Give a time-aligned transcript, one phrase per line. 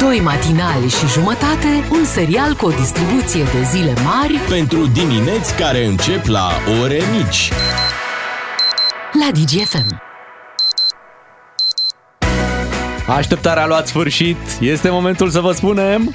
[0.00, 5.84] Doi matinali și jumătate, un serial cu o distribuție de zile mari Pentru dimineți care
[5.84, 6.48] încep la
[6.82, 7.52] ore mici.
[9.12, 10.02] la DGFM.
[13.08, 14.36] Așteptarea a luat sfârșit.
[14.60, 16.14] Este momentul să vă spunem...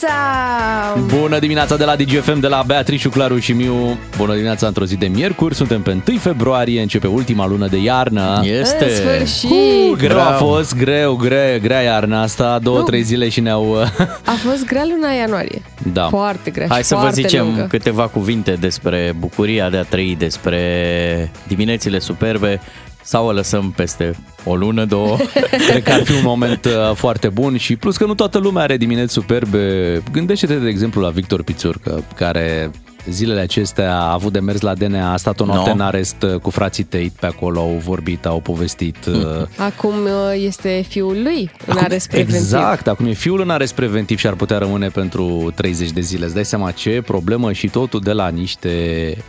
[0.00, 1.16] Bună dimineața!
[1.18, 3.98] Bună dimineața de la DGFM, de la Beatrice, Claru și Miu.
[4.16, 5.54] Bună dimineața într-o zi de miercuri.
[5.54, 8.40] Suntem pe 1 februarie, începe ultima lună de iarnă.
[8.58, 9.50] În sfârșit!
[9.90, 12.84] Uh, greu a fost, greu, greu, grea iarna asta, două, Nu.
[12.84, 13.80] trei zile și ne-au...
[14.24, 15.62] A fost grea luna ianuarie.
[15.92, 16.08] Da.
[16.08, 17.66] Foarte grea Hai și să vă foarte zicem lungă.
[17.68, 22.60] câteva cuvinte despre bucuria de a trăi, despre diminețile superbe
[23.06, 25.16] sau o lăsăm peste o lună, două.
[25.68, 28.62] Cred că ar fi un moment uh, foarte bun și plus că nu toată lumea
[28.62, 30.02] are dimineți superbe.
[30.12, 32.70] Gândește-te, de exemplu, la Victor Pițurcă, care
[33.10, 35.74] zilele acestea a avut de mers la DNA, a stat o noapte No.
[35.74, 38.96] în arest uh, cu frații Tate pe acolo, au vorbit, au povestit.
[39.06, 39.14] uh,
[39.68, 40.10] Acum uh,
[40.44, 42.34] este fiul lui în arest preventiv.
[42.34, 46.24] Exact, acum e fiul în arest preventiv și ar putea rămâne pentru 30 de zile.
[46.24, 48.70] Îți dai seama ce problemă și totul de la niște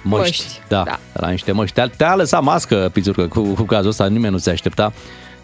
[0.02, 0.26] măști.
[0.26, 1.00] Măști, Da, da.
[1.14, 1.76] de la niște măști.
[1.76, 4.94] Te-a, te-a lăsat mască, Pițurcă, cu, cu cazul ăsta nimeni nu se aștepta.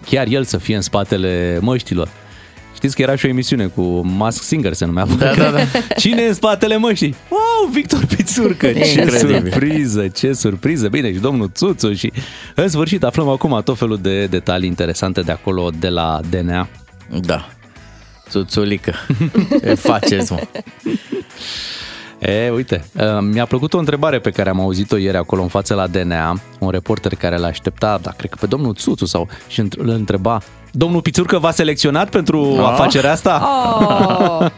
[0.05, 2.07] Chiar el să fie în spatele măștilor.
[2.83, 5.05] Știți că era și o emisiune cu Mask Singer, se numea.
[5.05, 5.59] Da, da, da.
[5.97, 7.15] Cine e în spatele măștii?
[7.29, 8.71] Wow, Victor Pițurcă!
[8.71, 9.51] Ce Incredibil.
[9.51, 10.87] surpriză, ce surpriză!
[10.87, 12.11] Bine, și domnul Țuțu și
[12.55, 16.67] în sfârșit aflăm acum tot felul de detalii interesante de acolo, de la DNA.
[17.21, 17.47] Da.
[18.29, 18.93] Țuțulică.
[19.61, 20.39] Ce faceți, mă?
[22.19, 25.73] E, uite, uh, mi-a plăcut o întrebare pe care am auzit-o ieri acolo în față
[25.73, 29.59] la DNA, un reporter care l-a aștepta, da, cred că pe domnul Țuțu sau și
[29.59, 30.41] îl întreba,
[30.75, 32.67] domnul Pițurcă v-a selecționat pentru Da.
[32.67, 33.47] afacerea asta?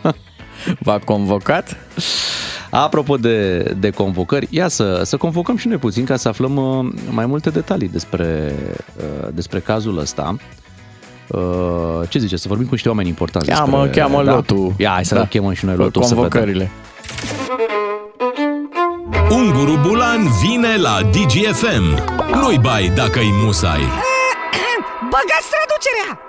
[0.04, 0.14] Oh,
[0.80, 1.78] V-a convocat?
[2.70, 6.94] Apropo de, de convocări, ia să, să convocăm și noi puțin ca să aflăm uh,
[7.10, 8.54] mai multe detalii despre,
[8.98, 10.36] uh, despre cazul ăsta.
[11.28, 11.42] Uh,
[12.10, 14.34] ce zice, să vorbim cu niște oameni importanți Cheamă, despre, cheamă da?
[14.34, 14.74] lotul.
[14.78, 15.26] Ia, hai să Da.
[15.26, 16.30] chemăm și noi lotul să vedem.
[16.30, 16.72] Convocările.
[19.30, 21.84] Unguru Bulan vine la DGFM.
[22.42, 23.80] Nu-i bai dacă-i musai.
[25.16, 26.20] Băgați traducerea!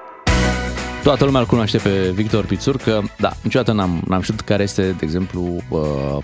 [1.02, 5.04] Toată lumea îl cunoaște pe Victor Pițurcă, da, niciodată n-am, n-am știut care este, de
[5.04, 5.78] exemplu, uh,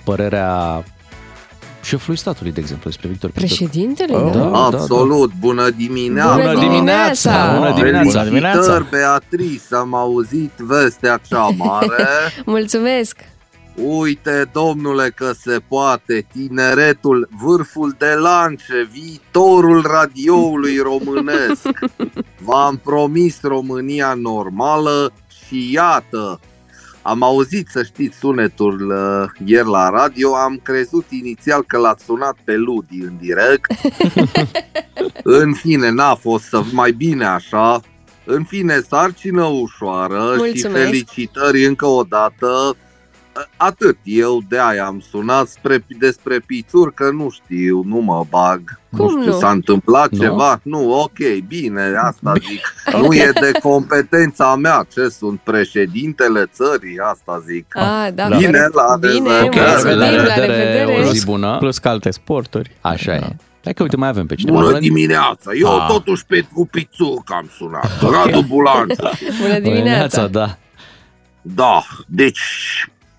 [0.05, 0.85] părerea
[1.83, 3.55] șefului statului, de exemplu, despre Victor Pițurcă.
[3.55, 4.33] președintele, Oh.
[4.33, 4.39] da?
[4.39, 6.35] Da, da, Absolut, bună dimineața!
[6.37, 7.55] Bună dimineața!
[7.59, 8.11] Bună dimineața!
[8.19, 8.61] Bună dimineața!
[8.61, 12.07] Felicitări, Beatrice, am auzit vestea cea mare.
[12.45, 13.17] Mulțumesc!
[13.75, 21.69] Uite, domnule, că se poate, tineretul, vârful de lance, viitorul radioului românesc.
[22.47, 25.13] V-am promis România normală
[25.47, 26.41] și iată,
[27.03, 32.37] am auzit, să știți, sunetul uh, ieri la radio, am crezut inițial că l-ați sunat
[32.45, 33.73] pe Ludi în direct.
[35.23, 37.81] în fine, n-a fost să mai bine așa.
[38.25, 40.85] În fine, sarcină ușoară și Mulțumesc.
[40.85, 42.77] felicitări încă o dată.
[43.57, 48.61] Atât, eu de aia am sunat spre, despre pițuri, că nu știu, nu mă bag.
[48.97, 49.39] Cum nu știu, nu?
[49.39, 50.23] s-a întâmplat Nu?
[50.23, 50.61] ceva?
[50.63, 52.75] Nu, ok, bine, asta zic.
[53.03, 57.67] Nu e de competența mea, ce sunt președintele țării, asta zic.
[57.77, 58.75] Ah, da, Bine, corect.
[58.75, 59.67] la Bine, revedere.
[59.71, 61.09] mulțumim, la la revedere, revedere.
[61.09, 61.57] o zi bună.
[61.59, 62.71] Plus că alte sporturi.
[62.81, 63.37] Așa e.
[63.65, 64.61] Hai că uite, mai avem pe cineva.
[64.61, 65.51] Bună dimineața!
[65.61, 65.87] Eu Ah.
[65.89, 67.91] totuși Petru Pițurc am sunat.
[68.01, 69.09] Radu Bulanciu.
[69.43, 70.27] Bună dimineața!
[70.27, 70.57] da.
[71.43, 72.41] Da, deci,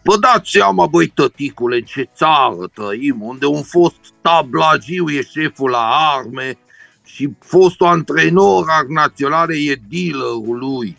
[0.04, 5.70] vă dați seama, băi, tăticule, în ce țară trăim, unde un fost tablagiu e șeful
[5.70, 6.58] la arme
[7.06, 10.98] și fostul antrenor al naționale e dealerul lui.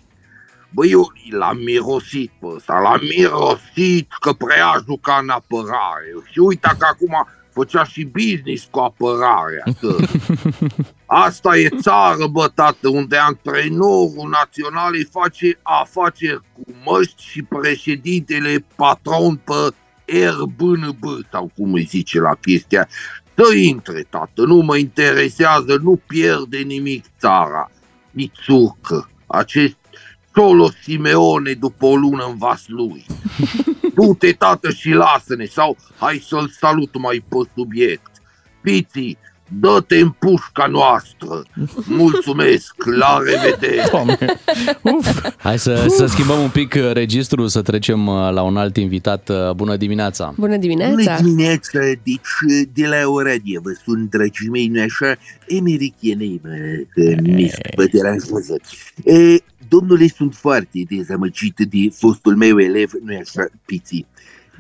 [0.71, 6.13] Băi, eu l-am mirosit pe ăsta, l-am mirosit că prea juca în apărare.
[6.31, 9.65] Și uita că acum făcea și business cu apărarea.
[9.81, 9.97] Că
[11.07, 18.49] Asta e țară, bă, tată, unde antrenorul național îi face afaceri cu măști și președintele
[18.49, 19.75] e patron pe
[20.29, 22.89] RBNB, sau cum îi zice la chestia.
[23.35, 27.71] Să intre, tată, nu mă interesează, nu pierde nimic țara.
[28.11, 29.77] Mițurcă, acest
[30.35, 33.07] Solo Simeone după o lună în vas lui.
[33.95, 38.11] Du-te, tată, și lasă-ne, sau hai să-l salut mai pe subiect.
[38.63, 39.19] Piții,
[39.61, 41.43] dă-te în pușca noastră.
[41.87, 43.89] Mulțumesc, la revedere.
[43.91, 44.19] Doamne.
[44.83, 45.33] Uf.
[45.37, 49.29] Hai să, să schimbăm un pic uh, registrul, să trecem uh, la un alt invitat.
[49.29, 50.25] Uh, Bună dimineața!
[50.25, 51.21] Bună Bună dimineața!
[51.21, 55.15] dimineața, deci de la Oradie vă sunt, dragii mei, nu așa,
[55.59, 56.51] americanei, mă,
[56.95, 58.57] că mi vă deranjează.
[59.65, 64.07] E, Domnule, sunt foarte dezamăgit de fostul meu elev, nu așa, Piții.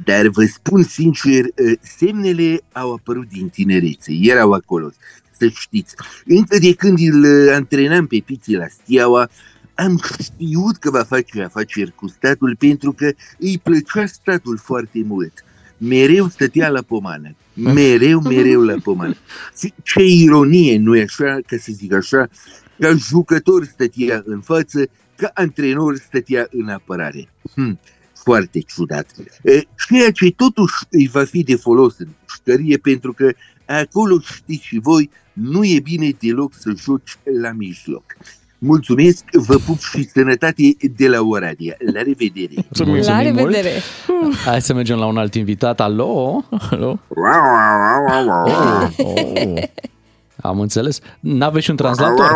[0.04, 4.90] Dar vă spun sincer, eh, semnele au apărut din tinerețe, erau acolo,
[5.38, 5.94] să știți.
[6.26, 9.30] Încă de când îl eh, antrenam pe Piții la Steaua,
[9.74, 15.44] am știut că va face afaceri cu statul pentru că îi plăcea statul foarte mult.
[15.78, 17.34] Mereu stătea la pomană.
[17.54, 19.14] Mereu, mereu la pomană.
[19.82, 22.28] Ce ironie, nu e așa, ca să zic așa,
[22.78, 27.28] ca jucător stătea în față, ca antrenor stătea în apărare.
[27.54, 27.78] Hm,
[28.14, 29.06] foarte ciudat.
[29.88, 33.32] Ceea ce totuși îi va fi de folos în pușcărie, pentru că
[33.66, 38.04] acolo știți și voi, nu e bine deloc să joci la mijloc.
[38.58, 40.62] Mulțumesc, vă pup și sănătate
[40.96, 41.76] de la Oradea.
[41.92, 42.54] La revedere!
[43.06, 43.70] La revedere!
[44.22, 44.36] Mult.
[44.36, 45.80] Hai să mergem la un alt invitat.
[45.80, 46.44] Alo?
[46.70, 47.00] Alo?
[48.96, 49.62] Oh.
[50.50, 50.98] Am înțeles.
[51.20, 52.30] N-aveți un translator?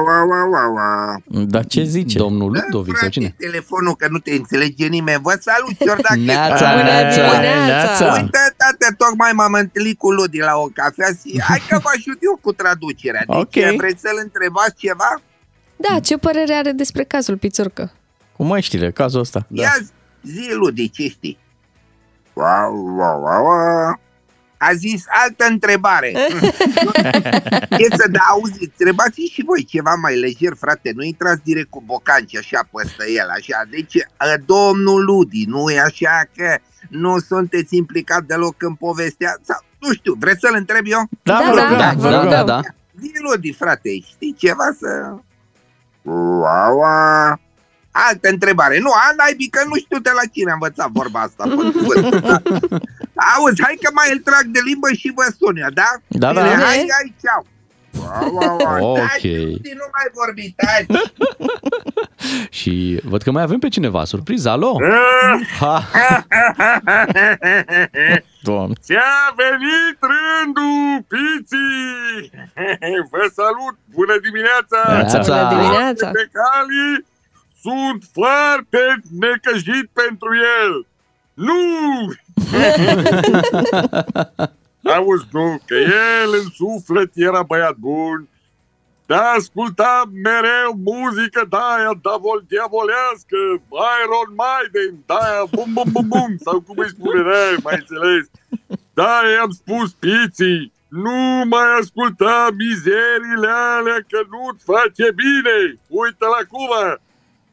[1.25, 2.19] Dar ce zice?
[2.19, 3.35] Domnul Ludovic sau cine?
[3.39, 5.21] telefonul că nu te înțelege nimeni.
[5.23, 6.21] Vă salut, Ciordache!
[6.33, 7.41] Neața, neața!
[7.41, 8.13] Neața!
[8.15, 12.19] Uite, tată, tocmai m-am întâlnit cu Ludi la o cafea și hai că vă ajut
[12.21, 13.25] eu cu traducerea.
[13.27, 13.77] Deci Ok.
[13.77, 15.21] vreți să-l întrebați ceva?
[15.77, 17.93] Da, ce părere are despre cazul Pițurcă?
[18.37, 19.47] Cu măștile, cazul ăsta.
[19.49, 19.63] Da.
[19.63, 19.77] Ia
[20.23, 21.39] zi, Ludi, ce știi?
[22.33, 24.01] Wow, wow, wow, wow.
[24.59, 26.09] A zis altă întrebare.
[27.83, 30.93] e să da, auzi, întrebați și voi ceva mai lejer, frate.
[30.95, 33.63] Nu intrați direct cu bocanci așa peste el, așa.
[33.71, 36.57] Deci, ă, domnul Ludi, nu e așa că
[36.89, 39.37] nu sunteți implicat deloc în povestea?
[39.43, 41.09] Sau, nu știu, vreți să-l întreb eu?
[41.23, 42.31] Da, Da, vă da, rugăm, da, vă Da, rugăm.
[42.31, 42.61] da, da.
[43.01, 45.15] Zi, Ludi, frate, știi ceva să...
[46.03, 47.41] Ua, ua.
[47.91, 48.79] Altă întrebare.
[48.79, 51.45] Nu, a, naibii, că nu știu de la cine am învățat vorba asta.
[53.19, 53.63] pe cuvânt, da.
[53.63, 55.91] Auzi, hai că mai îl trag de limbă și vă sun eu, da?
[56.07, 56.41] Da, da.
[56.43, 56.65] Bine, Bine.
[56.65, 57.43] hai, hai, ceau.
[58.33, 58.91] Ua, ua, ua.
[58.91, 58.99] Ok.
[58.99, 61.01] Taci, Ludi, nu mai vorbi, taci.
[62.59, 64.05] Și văd că mai avem pe cineva.
[64.05, 64.77] Surpriză, alo?
[65.61, 65.85] Ha.
[68.49, 68.75] Doamne.
[68.81, 72.31] Ți-a venit rândul, Piții!
[73.11, 73.77] Vă salut!
[73.95, 74.79] Bună dimineața!
[74.93, 75.19] Neața.
[75.19, 76.11] Bună dimineața!
[76.11, 77.07] Pe Cali
[77.63, 78.83] sunt foarte
[79.21, 80.31] necăjit pentru
[80.63, 80.87] el.
[81.35, 81.61] Nu!
[84.95, 85.75] Auzi, nu, că
[86.23, 88.29] el în suflet era băiat bun,
[89.07, 93.37] dar asculta mereu muzică de-aia davol, diavolească,
[94.01, 98.25] Iron Maiden, de-aia bum bum bum bum, sau cum îi spune, da, mai înțeles.
[98.95, 105.57] Da, i-am spus piții, nu mai asculta mizerile alea că nu-ți face bine.
[105.87, 106.73] Uite-l acum,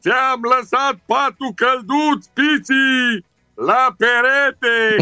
[0.00, 3.24] ți-am lăsat patul călduț, piții,
[3.56, 4.96] la perete.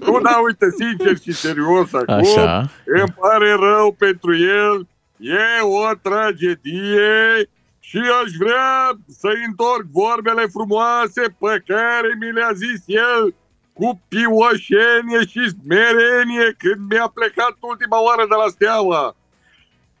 [0.06, 2.70] nu, da, uite, sincer și serios acum, Așa.
[2.84, 4.86] îmi pare rău pentru el,
[5.16, 7.48] e o tragedie
[7.80, 13.34] și aș vrea să-i întorc vorbele frumoase pe care mi le-a zis el
[13.72, 19.16] cu pioșenie și smerenie când mi-a plecat ultima oară de la steaua.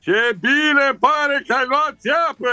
[0.08, 2.50] Ce bine pare că ai luat țeapă!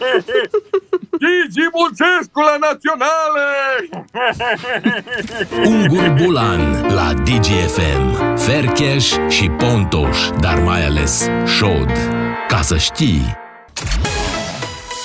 [1.20, 3.46] Gigi Mulțescu la naționale!
[5.64, 8.36] Ungur Bulan la DGFM.
[8.36, 11.90] Fercheș și Pontoș, dar mai ales Șod.
[12.48, 13.38] Ca să știi...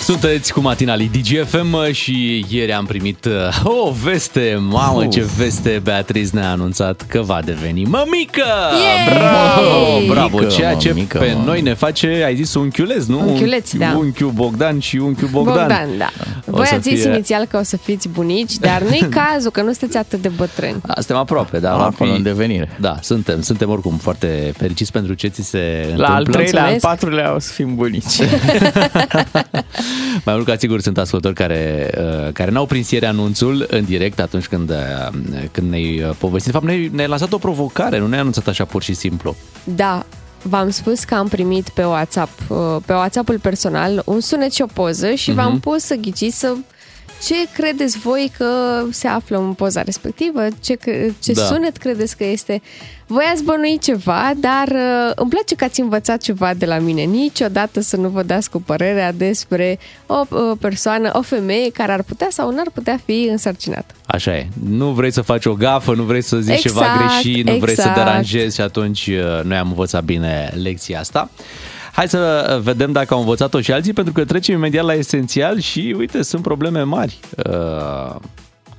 [0.05, 3.31] Sunteți cu matinalii DGFM și ieri am primit uh,
[3.63, 8.43] o veste, mamă ce veste Beatriz ne-a anunțat că va deveni mămică!
[8.71, 9.17] Yay!
[9.17, 11.43] Bravo, bravo, Mică, ceea ce mămică, pe mă.
[11.45, 13.19] noi ne face, ai zis unchiuleț, nu?
[13.19, 13.93] Unchiuleț, Unchi- da.
[13.97, 15.55] Unchiul Bogdan și unchiul Bogdan.
[15.55, 16.09] Bogdan, da.
[16.47, 19.51] O Voi să ați zis fie- inițial că o să fiți bunici, dar nu-i cazul,
[19.51, 20.75] că nu sunteți atât de bătrâni.
[20.85, 21.75] Da, suntem aproape, da.
[21.75, 22.69] va Acolo fi- în devenire.
[22.79, 26.05] Da, suntem, suntem oricum foarte fericiți pentru ce ți se întâmplă.
[26.07, 26.85] La al treilea, al Mulțumesc.
[26.99, 28.03] patrulea o să fim bunici.
[30.25, 34.19] Mai mult ca sigur sunt ascultători care, uh, care n-au prins ieri anunțul în direct
[34.19, 35.07] atunci când, uh,
[35.51, 36.51] când ne-ai uh, povestit.
[36.51, 39.35] De fapt, ne-ai, ne-ai lansat o provocare, nu ne-ai anunțat așa pur și simplu.
[39.63, 40.05] Da,
[40.41, 44.65] v-am spus că am primit pe WhatsApp, uh, pe WhatsApp-ul personal, un sunet și o
[44.73, 45.39] poză și Mhm.
[45.39, 46.53] v-am pus să ghiciți să
[47.25, 48.45] ce credeți voi că
[48.91, 51.41] se află în poza respectivă, ce, cre- ce Da.
[51.41, 51.47] da.
[51.47, 52.61] sunet credeți că este.
[53.07, 57.01] Voi ați bănuit ceva, dar uh, îmi place că ați învățat ceva de la mine.
[57.01, 62.03] Niciodată să nu vă dați cu părerea despre o uh, persoană, o femeie care ar
[62.03, 63.93] putea sau n-ar putea fi însărcinată.
[64.05, 64.47] Așa e.
[64.69, 67.75] Nu vrei să faci o gafă, nu vrei să zici ceva Exact, greșit, nu vrei
[67.75, 67.95] să exact.
[67.97, 71.29] deranjezi și atunci uh, noi am învățat bine lecția asta.
[71.95, 75.95] Hai să vedem dacă au învățat-o și alții, pentru că trecem imediat la esențial și,
[75.97, 78.15] uite, sunt probleme mari uh,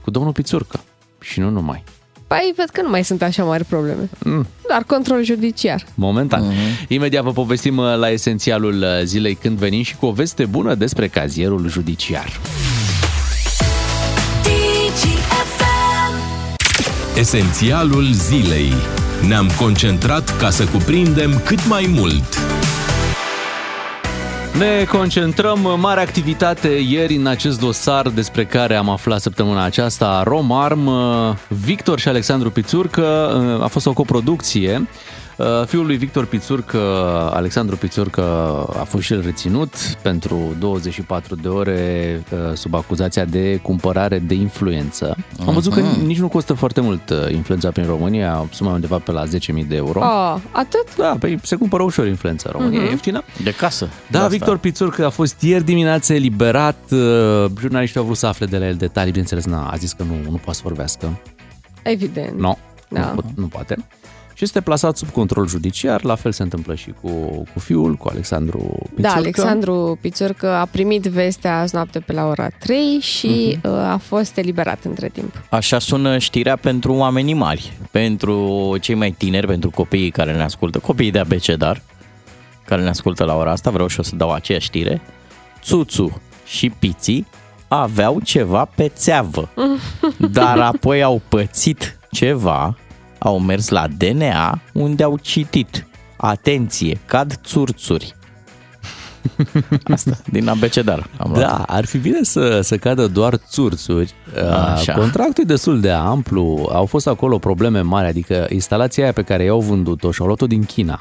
[0.03, 0.81] cu domnul Pițurcă.
[1.21, 1.85] Și nu numai.
[2.27, 4.09] Păi, văd că nu mai sunt așa mari probleme.
[4.19, 4.47] Mm.
[4.69, 5.85] Doar control judiciar.
[5.95, 6.43] Momentan.
[6.43, 6.53] Mhm.
[6.53, 6.89] Mm-hmm.
[6.89, 10.75] Imediat vă povestim uh, la esențialul uh, zilei când venim și cu o veste bună
[10.75, 12.41] despre cazierul judiciar.
[17.19, 18.73] Esențialul zilei.
[19.29, 22.56] Ne-am concentrat ca să cuprindem cât mai mult.
[24.59, 30.23] Ne concentrăm, mare activitate ieri în acest dosar despre care am aflat săptămâna aceasta.
[30.23, 30.91] Romarm,
[31.49, 33.07] Victor și Alexandru Pițurcă,
[33.63, 34.89] a fost o coproducție.
[35.67, 36.79] Fiul lui Victor Pițurcă,
[37.33, 38.23] Alexandru Pițurcă,
[38.81, 44.35] a fost și el reținut pentru 24 de ore uh, sub acuzația de cumpărare de
[44.35, 45.17] influență.
[45.47, 46.07] Am văzut că Mhm.
[46.07, 49.77] nici nu costă foarte mult uh, influența prin România, suma undeva pe la 10.000 de
[49.77, 50.01] euro.
[50.01, 50.97] Oh, atât?
[50.97, 52.87] Da, păi se cumpără ușor influența în România, Mhm.
[52.89, 53.23] e ieftină.
[53.45, 53.85] De casă.
[53.85, 54.29] Da, De asta.
[54.29, 56.77] Victor Pițurcă a fost ieri dimineață eliberat.
[56.91, 56.99] uh,
[57.61, 60.15] Jurnaliștii au vrut să afle de la el detalii, bineînțeles, na, a zis că nu,
[60.31, 61.21] nu poate să vorbească.
[61.83, 62.39] Evident.
[62.39, 63.01] Nu, Da.
[63.01, 63.77] nu, pot- nu poate.
[64.37, 67.09] Și este plasat sub control judiciar, la fel se întâmplă și cu,
[67.53, 69.01] cu fiul, cu Alexandru Pițurcă.
[69.01, 73.69] Da, Alexandru Pițurcă a primit vestea azi noapte pe la ora 3 și Mhm.
[73.73, 75.43] uh, a fost eliberat între timp.
[75.51, 80.79] Așa sună știrea pentru oamenii mari, pentru cei mai tineri, pentru copiii care ne ascultă,
[80.79, 81.83] copiii de abecedar,
[82.65, 85.01] care ne ascultă la ora asta, vreau și o să dau aceeași știre.
[85.63, 87.27] Țuțu și Piții
[87.69, 89.49] aveau ceva pe țeavă,
[90.31, 92.77] dar apoi au pățit ceva,
[93.27, 95.87] au mers la DNA unde au citit.
[96.17, 98.15] Atenție, cad țurțuri.
[99.95, 101.07] Asta, din abecedar.
[101.17, 101.43] Am luat.
[101.43, 104.15] Da, ar fi bine să, să cadă doar țurțuri.
[104.75, 104.93] Așa.
[104.93, 109.23] Uh, Contractul e destul de amplu, au fost acolo probleme mari, adică instalația aia pe
[109.23, 111.01] care i-au vândut-o și au luat-o din China.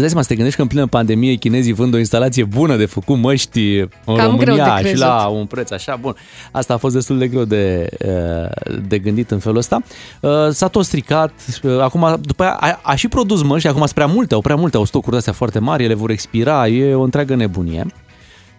[0.00, 2.76] Îți dai seama, să te gândești că în plină pandemie chinezii vând o instalație bună
[2.76, 4.98] de făcut măști în Cam greu de România și crezut.
[4.98, 6.14] la un preț așa bun.
[6.50, 9.82] Asta a fost destul de greu de, uh, de gândit în felul ăsta.
[10.20, 13.92] Uh, S-a tot stricat, uh, acum după aia a, a și produs măști, acum sunt
[13.92, 17.02] prea multe, au prea multe, au stocuri astea foarte mari, ele vor expira, e o
[17.02, 17.86] întreagă nebunie.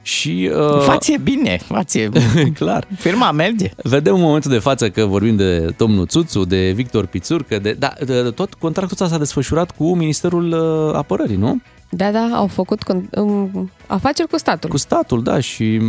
[0.01, 2.09] Și, uh, Fație bine, fație.
[2.59, 2.87] clar.
[2.97, 3.69] Firma merge.
[3.83, 7.93] Vedem în momentul de față că vorbim de domnul Țuțu, de Victor Pițurcă, de, da,
[8.05, 11.61] de, de, tot contractul ăsta s-a desfășurat cu Ministerul uh, Apărării, nu?
[11.89, 14.69] Da, da, au făcut con- um, afaceri cu statul.
[14.69, 15.81] Cu statul, da, și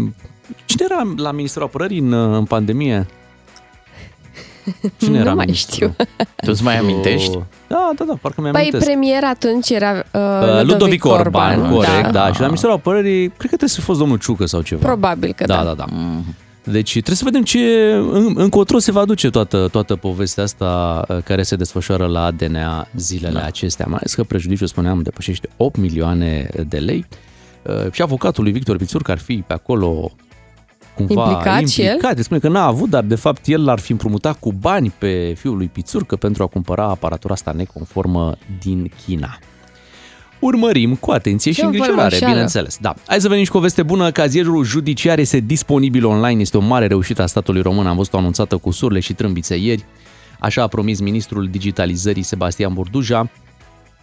[0.64, 3.06] cine era la Ministerul Apărării în, uh, în pandemie?
[4.96, 5.74] Cine Nu era mai ministru?
[5.74, 5.94] știu.
[6.36, 7.38] Tu îți mai amintești?
[7.66, 8.84] Da, da, da, parcă mi-am Păi amintesc.
[8.86, 10.20] premier atunci era uh,
[10.58, 12.10] Uh, Ludovic Orban, corect, da.
[12.10, 12.32] da.
[12.32, 14.86] Și la Ministerul Apărării, cred că trebuie să fi fost domnul Ciucă sau ceva.
[14.86, 15.56] Probabil că da.
[15.56, 15.62] da.
[15.64, 15.84] Da, da,
[16.64, 17.58] Deci trebuie să vedem ce,
[18.12, 22.88] în, încotro se va duce toată, toată povestea asta uh, care se desfășoară la DNA
[22.96, 23.44] zilele da.
[23.44, 23.86] acestea.
[23.88, 27.04] Mai ales că prejudiciul, spuneam, depășește 8 milioane de lei.
[27.62, 30.10] Uh, Și avocatul lui Victor Pițur, ar fi pe acolo
[30.94, 31.92] cumva Implicat și el?
[31.92, 32.18] implicat.
[32.18, 35.56] Spune că n-a avut, dar de fapt el l-ar fi împrumutat cu bani pe fiul
[35.56, 39.38] lui Pițurcă pentru a cumpăra aparatura asta neconformă din China.
[40.40, 42.32] Urmărim cu atenție Ce și îngrijorare, învălmășeală.
[42.32, 42.76] bineînțeles.
[42.80, 42.94] Da.
[43.06, 44.10] Hai să venim și cu o veste bună.
[44.10, 46.40] Cazierul judiciar este disponibil online.
[46.40, 47.86] Este o mare reușită a statului român.
[47.86, 49.84] Am văzut-o anunțată cu surle și trâmbițe ieri.
[50.38, 53.30] Așa a promis ministrul digitalizării Sebastian Burduja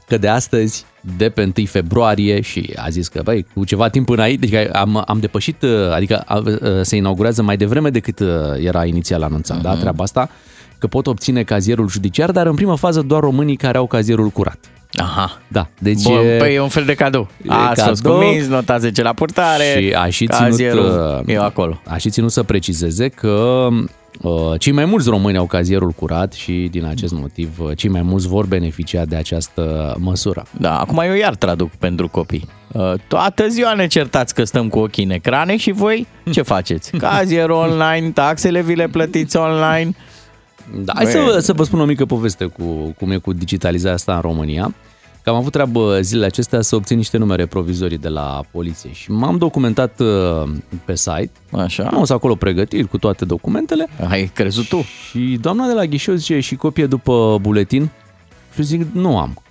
[0.10, 0.86] că de astăzi,
[1.18, 5.04] de pe 1 februarie și a zis că, băi, cu ceva timp înainte, deci am,
[5.08, 6.52] am depășit, uh, adică a- uh,
[6.82, 8.28] se inaugurează mai devreme decât uh,
[8.64, 10.30] era inițial anunțat, da, treaba asta,
[10.78, 14.58] că pot obține cazierul judiciar, dar în primă fază doar românii care au cazierul curat.
[14.98, 15.38] Aha.
[15.48, 17.28] Da, deci Bun, e- păi e un fel de cadou.
[17.44, 18.18] E Ați fost cadou.
[18.20, 19.64] convins, nota 10 la purtare.
[19.82, 21.82] Și a și ținut, cazierul uh, e acolo.
[21.88, 23.84] A și ținut să precizeze că uh,
[24.58, 28.28] cei mai mulți români au cazierul curat și din acest motiv uh, cei mai mulți
[28.28, 30.44] vor beneficia de această măsură.
[30.58, 32.48] Da, acum eu iar traduc pentru copii.
[32.72, 36.92] Uh, Toată ziua ne certați că stăm cu ochii în ecrane și voi ce faceți?
[36.98, 39.92] Cazier online, taxele vi le plătiți online.
[40.76, 42.64] Da, hai să, vă- să vă spun o mică poveste cu
[42.98, 44.74] cum e cu digitalizarea asta în România.
[45.30, 49.12] Că am avut treabă zilele acestea să obțin niște numere provizorii de la poliție și
[49.12, 50.50] m-am documentat uh,
[50.86, 51.32] pe site.
[51.52, 51.84] Așa.
[51.84, 53.88] Am avut acolo pregătiri cu toate documentele.
[54.10, 54.82] Ai crezut tu?
[55.10, 57.90] Și doamna de la ghișeu zice și copie după buletin.
[58.54, 59.44] Și eu zic, nu am.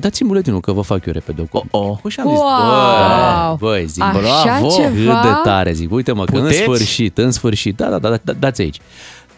[0.00, 1.68] Dați-mi buletinul că vă fac eu repede o copie.
[1.72, 2.10] Oh, oh.
[2.12, 3.56] Și am zis, Wow!
[3.56, 5.20] băi, băi, zic, Așa bravo, ceva?
[5.20, 6.58] cât de tare, zic, uite mă, că în Puteți?
[6.60, 8.80] sfârșit, în sfârșit, da, da, da, da dați aici.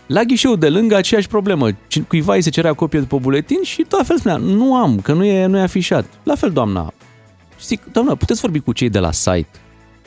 [0.08, 3.84] La ghișeu de lângă aceeași problemă, Cine- cuiva îi se cerea copie după buletin și
[3.88, 6.04] tot la fel spunea, nu am, că nu e, nu e afișat.
[6.22, 6.92] La fel, doamna.
[7.58, 9.46] Și zic, doamna, puteți vorbi cu cei de la site?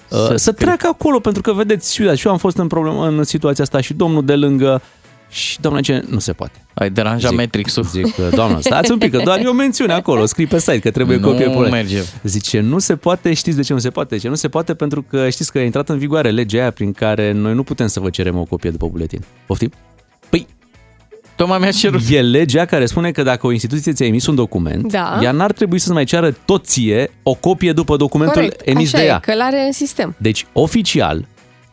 [0.07, 0.53] Să, Să să scrie.
[0.53, 3.63] treacă acolo, pentru că vedeți, și eu, și eu am fost în, problemă, în situația
[3.63, 4.81] asta și domnul de lângă
[5.29, 6.65] și doamna ce nu se poate.
[6.73, 7.83] Ai deranjat Zic- Matrix-ul.
[7.83, 10.91] Zic, doamna, stați un pic, că doar e o mențiune acolo, scrii pe site că
[10.91, 12.01] trebuie Nu copie pe merge.
[12.23, 14.15] Zice, nu se poate, știți de ce nu se poate?
[14.15, 16.91] Zice, nu se poate pentru că știți că a intrat în vigoare legea aia prin
[16.91, 19.23] care noi nu putem să vă cerem o copie după buletin.
[19.45, 19.71] Poftim?
[21.35, 22.01] Păi, Tocmai mi-a cerut.
[22.09, 25.19] e legea care spune că dacă o instituție ți-a emis un document, Da.
[25.23, 28.97] ea n-ar trebui să-ți mai ceară tot ție o copie după documentul Corect, emis așa
[28.97, 29.15] de ea.
[29.15, 30.15] e, că l-are în sistem.
[30.17, 31.25] Deci, oficial,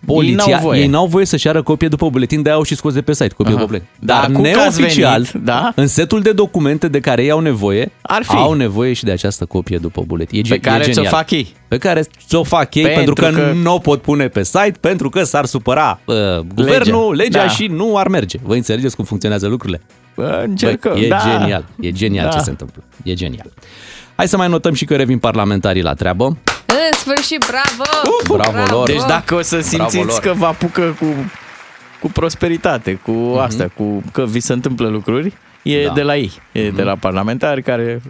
[0.07, 0.81] Poliția, Ei n-au voie.
[0.81, 3.29] ei n-au voie să-și ară copie după buletin, de-aia au și scos de pe site
[3.35, 3.61] copie Aha.
[3.61, 3.89] după buletin.
[4.01, 5.73] Dar Dar acum că ați neoficial, venit, da?
[5.75, 8.37] în setul de documente de care ei au nevoie, Ar fi.
[8.37, 10.39] au nevoie și de această copie după buletin.
[10.39, 11.13] E, ge- Pe care e ți-o genial.
[11.13, 11.55] fac ei.
[11.69, 14.75] Pe care ți-o fac ei pentru, Pentru că, că- nu o pot pune pe site,
[14.81, 16.15] pentru că s-ar supăra uh,
[16.55, 17.49] guvernul, legea Da.
[17.49, 18.39] și nu ar merge.
[18.43, 19.81] Voi înțelegeți cum funcționează lucrurile?
[20.17, 21.19] Bă, încercăm, Băi, e da.
[21.39, 22.37] genial, e genial Da.
[22.37, 22.83] ce se întâmplă.
[23.05, 23.53] E genial.
[24.17, 26.37] Hai să mai notăm și că revin parlamentarii la treabă.
[26.73, 27.91] În sfârșit, bravo!
[28.51, 28.87] Bravo lor.
[28.87, 30.21] Deci dacă o să Bravo simțiți lor.
[30.21, 31.07] că vă apucă cu,
[32.01, 33.39] cu prosperitate, cu Mhm.
[33.39, 35.33] astea, cu că vi se întâmplă lucruri,
[35.63, 35.93] e Da.
[35.93, 38.03] de la ei, e de la parlamentari care...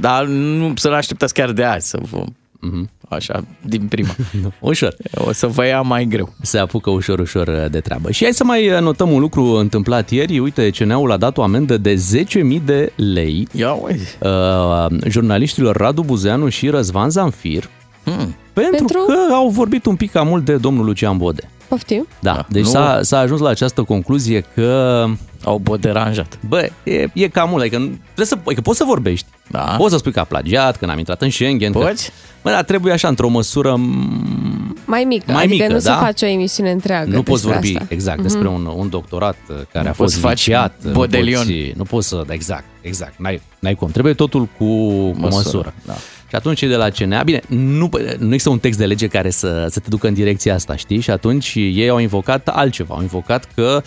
[0.00, 2.24] Dar nu să nu așteptați chiar de azi să vă...
[2.60, 2.90] Mhm.
[3.08, 4.08] Așa, din prima.
[4.60, 4.94] Ușor.
[5.14, 6.32] O să vă ia mai greu.
[6.42, 8.10] Se apucă ușor, ușor de treabă.
[8.10, 10.38] Și hai să mai notăm un lucru întâmplat ieri.
[10.38, 14.28] Uite, CNA-ul a dat o amendă de 10.000 de lei Ia uite.
[14.28, 17.68] uh, jurnaliștilor Radu Buzeanu și Răzvan Zanfir
[18.16, 18.34] Hmm.
[18.52, 18.98] pentru, Pentru?
[19.28, 21.50] că au vorbit un pic cam mult de domnul Lucian Bode.
[21.68, 22.06] Poftim?
[22.20, 25.04] Da, Da, deci nu- s-a, s-a ajuns la această concluzie că
[25.44, 26.38] Au boderanjat.
[26.48, 29.74] Bă, e, e cam mult, adică, nu- trebuie să, adică poți să vorbești, Da.
[29.78, 31.72] poți să spui că a plagiat, că n-am intrat în Schengen.
[31.72, 32.10] Că, Poți?
[32.42, 35.32] bă, dar trebuie așa, într-o măsură m, Mai mică.
[35.32, 35.92] Mai adică mică, nu da?
[35.94, 37.94] se face o emisiune întreagă nu poți despre vorbi asta.
[37.94, 40.74] exact despre un, un doctorat uh, care Nu a poți fost să faci viciat.
[40.82, 41.42] nu bodelion.
[41.44, 43.90] poți- Nu poți să, da, exact, exact, n-ai, n-ai cum.
[43.90, 45.14] Trebuie totul cu măsură.
[45.20, 45.74] Măsură, măsură.
[45.86, 45.94] da.
[46.28, 49.30] Și atunci cei de la CNA, bine, nu, nu există un text de lege care
[49.30, 51.00] să, să te ducă în direcția asta, știi?
[51.00, 53.82] Și atunci ei au invocat altceva, au invocat că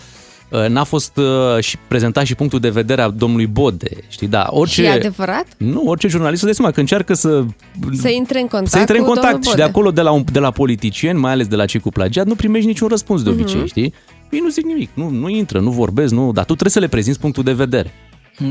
[0.48, 1.24] uh, n-a fost uh,
[1.62, 4.26] și prezentat și punctul de vedere al domnului Bode, știi?
[4.28, 4.74] Da, orice...
[4.74, 5.46] Și e adevărat?
[5.56, 7.44] Nu, orice jurnalist să dai seama că încearcă să...
[7.92, 9.70] Să intre în contact Să intre în cu contact domnul și de Bode.
[9.70, 12.34] acolo, de la, un, de la politicieni, mai ales de la cei cu plagiat, nu
[12.34, 13.40] primești niciun răspuns de Mhm.
[13.40, 13.94] obicei, știi?
[14.30, 16.88] Ei nu zic nimic, nu, nu intră, nu vorbesc, nu, dar tu trebuie să le
[16.88, 17.92] prezinți punctul de vedere.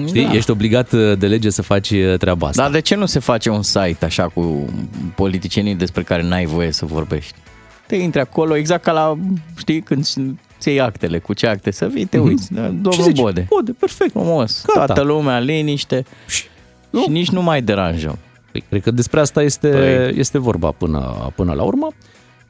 [0.07, 0.25] Știi?
[0.25, 0.33] Da.
[0.33, 2.62] Ești obligat uh, de lege să faci uh, treaba asta.
[2.62, 4.65] Dar de ce nu se face un site așa cu
[5.15, 7.33] politicienii despre care n-ai voie să vorbești?
[7.88, 9.17] Te intri acolo exact ca la,
[9.57, 10.03] știi, când
[10.60, 12.53] ți iei actele, cu ce acte să vii, te uiți.
[12.53, 13.45] Da, Și Domnul zici, Bode.
[13.50, 14.12] Bode, perfect.
[14.12, 14.63] Frumos.
[14.67, 14.86] Gata.
[14.86, 16.05] Toată lumea, liniște.
[16.27, 16.43] Și,
[17.03, 18.17] și nici nu mai deranjăm.
[18.51, 20.19] Păi, cred că despre asta este, Păi.
[20.19, 21.88] este vorba până, până la urmă.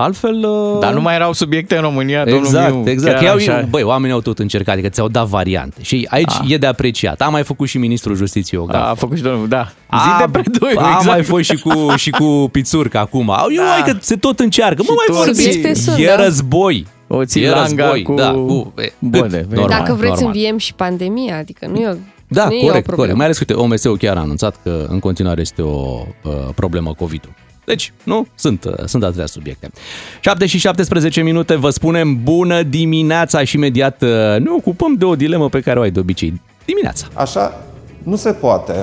[0.02, 0.36] Altfel...
[0.36, 3.20] uh, Dar nu mai erau subiecte în România, domnul Exact, Miu, exact.
[3.20, 3.52] chiar Că așa.
[3.58, 5.82] iau, băi, oamenii au tot încercat, adică ți-au dat variante.
[5.82, 6.50] Și aici Ah.
[6.52, 7.22] e de apreciat.
[7.22, 8.90] A mai făcut și ministrul justiției o A, gafă.
[8.90, 9.64] a făcut și domnul, da.
[9.74, 11.06] Zi A, de preduiu, a exact.
[11.06, 13.30] mai fost și cu, și cu pițurca acum.
[13.30, 13.70] Au, eu, Da.
[13.70, 14.76] hai că se tot încearcă.
[14.78, 15.42] Mă, Și mai toți- vorbi.
[15.42, 16.24] Subiecte sunt, E da.
[16.24, 16.86] război.
[17.08, 19.30] O ții E langa război, cu da, cu e, Bode, cât?
[19.30, 19.48] vezi.
[19.50, 20.26] Normal, Dacă vreți normal.
[20.26, 21.94] înviem și pandemia, adică nu e o,
[22.28, 22.96] Da, nu e o corect, problemă.
[22.96, 23.16] corect.
[23.16, 27.34] Mai ales, uite, OMS-ul chiar a anunțat că în continuare este o uh, problemă COVID-ul.
[27.66, 28.28] Deci, nu?
[28.36, 29.72] Sunt, uh, sunt atâtea subiecte.
[30.20, 35.16] 7 și 17 minute, vă spunem bună dimineața și imediat uh, ne ocupăm de o
[35.16, 36.42] dilemă pe care o ai de obicei.
[36.66, 37.08] Dimineața.
[37.14, 37.66] Așa
[38.04, 38.74] nu se poate.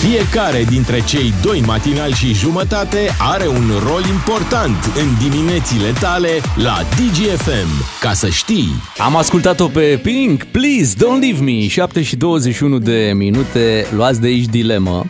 [0.00, 6.78] Fiecare dintre cei doi matinali și jumătate are un rol important în diminețile tale la
[6.90, 8.00] DGFM.
[8.00, 8.68] Ca să știi...
[8.98, 14.26] Am ascultat-o pe Pink, Please Don't Leave Me, 7 și 21 de minute, luați de
[14.26, 15.04] aici dilemă.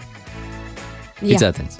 [1.14, 1.48] Fiți Ia.
[1.48, 1.76] atenți.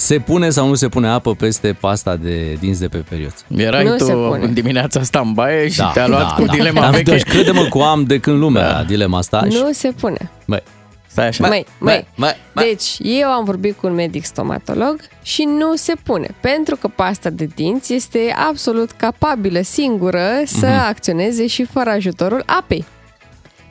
[0.00, 3.44] Se pune sau nu se pune apă peste pasta de dinți de pe perioță?
[3.56, 4.44] Erai Nu se tu pune.
[4.44, 7.10] în dimineața asta în baie și te-a luat cu dilema Dar, veche.
[7.10, 8.82] deci, crede-mă că o am de când lumea da.
[8.82, 9.44] dilema asta.
[9.50, 10.30] și- Nu se pune.
[10.46, 10.62] Băi,
[11.06, 11.46] Stai așa.
[11.48, 12.64] Măi, măi, măi, măi.
[12.64, 17.30] Deci, eu am vorbit cu un medic stomatolog și nu se pune, pentru că pasta
[17.30, 20.88] de dinți este absolut capabilă singură să Mhm.
[20.88, 22.84] acționeze și fără ajutorul apei.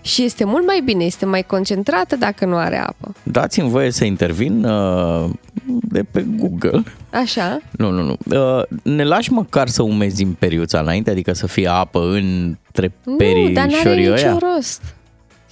[0.01, 3.13] Și este mult mai bine, este mai concentrată dacă nu are apă.
[3.23, 5.29] Dați-mi voie să intervin uh,
[5.65, 6.83] de pe Google.
[7.09, 7.59] Așa?
[7.71, 8.17] Nu, nu, nu.
[8.57, 13.53] Uh, ne lași măcar să umezim periuța înainte, adică să fie apă între perii nu,
[13.53, 14.37] dar n-are șorii niciun ăia?
[14.55, 14.81] rost.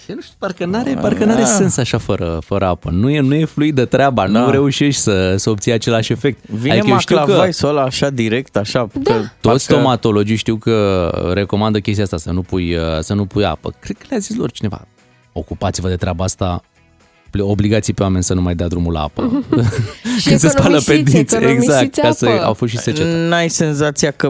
[0.08, 1.48] Eu nu știu, parcă n-are, parcă n-are Ah.
[1.48, 2.89] sens așa fără, fără apă.
[2.89, 4.39] Nu e, nu e fluidă treaba, Da.
[4.39, 6.46] nu reușești să, să obții același efect.
[6.50, 8.88] Vine Adică eu știu că maclavaisul ăla așa direct, așa.
[8.93, 9.13] Da.
[9.13, 13.26] Că, toți parcă- stomatologii știu că recomandă chestia asta, să nu pui, uh, să nu
[13.26, 13.74] pui apă.
[13.80, 14.88] Cred că le-a zis lor cineva.
[15.34, 16.77] Ocupați-vă de treaba asta, ple-
[17.40, 19.44] obligații pe oameni să nu mai dea drumul la apă.
[20.20, 22.44] Și Când se spală pe economisiți, dinți, exact, economisiți ca să apă.
[22.46, 23.26] au fost și secete.
[23.28, 24.30] N-ai senzația că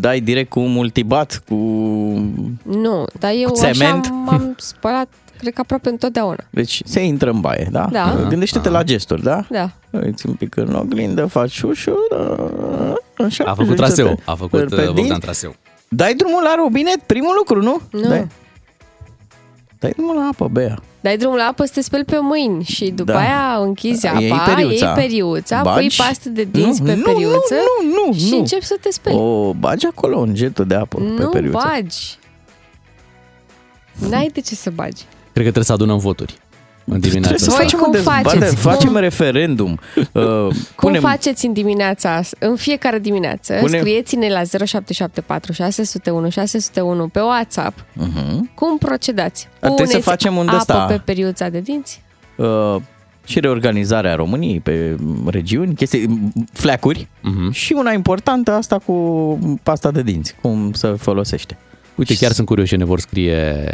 [0.00, 1.54] dai direct cu un multibat, cu...
[2.62, 4.08] Nu, dar eu Cu așa țement?
[4.24, 5.08] m-am spălat,
[5.38, 6.44] cred că aproape întotdeauna.
[6.50, 7.88] Deci se intră în baie, da?
[7.92, 8.26] Da.
[8.28, 9.46] Gândește-te la gesturi, da?
[9.50, 9.70] Da.
[9.90, 11.96] Uiți un pic în oglindă, faci ușor,
[13.26, 13.44] așa.
[13.44, 15.20] A făcut joci-te traseu, a făcut pe uh, Bogdan dinți.
[15.20, 15.54] traseu.
[15.88, 17.80] Dai drumul la robinet, primul lucru, nu?
[17.90, 18.08] Nu.
[18.08, 18.26] Dai,
[19.78, 20.78] dai drumul la apă, bea.
[21.04, 23.18] Dai drumul la apă să te speli pe mâini și după Da.
[23.18, 24.86] aia închizi Iei apa, periuța.
[24.86, 28.30] iei periuța, pui Bagi- pastă de dinți Nu, pe nu, periuță nu, nu, nu, și
[28.30, 28.38] nu.
[28.38, 29.16] începi să te speli.
[29.16, 31.58] O bagi acolo un jetul de apă pe nu periuță.
[31.72, 32.18] bagi.
[34.10, 35.02] N-ai de ce să bagi.
[35.32, 36.38] Cred că trebuie să adunăm voturi.
[36.84, 37.56] În dimineața Trebuie să asta.
[37.56, 38.56] Voi facem cum o dezbatere, faceți?
[38.56, 39.80] facem Cum- referendum.
[39.96, 42.36] Uh, Cum punem, faceți în dimineața asta?
[42.46, 47.78] În fiecare dimineață Punem- scrieți-ne la 0774 601 601 pe WhatsApp.
[47.80, 48.38] uh-huh.
[48.54, 49.48] Cum procedați?
[49.60, 50.84] Trebuie să Puneți facem un apă de-ăsta.
[50.84, 52.02] pe periuța de dinți?
[52.36, 52.76] uh,
[53.26, 57.50] și reorganizarea României pe regiuni, chestii, fleacuri Mhm.
[57.52, 58.94] și una importantă asta cu
[59.62, 61.58] pasta de dinți, cum să folosește.
[61.94, 63.70] Uite, chiar sunt curios ce ne vor scrie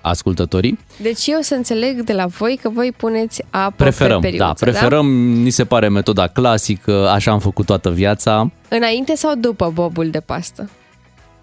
[0.00, 0.78] ascultătorii.
[1.02, 4.52] Deci eu să înțeleg de la voi că voi puneți apă Preferăm, pe periuță, da,
[4.52, 10.10] preferăm, ni se pare metoda clasică, așa am făcut toată viața, Înainte sau după bobul
[10.10, 10.70] de pastă?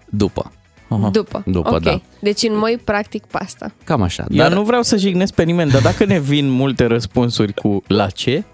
[0.06, 0.52] după.
[0.88, 1.08] Aha.
[1.08, 1.42] După.
[1.46, 1.82] După, ok.
[1.82, 2.00] da.
[2.20, 3.72] Deci în moi practic pasta.
[3.84, 4.24] Cam așa.
[4.30, 7.82] Eu Dar nu vreau să jignesc pe nimeni, dar dacă ne vin multe răspunsuri cu
[7.86, 8.44] la ce,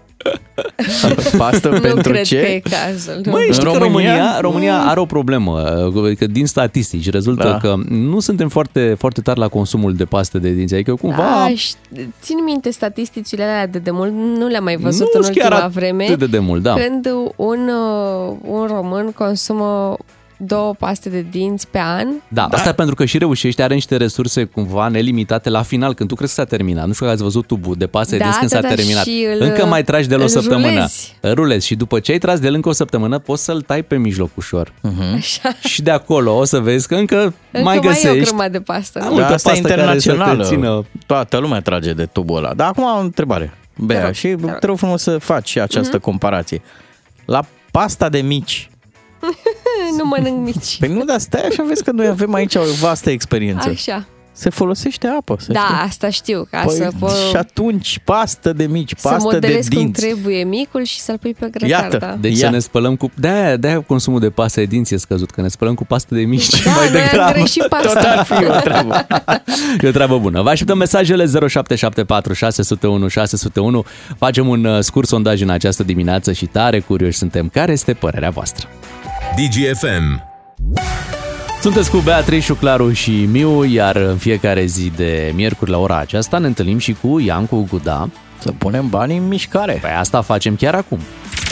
[1.37, 3.21] pastă nu pentru cred ce, că e cazul.
[3.23, 3.31] Nu?
[3.31, 4.09] Măi, știi În că România?
[4.11, 5.63] România, România are o problemă,
[6.17, 7.57] că din statistici rezultă Da.
[7.57, 11.47] că nu suntem foarte, foarte tari la consumul de paste de dinți, adică cumva A,
[11.55, 11.73] și-
[12.21, 15.65] țin minte statisticile alea de demult, nu le-am mai văzut nu în sunt chiar ultima
[15.65, 16.15] atât vreme.
[16.17, 16.73] de demult, da.
[16.73, 19.97] Când un, uh, un român consumă
[20.37, 23.95] două paste de dinți pe an, Da, da, asta pentru că și reușești, are niște
[23.97, 26.87] resurse cumva nelimitate la final, când tu crezi că s-a terminat.
[26.87, 28.73] Nu știu că ați văzut tubul de pasă de Da, dinți când da, s-a da,
[28.75, 29.03] terminat.
[29.05, 30.67] și îl- încă mai tragi de la o îl săptămână.
[30.73, 31.15] rulezi.
[31.23, 33.97] Rulezi și după ce ai tras de el încă o săptămână, poți să-l tai pe
[33.97, 34.73] mijloc ușor.
[35.15, 38.19] așa, Și de acolo o să vezi că încă, încă mai mai e o găsești.
[38.23, 38.99] grămadă de pastă.
[38.99, 39.11] Da, nu?
[39.11, 40.43] multă Dar asta e pastă care să te internațională.
[40.49, 42.53] țină- Toată lumea trage de tubul ăla.
[42.53, 43.53] Dar acum am o întrebare.
[43.77, 44.57] Bea, rog, și te rog.
[44.59, 46.61] te rog frumos să faci și această comparație.
[47.25, 48.69] La pasta de mici.
[49.97, 50.77] nu mănânc mici.
[50.79, 53.69] Păi nu, dar stai așa, vezi că noi avem aici o vastă experiență.
[53.69, 54.05] Așa.
[54.37, 55.75] Se folosește apă, să Da, știi.
[55.87, 59.69] asta știu, ca Păi, să, po- și atunci, pastă de mici, să pastă de modelezi
[59.69, 60.01] cum dinți.
[60.01, 61.69] trebuie micul și să-l pui pe grătar.
[61.69, 61.97] Iată.
[61.97, 62.15] Da.
[62.19, 62.45] Deci Ia.
[62.47, 63.11] să ne spălăm cu...
[63.19, 66.21] De-aia, de-aia consumul de pasă de dinți e scăzut, că ne spălăm cu pastă de
[66.21, 67.31] mici Da, mai noi am degrabă.
[67.31, 67.87] greșit pasta.
[67.93, 69.05] Tot ar fi o treabă.
[69.81, 70.41] E o treabă bună.
[70.41, 73.85] Vă așteptăm mesajele 0774 601 601.
[74.17, 77.49] Facem un uh, scurt sondaj în această dimineață și tare curioși suntem.
[77.49, 78.67] Care este părerea voastră?
[79.35, 80.23] DGFM.
[81.61, 86.37] Sunteți cu Beatrice, Claru și Miu, iar în fiecare zi de miercuri la ora aceasta
[86.37, 88.09] ne întâlnim și cu Iancu Guda.
[88.39, 89.77] Să punem banii în mișcare.
[89.81, 90.99] Păi asta facem chiar acum.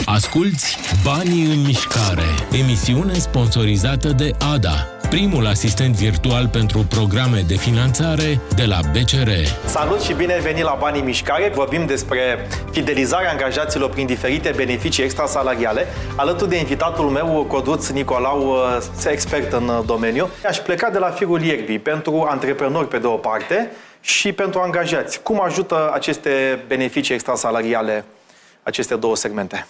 [0.04, 2.22] Asculți Banii în mișcare,
[2.62, 9.30] emisiune sponsorizată de ADA, primul asistent virtual pentru programe de finanțare de la BCR.
[9.66, 11.50] Salut și bine ai venit la Banii în Mișcare.
[11.54, 15.86] Vorbim despre fidelizarea angajaților prin diferite beneficii extrasalariale.
[16.16, 20.28] Alături de invitatul meu, Coduț Nicolau, uh, expert în uh, domeniu.
[20.46, 25.22] Aș pleca de la firul ierbii pentru antreprenori pe de o parte și pentru angajați.
[25.22, 28.04] Cum ajută aceste beneficii extrasalariale
[28.62, 29.66] aceste două segmente?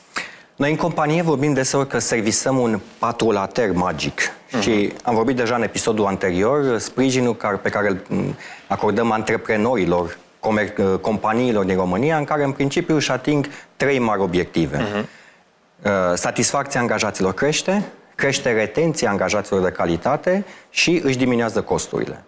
[0.57, 4.21] Noi în companie vorbim deseori că servisăm un patrulater magic
[4.53, 4.61] Mhm.
[4.63, 8.37] și am vorbit deja în episodul anterior, sprijinul care, pe care îl m,
[8.69, 14.21] acordăm antreprenorilor, comer, uh, companiilor din România, în care în principiu își ating trei mari
[14.21, 14.79] obiective.
[14.79, 15.09] Mhm.
[15.85, 22.25] Uh, Satisfacția angajaților crește, crește retenția angajaților de calitate și își diminuează costurile.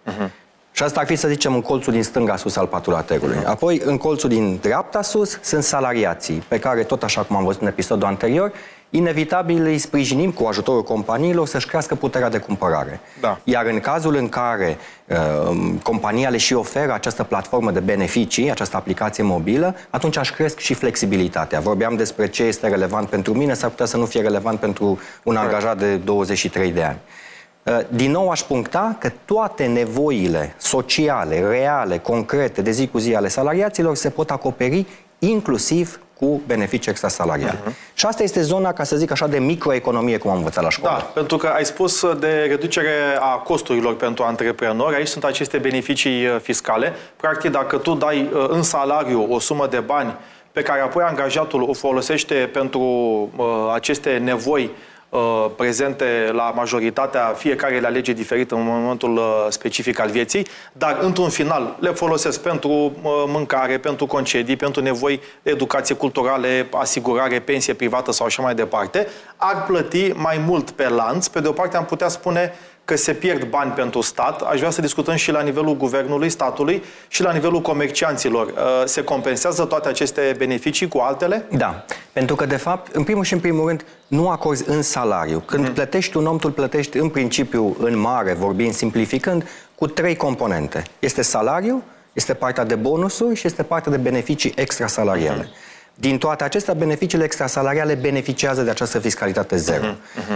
[0.77, 3.37] Și asta ar fi, să zicem, în colțul din stânga sus al patulaterului.
[3.45, 7.61] Apoi, în colțul din dreapta sus, sunt salariații, pe care, tot așa cum am văzut
[7.61, 8.51] în episodul anterior,
[8.89, 12.99] inevitabil îi sprijinim cu ajutorul companiilor să-și crească puterea de cumpărare.
[13.19, 13.39] Da.
[13.43, 18.77] Iar în cazul în care uh, compania le și oferă această platformă de beneficii, această
[18.77, 21.59] aplicație mobilă, atunci aș cresc și flexibilitatea.
[21.59, 25.35] Vorbeam despre ce este relevant pentru mine, s-ar putea să nu fie relevant pentru un
[25.35, 26.97] angajat de 23 de ani.
[27.67, 33.15] Uh, Din nou aș puncta că toate nevoile sociale, reale, concrete, de zi cu zi
[33.15, 34.85] ale salariaților se pot acoperi
[35.19, 37.59] inclusiv cu beneficii extrasalariale.
[37.93, 40.97] Și asta este zona, ca să zic așa, de microeconomie, cum am învățat la școală.
[40.97, 46.25] Da, pentru că ai spus de reducere a costurilor pentru antreprenori, aici sunt aceste beneficii
[46.25, 46.93] uh, fiscale.
[47.15, 50.15] Practic, dacă tu dai uh, în salariu o sumă de bani
[50.51, 52.79] pe care apoi angajatul o folosește pentru
[53.35, 54.69] uh, aceste nevoi uh,
[55.55, 61.29] prezente la majoritatea, fiecare le alege diferit în momentul uh, specific al vieții, dar într-un
[61.29, 62.91] final le folosesc pentru uh,
[63.27, 69.07] mâncare, pentru concedii, pentru nevoi de educație culturale, asigurare, pensie privată sau așa mai departe,
[69.35, 71.27] ar plăti mai mult pe lanț.
[71.27, 72.53] Pe de o parte am putea spune
[72.87, 74.41] că se pierd bani pentru stat.
[74.41, 78.47] Aș vrea să discutăm și la nivelul guvernului, statului și la nivelul comercianților.
[78.47, 78.53] Uh,
[78.85, 81.45] Se compensează toate aceste beneficii cu altele?
[81.51, 85.39] Da, pentru că, de fapt, în primul și în primul rând, nu acorzi în salariu.
[85.39, 90.15] Când plătești un om, tu îl plătești în principiu, în mare, vorbind, simplificând, cu trei
[90.15, 90.83] componente.
[90.99, 95.49] Este salariu, este partea de bonusuri și este partea de beneficii extrasalariale.
[95.99, 99.85] Din toate acestea, beneficiile extrasalariale beneficiază de această fiscalitate zero.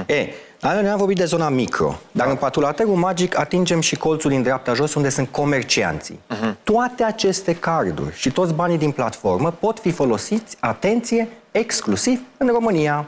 [0.06, 0.28] E,
[0.62, 4.74] noi am vorbit de zona micro, dar în patulaterul magic atingem și colțul din dreapta
[4.74, 6.20] jos unde sunt comercianții.
[6.64, 13.06] Toate aceste carduri și toți banii din platformă pot fi folosiți, atenție, exclusiv în România.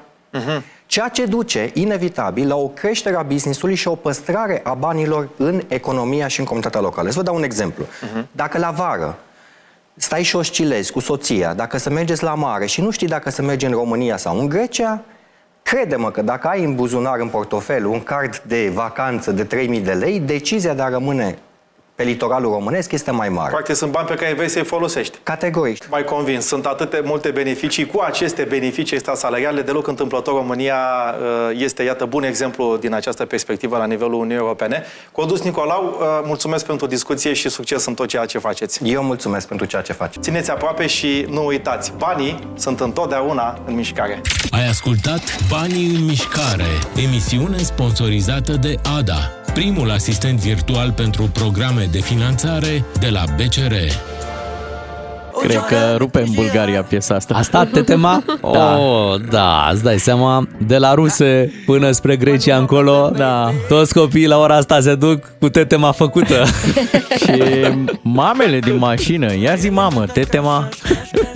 [0.85, 5.61] Ceea ce duce, inevitabil, la o creștere a businessului și o păstrare a banilor în
[5.67, 7.09] economia și în comunitatea locală.
[7.09, 7.85] Să vă dau un exemplu.
[8.31, 9.17] Dacă la vară
[9.95, 13.41] stai și oscilezi cu soția, dacă să mergeți la mare și nu știi dacă să
[13.41, 15.01] mergi în România sau în Grecia,
[15.63, 19.93] crede-mă că dacă ai în buzunar, în portofel, un card de vacanță de 3000 de
[19.93, 21.37] lei, decizia de a rămâne
[21.95, 23.51] pe litoralul românesc este mai mare.
[23.51, 25.17] Practic sunt bani pe care vrei să-i folosești.
[25.23, 25.89] Categoric.
[25.89, 27.85] Mai convins, sunt atâte multe beneficii.
[27.85, 33.77] Cu aceste beneficii extrasalariale, deloc întâmplător, România uh, este, iată, bun exemplu din această perspectivă
[33.77, 34.83] la nivelul Uniunii Europene.
[35.11, 38.79] Codus Nicolau, uh, mulțumesc pentru discuție și succes în tot ceea ce faceți.
[38.83, 40.19] Eu mulțumesc pentru ceea ce faceți.
[40.19, 44.21] Țineți aproape și nu uitați, banii sunt întotdeauna în mișcare.
[44.51, 51.99] Ai ascultat Banii în mișcare, emisiune sponsorizată de ADA, primul asistent virtual pentru programe de
[51.99, 53.73] finanțare de la BCR.
[55.41, 57.33] Cred că rupe în Bulgaria piesa asta.
[57.33, 58.23] Asta tetema?
[58.53, 58.77] Da.
[58.77, 63.51] Oh, da, îți dai seama, de la ruse până spre Grecia încolo, Da.
[63.67, 66.43] toți copiii la ora asta se duc cu tetema făcută.
[67.25, 67.41] Și
[68.01, 70.69] mamele din mașină, ia zi mamă, tetema.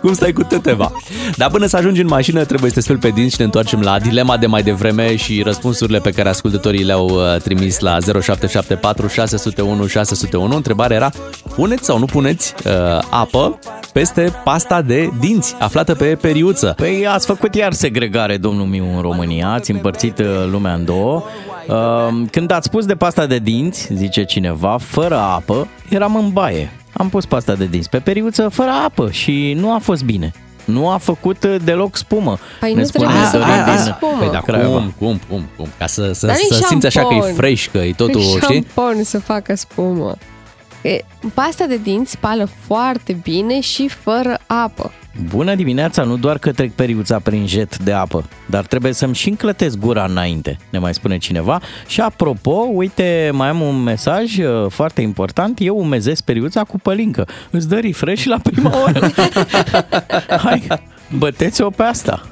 [0.00, 0.92] Cum stai cu tetema?
[1.36, 3.80] Dar până să ajungi în mașină trebuie să te speli pe dinți și ne întoarcem
[3.80, 9.06] la dilema de mai devreme și răspunsurile pe care ascultătorii le-au uh, trimis la 0774
[9.06, 10.54] 601 601.
[10.56, 11.10] Întrebarea era,
[11.54, 12.72] puneți sau nu puneți uh,
[13.10, 13.58] apă
[13.92, 16.74] peste pasta de dinți aflată pe periuță?
[16.76, 21.22] Păi ați făcut iar segregare, domnul Miu, în România, ați împărțit uh, lumea în două.
[21.68, 26.72] Uh, Când ați pus de pasta de dinți, zice cineva, fără apă, eram în baie.
[26.96, 30.32] Am pus pasta de dinți pe periuță fără apă și nu a fost bine.
[30.64, 32.38] Nu a făcut uh, deloc spumă.
[32.60, 34.18] Păi Ne nu spune trebuie să Dorin facă din spumă.
[34.18, 34.78] Păi da, Craiova.
[34.78, 35.66] cum, cum, cum, cum?
[35.78, 37.34] Ca să, să, Dar să e simți așa că e șampon.
[37.34, 38.54] fresh, că e totul, Păi știi?
[38.74, 40.14] șampon să facă spumă.
[40.84, 44.92] E, pasta de dinți spală foarte bine și fără apă.
[45.28, 49.28] Bună dimineața, nu doar că trec periuța prin jet de apă, dar trebuie să-mi și
[49.28, 51.60] înclătesc gura înainte, ne mai spune cineva.
[51.86, 57.28] Și apropo, uite, mai am un mesaj uh, foarte important, eu umezesc periuța cu pălincă.
[57.50, 59.10] Îți dă refresh la prima oră.
[60.44, 60.66] Hai,
[61.18, 62.22] băteți-o pe asta.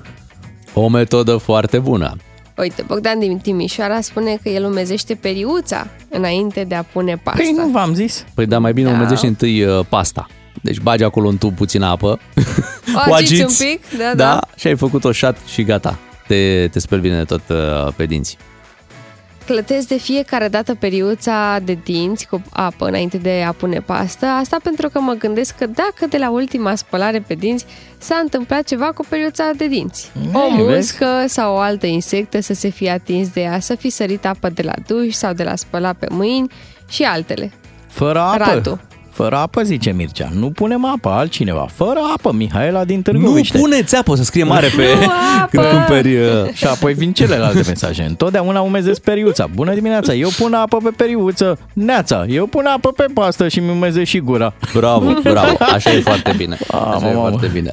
[0.74, 2.16] O metodă foarte bună.
[2.62, 7.40] Uite, Bogdan din Timișoara spune că el umezește periuța înainte de a pune pasta.
[7.42, 8.24] Păi nu v-am zis.
[8.34, 8.94] Păi da, mai bine Da.
[8.96, 10.26] umezești întâi uh, pasta.
[10.62, 12.20] Deci bagi acolo în tub puțin apă,
[13.08, 14.40] O agiți un pic, da, da.
[14.56, 15.98] și ai făcut o șat și gata.
[16.26, 18.36] Te, te speli bine tot uh, pe dinți.
[19.52, 24.26] Clătesc de fiecare dată periuța de dinți cu apă înainte de a pune pastă.
[24.26, 27.64] Asta pentru că mă gândesc că dacă de la ultima spălare pe dinți
[27.98, 30.10] s-a întâmplat ceva cu periuța de dinți.
[30.32, 30.76] o Ei, vezi?
[30.76, 34.48] muscă sau o altă insectă să se fie atins de ea, să fi sărit apă
[34.48, 36.52] de la duș sau de la spălat pe mâini
[36.88, 37.52] și altele.
[37.88, 38.36] Fără apă.
[38.36, 38.80] Radu.
[39.12, 40.28] Fără apă, zice Mircea.
[40.38, 41.66] Nu punem apă, altcineva.
[41.74, 43.58] Fără apă, Mihaela din Nu Târgoviște.
[43.58, 45.74] puneți apă să scrie mare pe Nu când apă!
[45.76, 46.16] cumperi...
[46.16, 48.02] Uh, Și apoi vin celelalte mesaje.
[48.02, 49.46] Întotdeauna umezesc periuța.
[49.54, 51.58] Bună dimineața, eu pun apă pe periuță.
[51.72, 54.54] Neața, eu pun apă pe pastă și mi umezesc și gura.
[54.74, 56.58] bravo, bravo, așa e foarte bine.
[56.72, 57.28] Ah, Așa e mamă.
[57.28, 57.70] foarte bine.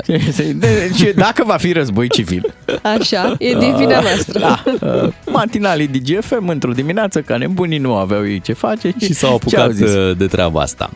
[0.56, 4.40] Deci, dacă va fi război civil, Așa, e din vina noastră.
[4.40, 9.40] da, uh, matinalii DGFM într-o dimineață, ca nebunii nu aveau ei ce face și s-au
[9.48, 9.94] ce-au apucat zis?
[9.94, 10.90] uh, de treaba asta.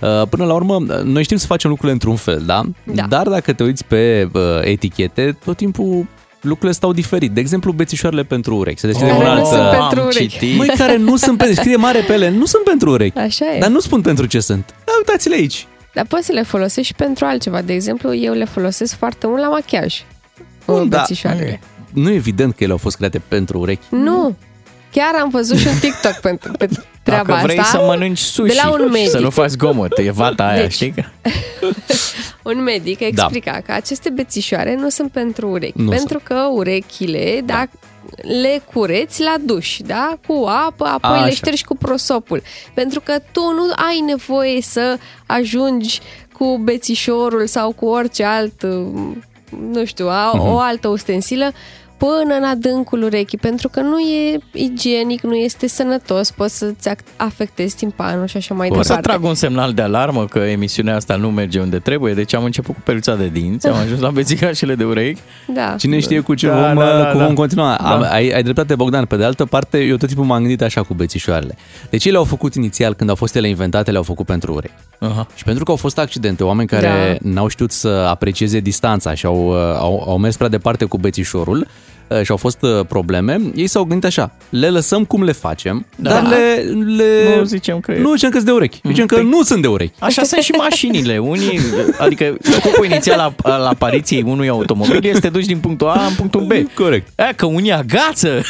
[0.00, 2.62] Uh, Până la urmă, noi știm să facem lucrurile într-un fel, da?
[2.84, 3.06] Da.
[3.08, 6.06] Dar dacă te uiți pe uh, etichete, tot timpul
[6.40, 7.30] lucrurile stau diferit.
[7.30, 8.80] De exemplu, bețișoarele pentru urechi.
[8.80, 9.46] Se deschide Care un nu alt...
[9.46, 10.28] sunt uh, pentru am urechi.
[10.28, 10.56] citit.
[10.56, 11.54] Măi, care nu sunt pentru...
[11.56, 13.18] Scrie mare pe ele, nu sunt pentru urechi.
[13.18, 13.58] Așa e.
[13.58, 14.74] Dar nu spun pentru ce sunt.
[14.84, 15.66] Da, uitați-le aici.
[15.94, 17.62] Dar poți să le folosești și pentru altceva.
[17.62, 19.94] De exemplu, eu le folosesc foarte mult la machiaj.
[20.66, 20.98] Bun, da.
[20.98, 21.60] Bețișoarele.
[21.92, 23.82] Nu e evident că ele au fost create pentru urechi.
[23.90, 24.36] Nu.
[24.94, 27.78] Chiar am văzut și un TikTok pentru, pentru treaba Dacă vrei asta.
[27.78, 29.08] să mănânci sushi de la un și medic.
[29.10, 30.94] să nu faci zgomot, e vata aia, Deci, știi?
[32.42, 33.06] Un medic Da.
[33.06, 35.80] explica că aceste bețișoare nu sunt pentru urechi.
[35.80, 37.64] Nu pentru că urechile, da.
[38.22, 40.18] le cureți la duș, da?
[40.26, 41.24] Cu apă, apoi Așa.
[41.24, 42.42] le ștergi cu prosopul.
[42.74, 46.00] Pentru că tu nu ai nevoie să ajungi
[46.38, 48.62] cu bețișorul sau cu orice alt,
[49.70, 50.46] nu știu, a, Mhm.
[50.46, 51.52] o altă ustensilă
[51.96, 57.16] până în adâncul urechii, pentru că nu e igienic, nu este sănătos, poți să-ți ac-
[57.16, 59.08] afectezi timpanul și așa mai O să departe.
[59.08, 62.74] trag un semnal de alarmă că emisiunea asta nu merge unde trebuie, deci am început
[62.74, 65.20] cu peluța de dinți, am ajuns la bețigașele de urechi.
[65.54, 65.74] Da.
[65.78, 67.24] Cine știe cu ce Da, vom, da, da, cu da.
[67.24, 67.76] vom continua.
[67.80, 67.94] Da.
[67.94, 69.04] Am, ai, ai dreptate, Bogdan.
[69.04, 71.56] Pe de altă parte, eu tot timpul m-am gândit așa cu bețișoarele.
[71.90, 74.74] Deci ele au făcut inițial, când au fost ele inventate, le-au făcut pentru urechi.
[74.98, 75.26] Aha.
[75.34, 77.28] Și pentru că au fost accidente, oameni care Da.
[77.30, 81.58] n-au știut să aprecieze distanța și au, uh, au, au mers prea departe cu bețișorul
[81.58, 81.66] uh,
[82.22, 86.10] și au fost uh, probleme, ei s-au gândit așa, le lăsăm cum le facem, Da.
[86.10, 86.54] dar le,
[86.96, 87.36] le...
[87.38, 89.68] Nu zicem că e- Nu zicem că sunt de urechi, zicem că nu sunt de
[89.68, 89.92] urechi.
[89.98, 91.18] Așa sunt și mașinile.
[91.18, 91.60] Unii,
[91.98, 96.04] adică scopul inițial al, al apariției unui automobil este să te duci din punctul A
[96.08, 96.52] în punctul B.
[96.74, 97.20] Corect.
[97.20, 98.40] E, că unii agață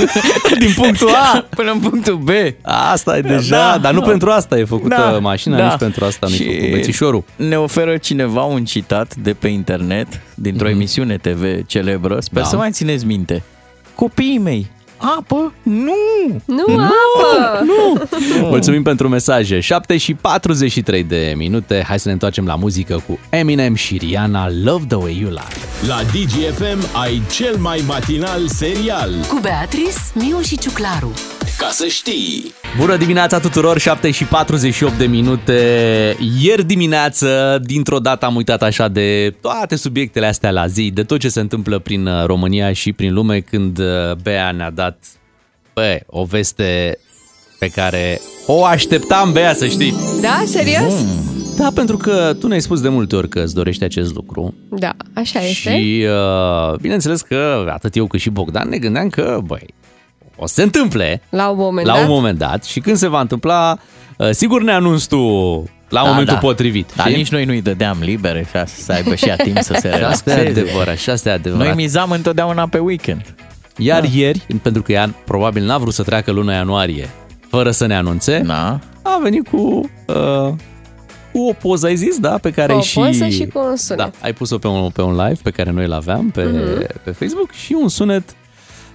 [0.58, 2.28] Din punctul A până în punctul B.
[2.62, 4.06] Asta e deja, Da, dar nu da.
[4.06, 5.64] pentru asta e făcută Da, mașina, da.
[5.64, 7.24] nici pentru asta nu e Și făcut bețișorul.
[7.36, 12.20] Ne oferă cineva un citat de pe internet, dintr-o emisiune TV celebră.
[12.20, 12.48] Sper Da.
[12.48, 13.42] să mai țineți minte.
[13.94, 14.66] Copiii mei,
[14.96, 15.52] apă?
[15.62, 15.94] Nu!
[16.44, 17.64] Nu, apă!
[17.64, 18.00] Nu!
[18.48, 19.60] Mulțumim pentru mesaje.
[19.60, 21.84] 7 și 43 de minute.
[21.86, 25.88] Hai să ne întoarcem la muzică cu Eminem și Rihanna Love the Way You Lie.
[25.88, 29.10] La DGFM ai cel mai matinal serial.
[29.28, 31.12] Cu Beatrice, Miu și Ciuclaru.
[31.64, 32.52] Ca să știi!
[32.78, 35.54] Bună dimineața tuturor, 7 și 48 de minute.
[36.40, 41.20] Ieri dimineață, dintr-o dată am uitat așa de toate subiectele astea la zi, de tot
[41.20, 44.98] ce se întâmplă prin uh, România și prin lume când uh, Bea ne-a dat
[45.74, 46.98] bă, o veste
[47.58, 49.94] pe care o așteptam, Bea, să știi.
[50.20, 51.04] Da, serios?
[51.56, 54.54] Da, pentru că tu ne-ai spus de multe ori că îți dorești acest lucru.
[54.68, 55.70] Da, așa este.
[55.70, 59.66] Și uh, bineînțeles că atât eu cât și Bogdan ne gândeam că, băi,
[60.36, 62.02] o să se întâmple La un moment la dat.
[62.02, 63.78] un moment dat și când se va întâmpla,
[64.16, 65.18] uh, sigur ne anunți tu
[65.88, 66.40] la Da, momentul da.
[66.40, 66.92] potrivit.
[66.96, 67.16] Dar știi?
[67.18, 70.30] nici noi nu-i dădeam libere ca să aibă și ea timp să se Și asta
[70.30, 70.60] e relaxeze.
[70.60, 71.66] adevărat, și asta e adevărat.
[71.66, 73.34] Noi mizam întotdeauna pe weekend.
[73.76, 74.08] Iar da.
[74.12, 77.08] ieri, pentru că ea probabil n-a vrut să treacă luna ianuarie
[77.48, 78.78] fără să ne anunțe, Da.
[79.02, 80.52] a venit cu, uh,
[81.32, 82.38] cu o poză, ai zis, da?
[82.38, 82.94] Pe care Cu o ai și...
[82.98, 83.98] poză și cu un sunet.
[84.04, 86.86] Da, ai pus-o pe un, pe un live pe care noi îl aveam pe, Mhm.
[87.04, 88.22] pe Facebook și un sunet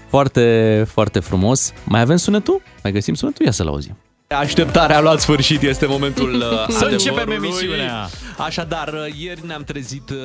[0.09, 1.73] foarte, foarte frumos.
[1.85, 2.61] Mai avem sunetul?
[2.83, 3.45] Mai găsim sunetul?
[3.45, 3.97] Ia să-l auzim.
[4.35, 6.33] Așteptarea a luat sfârșit, este momentul
[6.67, 7.47] uh, Să începem adevărului.
[7.47, 8.09] emisiunea.
[8.37, 10.17] Așadar, uh, ieri ne-am trezit uh,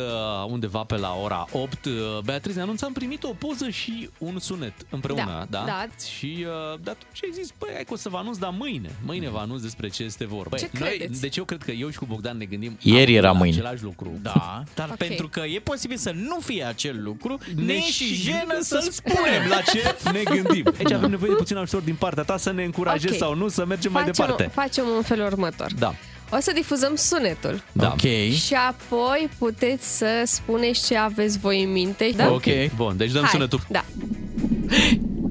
[0.49, 1.85] undeva pe la ora 8.
[1.85, 1.93] Uh,
[2.25, 5.59] Beatrice ne anunța, am primit o poză și un sunet împreună, da?
[5.59, 5.87] Da, da.
[6.17, 6.37] Și
[6.73, 9.29] uh, de atunci ai zis, băi, hai că o să vă anunț, dar mâine, mâine
[9.29, 10.57] vă anunț despre ce este vorba.
[10.57, 11.21] Ce noi, credeți?
[11.21, 13.57] deci eu cred că eu și cu Bogdan ne gândim Ieri amândoi era la mâine.
[13.57, 14.19] același lucru.
[14.23, 14.97] Da, dar Ok.
[14.97, 18.57] pentru că e posibil să nu fie acel lucru, ne, Ne e și și jenă
[18.61, 19.49] să-l spunem spunem.
[19.49, 20.65] la ce ne gândim.
[20.79, 23.19] Aici avem nevoie de puțin ajutor din partea ta să ne încurajezi Ok.
[23.19, 24.51] sau nu să mergem mai facem, departe.
[24.55, 25.71] Facem un felul următor.
[25.79, 25.95] Da.
[26.31, 27.63] O să difuzăm sunetul.
[27.73, 27.87] Da.
[27.87, 28.01] Ok.
[28.35, 32.11] Și apoi puteți să spuneți ce aveți voi în minte.
[32.17, 32.31] Da?
[32.31, 32.45] Ok.
[32.77, 33.31] Bun, deci dăm Hai.
[33.31, 33.61] sunetul.
[33.69, 33.85] Da.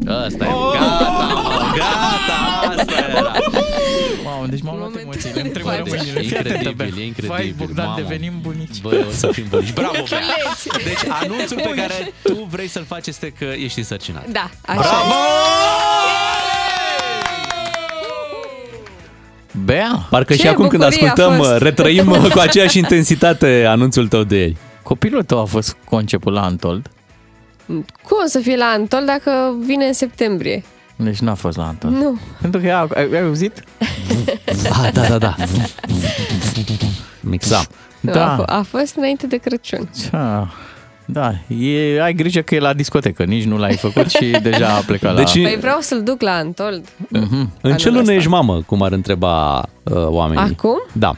[0.07, 0.47] Asta e.
[0.73, 1.09] Gata,
[1.43, 3.31] mă, gata, asta era.
[4.25, 5.95] Wow, deci m-am luat Momentul emoțiile, îmi de tremură față.
[5.95, 6.21] mâinile.
[6.21, 7.03] Fii atentă, Incredibil, Bea.
[7.03, 7.27] e incredibil.
[7.27, 7.97] Vai, Bogdan, mamă.
[8.01, 8.81] devenim bunici.
[8.81, 9.73] Bă, o să fim bunici.
[9.73, 10.19] Bravo, Bea.
[10.19, 10.83] Băieți.
[10.83, 14.27] Deci anunțul pe care tu vrei să-l faci este că ești însărcinat.
[14.27, 15.13] Da, așa Bravo!
[19.65, 21.61] Bea, Parcă Ce și acum când bucurie a ascultăm, fost.
[21.61, 24.55] retrăim cu aceeași intensitate anunțul tău de ieri.
[24.83, 26.89] copilul tău a fost conceput la Antold,
[28.03, 30.63] Cum o să fie la Antol dacă vine în septembrie?
[30.95, 31.95] deci n-a fost la Antold.
[31.95, 32.19] Nu.
[32.41, 33.63] Pentru că ea, ai, ai auzit?
[34.83, 35.35] Ah, da, da, da.
[37.19, 37.65] Mixa.
[37.99, 38.35] Nu, Da.
[38.35, 39.89] A, f- a fost înainte de Crăciun.
[40.11, 40.47] Da,
[41.05, 44.79] da, e, ai grijă că e la discotecă, nici nu l-ai făcut și deja a
[44.85, 45.41] plecat Deci- la...
[45.49, 46.83] Păi vreau să-l duc la Antold.
[47.09, 47.51] Mhm.
[47.61, 48.13] În ce Anul lună ăsta.
[48.13, 50.53] ești mamă, cum ar întreba uh, oamenii?
[50.57, 50.81] Acum?
[50.93, 51.11] Da.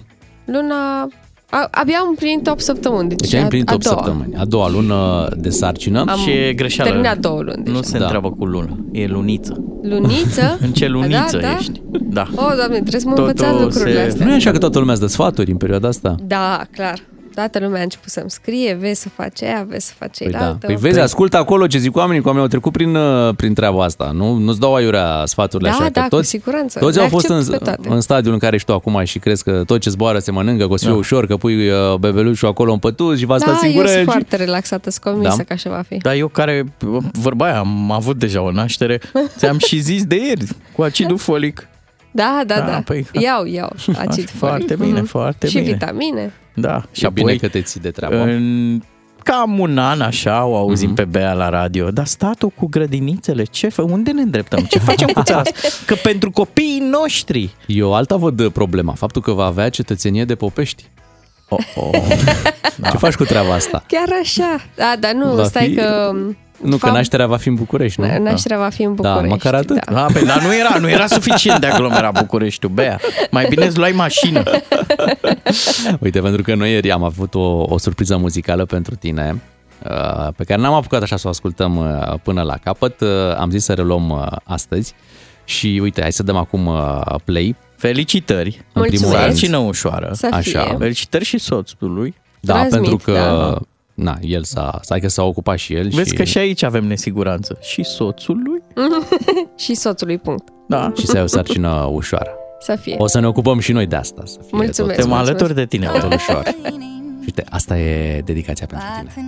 [0.45, 1.07] Luna...
[1.49, 3.09] A, abia am împlinit 8 săptămâni.
[3.09, 3.95] Deci, Deci ai a- împlinit a 8 doua.
[3.95, 4.35] săptămâni.
[4.35, 6.03] A doua lună de sarcină.
[6.07, 6.89] Am Și e greșeală.
[6.89, 7.81] terminat două luni Nu deja.
[7.81, 8.03] se Da.
[8.03, 9.63] întreabă cu lună, e luniță.
[9.81, 10.57] Luniță?
[10.65, 11.55] În ce luniță da, da?
[11.59, 11.81] ești?
[12.01, 12.27] Da.
[12.35, 14.25] O, doamne, trebuie să mă Totul învățați lucrurile se- astea.
[14.25, 16.15] Nu e așa că toată lumea îți dă sfaturi în perioada asta?
[16.23, 16.99] Da, clar.
[17.35, 20.39] Toată lumea a început să-mi scrie, vezi să faci aia, vezi să faci Păi, aia.
[20.39, 20.57] da.
[20.67, 23.83] păi vezi, ascultă acolo ce zic oamenii, că oamenii au trecut prin, uh, prin treaba
[23.83, 24.11] asta.
[24.13, 25.89] Nu, nu-ți dau aiurea sfaturile Da, așa.
[25.89, 26.79] da, că cu toți, siguranță.
[26.79, 27.89] Toți Le au fost în, accept pe toate.
[27.89, 30.65] în stadiul în care ești tu acum și crezi că tot ce zboară se mănâncă,
[30.67, 30.99] că o să fie Da.
[30.99, 33.87] ușor, că pui uh, bebelușul acolo în pătuț și va sta Da, singură.
[33.87, 34.05] eu sunt și...
[34.11, 35.43] foarte relaxată, sunt convinsă Da.
[35.43, 35.97] că așa va fi.
[35.97, 36.63] Dar eu care,
[37.11, 39.01] vorba aia, am avut deja o naștere,
[39.37, 41.67] ți-am și zis de ieri, cu acidul folic.
[42.15, 42.83] Da, da, Da, da.
[42.93, 44.83] păi- Iau, iau acid Foarte folic.
[44.85, 45.09] bine, Mhm.
[45.09, 45.71] foarte și bine.
[45.71, 46.33] vitamine.
[46.53, 48.15] Da, și Și bine apoi, că te ții de treabă.
[48.15, 48.81] în
[49.23, 50.95] cam un an așa, o auzim Mhm.
[50.95, 53.81] pe Bea la radio, dar statul cu grădinițele, ce fă?
[53.81, 54.59] Unde ne îndreptăm?
[54.59, 55.67] Ce facem cu țara asta?
[55.85, 57.55] Că pentru copiii noștri...
[57.67, 60.83] Eu alta văd uh, problema, faptul că va avea cetățenie de popești.
[61.49, 61.91] Oh, oh.
[62.77, 62.89] Da.
[62.89, 63.83] Ce faci cu treaba asta?
[63.87, 64.61] Chiar așa.
[64.75, 67.55] Da, dar nu, Va stai fi- că um, Nu, că Fam- nașterea va fi în
[67.55, 68.17] București, nu?
[68.23, 69.21] Nașterea va fi în București.
[69.21, 69.85] Da, măcar atât.
[69.85, 70.05] Da.
[70.05, 72.99] Ah, păi, dar nu era, nu era suficient de aglomerat Bucureștiul, Bea.
[73.31, 74.43] Mai bine îți luai mașină.
[76.03, 79.41] Uite, pentru că noi ieri am avut o, o surpriză muzicală pentru tine,
[79.89, 83.01] uh, pe care n-am apucat așa să o ascultăm uh, până la capăt.
[83.01, 84.93] Uh, Am zis să reluăm uh, astăzi
[85.43, 87.55] și uite, hai să dăm acum uh, play.
[87.77, 88.65] Felicitări.
[88.73, 89.21] În primul rând.
[89.23, 90.09] Sarcină ușoară.
[90.13, 90.57] Să fie.
[90.59, 90.75] Așa.
[90.79, 92.15] Felicitări și soțului.
[92.39, 93.59] Da, Transmit, pentru că da.
[93.95, 96.85] Na, el s-a, stai că s-a ocupat și el Vezi și, că și aici avem
[96.85, 97.57] nesiguranță.
[97.61, 98.61] Și soțului?
[99.63, 100.47] și soțului, punct.
[100.67, 100.91] Da.
[100.97, 102.29] și să ai o sarcină ușoară.
[102.59, 102.95] Să fie.
[102.97, 104.21] O să ne ocupăm și noi de asta.
[104.25, 105.29] Să fie Mulțumesc, tot, Suntem mulțumesc.
[105.29, 105.85] alături de tine.
[105.87, 106.43] totul ușor.
[106.45, 109.25] Și uite, asta e dedicația pentru tine.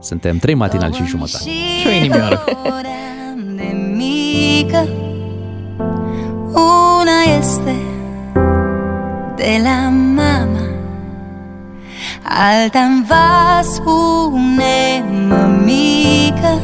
[0.00, 1.44] Suntem trei matinali și jumătate.
[1.80, 2.44] Și o inimioară.
[3.56, 4.88] de mică
[6.52, 7.74] Una este
[9.36, 10.61] de la mama
[12.24, 16.60] Alta-mi va spune mămică.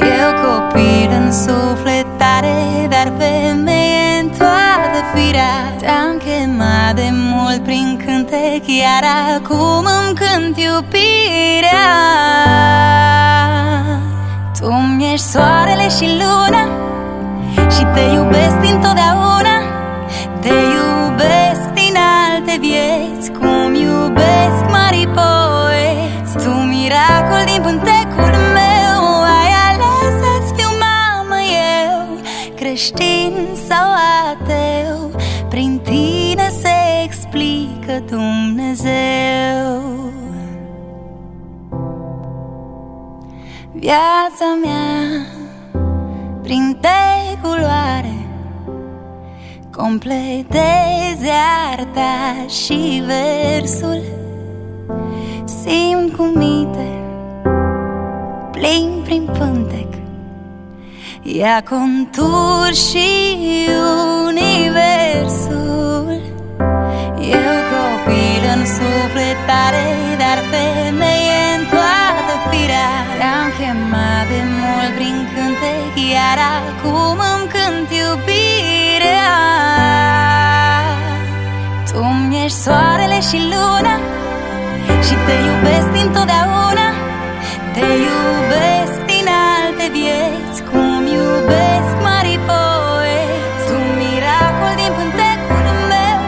[0.00, 5.74] Eu copil în sufletare Dar femeie în toată firea.
[5.78, 11.88] Te-am chemat de mult prin cântec Iar acum îmi cânt iubirea.
[14.60, 16.64] Tu mi ești soarele și luna
[17.70, 19.56] Și te iubesc dintotdeauna.
[20.40, 21.96] Te iubesc din
[22.26, 26.44] alte vieți Cum iubesc mari poeți.
[26.44, 29.02] Tu miracol din pântecul meu
[29.38, 31.38] Ai ales să-ți fiu mamă
[31.76, 32.18] eu.
[32.54, 33.32] Creștin
[33.68, 33.88] sau
[34.30, 35.10] ateu
[35.48, 39.80] Prin tine se explică Dumnezeu.
[43.72, 45.26] Viața mea
[46.42, 48.29] prinde culoare
[49.80, 51.32] Completeze
[51.70, 54.02] arta și versul.
[55.44, 56.88] Simt cum minte
[58.50, 59.92] plin prin pântec.
[61.22, 63.38] Ia contur și
[64.26, 65.50] universul.
[67.20, 69.86] Eu copil în sufletare
[70.18, 72.92] Dar femeie în toată firea.
[73.18, 77.29] Te-am chemat de mult prin cântec Iar acum
[82.64, 83.94] soarele și luna
[85.06, 86.88] Și te iubesc dintotdeauna
[87.74, 96.22] Te iubesc din alte vieți Cum iubesc mari poeți Tu miracol din pântecul meu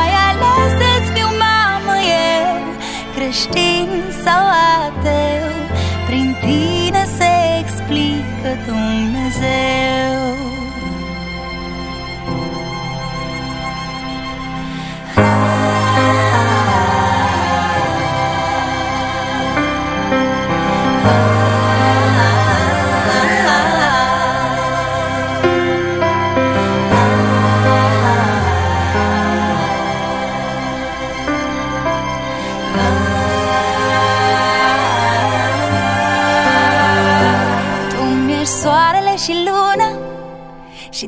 [0.00, 1.94] Ai ales să-ți fiu mamă
[2.32, 2.56] eu
[3.14, 3.88] Creștin
[4.24, 4.42] sau
[4.78, 5.03] ateu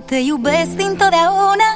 [0.07, 1.71] te iubesc dintotdeauna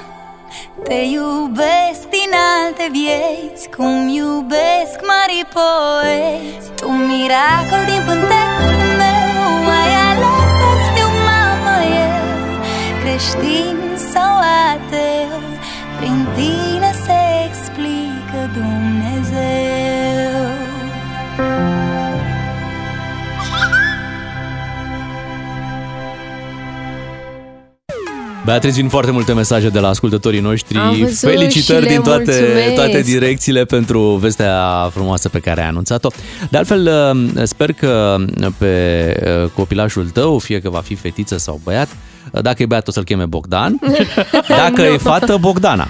[0.85, 6.71] Te iubesc din alte vieți Cum iubesc mari poeți.
[6.77, 11.77] Tu miracol din pântecul meu Ai ales să-ți fiu mamă
[12.07, 12.25] eu
[13.03, 13.80] Creștin
[28.51, 30.79] Beatriz, vin foarte multe mesaje de la ascultătorii noștri.
[30.79, 32.75] Am văzut Felicitări și le din toate, mulțumesc.
[32.75, 36.09] toate direcțiile pentru vestea frumoasă pe care ai anunțat-o.
[36.51, 36.89] De altfel,
[37.37, 38.17] uh, sper că
[38.59, 42.89] pe uh, copilașul tău, fie că va fi fetiță sau băiat, uh, dacă e băiat
[42.89, 43.79] o să-l cheme Bogdan,
[44.49, 45.87] dacă e fată, Bogdana.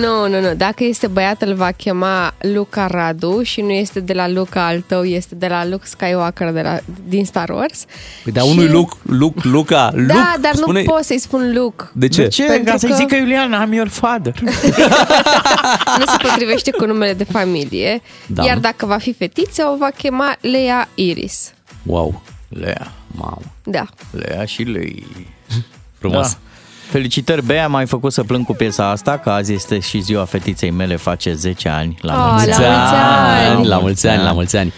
[0.00, 0.54] Nu, nu, nu.
[0.56, 4.80] Dacă este băiat, îl va chema Luca Radu și nu este de la Luca al
[4.86, 7.84] tău, este de la Luke Skywalker de la, din Star Wars.
[8.22, 10.82] Păi, dar unui Luc, Luc, Luca, Luc, da, dar spune...
[10.82, 11.84] nu pot să-i spun Luke.
[11.92, 12.22] De ce?
[12.22, 12.44] De ce?
[12.44, 14.34] Pentru Ca să-i că- zică Iuliana, I'm your father.
[15.98, 18.02] Nu se potrivește cu numele de familie.
[18.26, 18.44] Da.
[18.44, 21.52] Iar dacă va fi fetiță, o va chema Lea Iris.
[21.82, 22.92] Wow, Lea.
[23.14, 23.86] mamă, Da.
[24.10, 25.06] Lea și lui.
[26.08, 26.30] Frumos.
[26.30, 26.38] Da.
[26.90, 30.70] Felicitări, Bea, m-ai făcut să plâng cu piesa asta, că azi este și ziua fetiței
[30.70, 31.96] mele, face 10 ani.
[32.00, 33.66] La Oh, mulți la mulți ani!
[33.66, 34.72] La mulți ani, la mulți ani.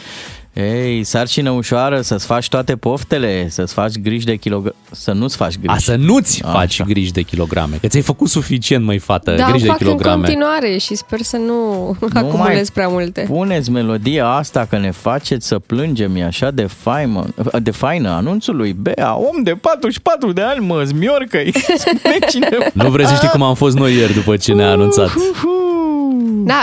[0.55, 5.59] Ei, sarcină ușoară, să-ți faci toate poftele, să-ți faci griji de kilograme, să nu-ți faci
[5.59, 5.75] griji.
[5.75, 6.53] A, să nu-ți Așa.
[6.53, 9.87] faci griji de kilograme, că ți-ai făcut suficient, măi, fată, Da, griji de fac în
[9.87, 10.17] kilograme.
[10.23, 13.25] continuare și sper să nu, acumulez prea multe.
[13.29, 17.27] Puneți melodia asta că ne faceți să plângem, e așa de faină,
[17.63, 21.53] de faină anunțul lui Bea, om de 44 de ani, mă, zmiorcă-i,
[21.85, 22.65] spune cineva.
[22.73, 25.07] Nu vreți să știi cum am fost noi ieri după ce ne-a anunțat.
[25.15, 25.21] Da,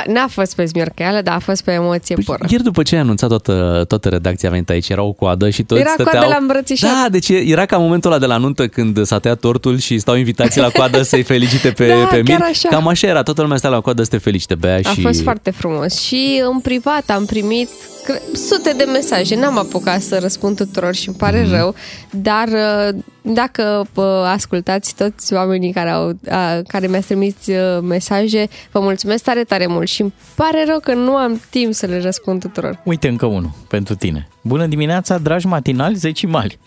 [0.08, 2.46] n-a fost pe zmiorcăială, dar a fost pe emoție Păi, pură.
[2.50, 5.64] Ieri după ce a anunțat toată, toată redacția a venit aici, era o coadă și
[5.64, 6.14] toți Era stăteau...
[6.14, 6.89] coadă la îmbrățișat.
[6.92, 10.16] Da, deci era ca momentul ăla de la nuntă când s-a tăiat tortul și stau
[10.16, 12.48] invitații la coadă să-i felicite pe, Da, pe chiar Mir.
[12.50, 12.68] așa.
[12.70, 15.02] Cam așa era, toată lumea stă la coadă să te felicite, Bea A și...
[15.02, 17.68] fost foarte frumos și în privat am primit
[18.01, 18.01] cre-
[18.34, 21.52] sute de mesaje, n-am apucat să răspund tuturor și îmi pare Mhm.
[21.52, 21.76] rău,
[22.12, 28.47] dar uh, dacă uh, ascultați toți oamenii care, au, a, care mi-ați trimis uh, mesaje,
[28.72, 32.02] vă mulțumesc tare, tare mult și îmi pare rău că nu am timp să le
[32.02, 32.80] răspund tuturor.
[32.84, 34.28] Uite încă unul pentru tine.
[34.41, 36.60] Bună dimineața, dragi matinali zecimali.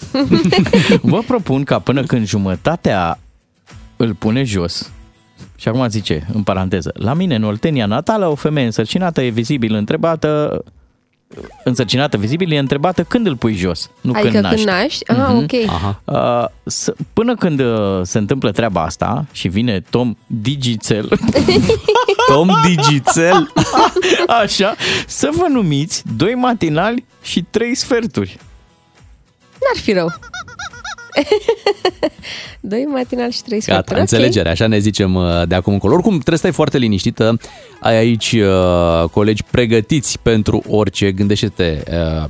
[1.03, 3.19] Vă propun ca până când jumătatea
[3.97, 4.91] îl pune jos,
[5.57, 9.75] și acum zice, în paranteză, la mine în Oltenia natală, o femeie însărcinată e vizibil
[9.75, 10.63] întrebată,
[11.65, 14.57] însărcinată vizibil e întrebată când îl pui jos, nu adică când naști.
[14.65, 15.09] când naști?
[15.11, 15.37] Ah, Mhm.
[15.37, 15.53] ok.
[16.05, 21.09] Uh, să, până când uh, se întâmplă treaba asta și vine Tom Digițel,
[22.33, 23.53] Tom Digițel,
[24.43, 24.75] așa,
[25.07, 28.39] să vă numiți doi matinali și trei sferturi.
[29.53, 30.13] N-ar fi rău.
[32.61, 33.95] Doi matinal și trei Gata, sferturi.
[33.95, 34.01] ok.
[34.01, 35.93] înțelegere, așa ne zicem uh, de acum încolo.
[35.95, 37.37] Oricum, trebuie să stai foarte liniștită.
[37.81, 41.13] Ai aici uh, colegi pregătiți pentru orice.
[41.13, 41.83] Gândește-te,
[42.23, 42.25] uh,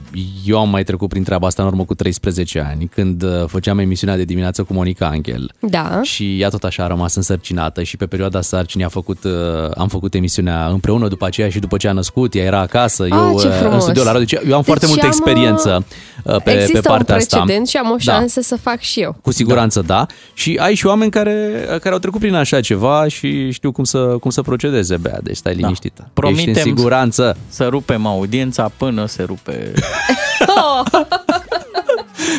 [0.46, 3.78] eu am mai trecut prin treaba asta în urmă cu 13 ani, când uh, făceam
[3.78, 5.50] emisiunea de dimineață cu Monica Angel.
[5.60, 6.00] Da.
[6.02, 9.32] Și ea tot așa a rămas însărcinată și pe perioada sarcinii a făcut, uh,
[9.76, 13.34] am făcut emisiunea împreună după aceea și după ce a născut, ea era acasă, eu
[13.36, 13.82] Ah, ce uh, în frumos.
[13.82, 14.26] studio la radio.
[14.38, 15.84] Deci eu am foarte Deci multă am, uh, experiență
[16.24, 17.36] uh, pe, Există pe partea un asta.
[17.36, 18.12] precedent și am o Da.
[18.12, 19.16] șansă să fac și eu.
[19.22, 19.94] Cu siguranță da.
[19.94, 20.06] da.
[20.34, 23.98] Și ai și oameni care, care au trecut prin așa ceva și știu cum să,
[23.98, 25.94] cum să procedeze, Bea, deci stai liniștită.
[25.94, 27.36] Ești în Promitem siguranță.
[27.48, 29.72] să rupem audiența până se rupe...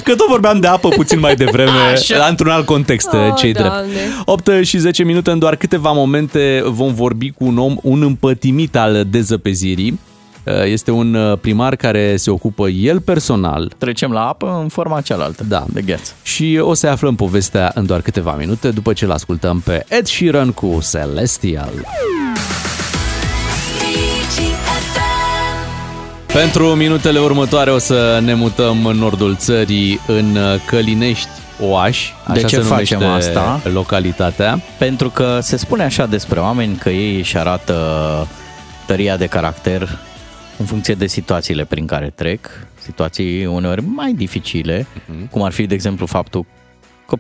[0.04, 2.26] Că tot vorbeam de apă puțin mai devreme, Așa.
[2.30, 3.70] într-un alt context, Oh, cei drept.
[3.70, 4.00] Doamne.
[4.26, 8.76] 8 și 10 minute, în doar câteva momente vom vorbi cu un om, un împătimit
[8.76, 10.00] al dezăpezirii.
[10.64, 13.72] Este un primar care se ocupă el personal.
[13.78, 15.66] Trecem la apă în forma cealaltă da.
[15.68, 16.14] de gheață.
[16.24, 20.52] Și o să aflăm povestea în doar câteva minute după ce l-ascultăm pe Ed Sheeran
[20.52, 21.74] cu Celestial.
[26.26, 31.30] Pentru minutele următoare o să ne mutăm în nordul țării, în Călinești,
[31.60, 33.62] Oaș, așa de ce se facem numește asta?
[33.74, 34.60] localitatea.
[34.78, 37.78] Pentru că se spune așa despre oameni că ei își arată
[38.86, 40.00] tăria de caracter
[40.58, 45.30] în funcție de situațiile prin care trec, situații uneori mai dificile, uh-huh.
[45.30, 46.46] cum ar fi, de exemplu, faptul
[47.08, 47.18] că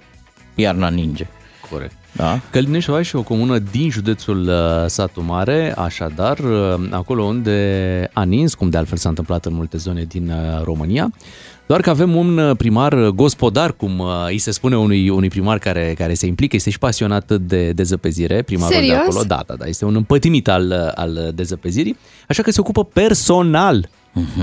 [0.56, 1.28] iarna ninge.
[1.70, 1.94] Corect.
[2.12, 2.40] Da?
[2.50, 8.24] Călinești Oaș e o comună din județul uh, Satu Mare, așadar, uh, acolo unde a
[8.24, 11.12] nins, cum de altfel s-a întâmplat în multe zone din uh, România,
[11.68, 15.58] doar că avem un uh, primar gospodar, cum uh, îi se spune unui, unui primar
[15.58, 18.96] care, care se implică, este și pasionat de dezăpezire, primarul Serios?
[18.96, 19.24] de acolo.
[19.24, 21.98] Da, da, da, este un împătimit al, al dezăpezirii,
[22.28, 23.90] așa că se ocupă personal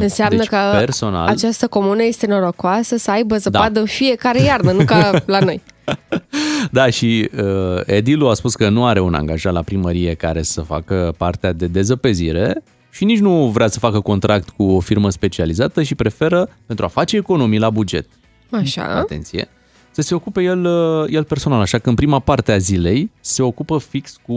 [0.00, 3.80] Înseamnă Deci, că personal- această comună este norocoasă să aibă zăpadă Da.
[3.80, 5.62] în fiecare iarnă, nu ca la noi.
[6.70, 10.60] Da, și uh, Edilu a spus că nu are un angajat la primărie care să
[10.60, 12.62] facă partea de dezăpezire
[12.94, 16.88] și nici nu vrea să facă contract cu o firmă specializată și preferă, pentru a
[16.88, 18.06] face economii la buget,
[18.50, 18.82] Așa.
[18.84, 19.48] atenție,
[19.90, 21.60] să se ocupe el, uh, el personal.
[21.60, 24.36] Așa că în prima parte a zilei se ocupă fix cu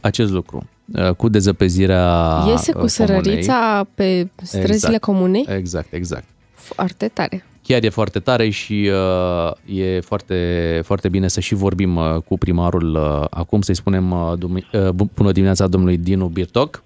[0.00, 5.00] acest lucru, uh, cu dezăpezirea Iese cu uh, sărărița pe străzile Exact.
[5.00, 5.44] comunei.
[5.48, 6.24] Exact, exact.
[6.54, 7.44] Foarte tare.
[7.62, 8.90] Chiar e foarte tare și
[9.66, 14.10] uh, e foarte, foarte bine să și vorbim uh, cu primarul uh, acum, să-i spunem
[14.10, 16.82] uh, dum- uh, bu- bună dimineața domnului Dinu Birtoc.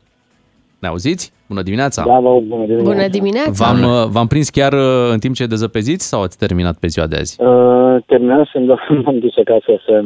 [0.81, 1.33] Ne auziți?
[1.49, 2.05] Bună dimineața!
[2.07, 2.91] Da, vă, bună dimineața.
[2.91, 3.65] Bună dimineața!
[3.65, 7.07] V-am, uh, v-am prins chiar uh, în timp ce dezăpeziți sau ați terminat pe ziua
[7.07, 7.43] de azi?
[7.43, 10.05] Uh, terminasem, dar m-am dus acasă să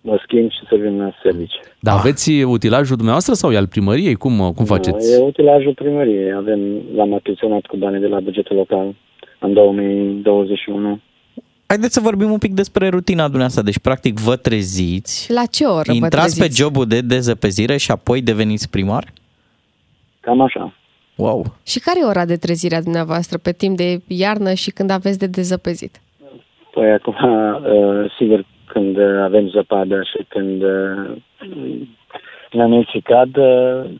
[0.00, 1.54] mă schimb și să vin la servici.
[1.80, 4.14] Dar aveți utilajul dumneavoastră sau e al primăriei?
[4.14, 5.12] Cum, uh, cum faceți?
[5.12, 6.32] E utilajul primăriei.
[6.32, 6.60] Avem,
[6.96, 8.94] l-am achiziționat cu banii de la bugetul local
[9.38, 11.00] în 2021.
[11.66, 13.62] Haideți să vorbim un pic despre rutina dumneavoastră.
[13.62, 16.60] Deci, practic, vă treziți, La ce oră vă intrați pe treziți?
[16.60, 19.04] jobul de dezăpezire și apoi deveniți primar?
[20.20, 20.72] Cam așa.
[21.16, 21.44] Wow!
[21.66, 25.18] Și care e ora de trezire a dumneavoastră pe timp de iarnă și când aveți
[25.18, 26.00] de dezăpezit?
[26.70, 31.16] Păi acum, uh, sigur, când uh, avem zăpadă și când uh,
[32.50, 33.90] nenuții cad, uh,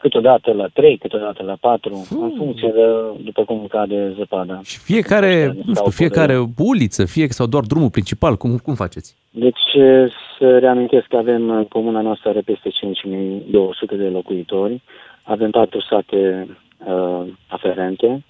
[0.00, 2.84] câteodată la 3, câteodată la 4, în funcție de
[3.24, 4.60] după cum cade zăpada.
[4.64, 9.16] Și fiecare, nu știu, fiecare uliță, fie sau doar drumul principal, cum, cum faceți?
[9.30, 10.06] Deci eh,
[10.38, 14.82] să reamintesc că avem în comuna noastră are peste 5200 de locuitori,
[15.26, 16.46] avem patru sate
[16.86, 18.24] uh, aferente.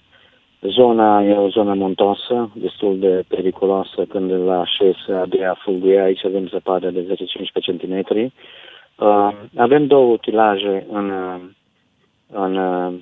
[0.61, 6.47] Zona e o zonă montoasă, destul de periculoasă când la șes abia fulguie, aici avem
[6.47, 7.17] zăpadă de
[7.61, 8.31] 10-15 cm.
[8.95, 11.11] Uh, avem două utilaje în,
[12.31, 12.93] în, uh,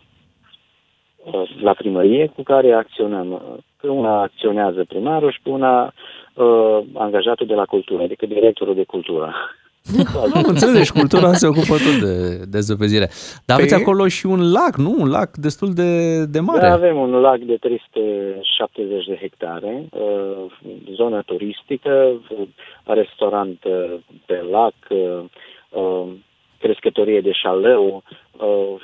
[1.61, 3.41] la primărie cu care acționăm.
[3.81, 5.93] Pe una acționează primarul și pe una
[6.33, 9.33] uh, angajatul de la cultură, adică directorul de cultură.
[10.33, 13.09] Am înțeles, deci cultura se ocupă tot de, de zăpezire.
[13.45, 14.95] Dar aveți acolo și un lac, nu?
[14.97, 16.59] Un lac destul de, de mare.
[16.59, 20.51] Da, avem un lac de 370 de hectare, uh,
[20.95, 22.47] zonă turistică, uh,
[22.86, 25.23] restaurant uh, pe lac, uh,
[25.69, 26.07] uh,
[26.59, 28.81] crescătorie de șaleu, uh,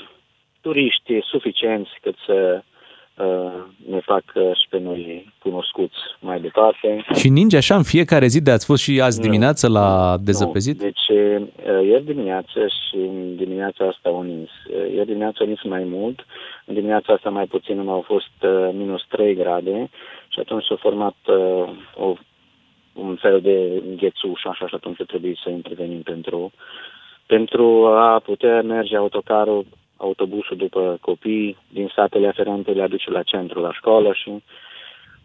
[0.61, 2.70] turiști suficienți cât să uh,
[3.89, 7.05] ne fac uh, și pe noi cunoscuți mai departe.
[7.13, 10.79] Și ninge așa în fiecare zi de ați fost și azi dimineață la dezăpezit?
[10.79, 10.83] Nu.
[10.83, 14.49] Deci uh, ieri dimineață și în dimineața asta au nins.
[14.49, 16.25] Uh, Ieri dimineața au nins mai mult,
[16.65, 19.89] în dimineața asta mai puțin au fost uh, minus 3 grade
[20.27, 22.13] și atunci s-a format uh, o,
[22.93, 26.51] un fel de ghețuș așa și atunci trebuie să intervenim pentru,
[27.25, 29.65] pentru a putea merge autocarul
[30.01, 34.43] autobusul după copii din satele aferente le aduce la centru, la școală și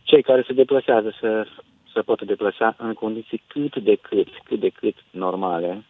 [0.02, 1.46] cei care se deplasează să,
[1.92, 5.82] să poată deplasa în condiții cât de cât, cât de cât normale.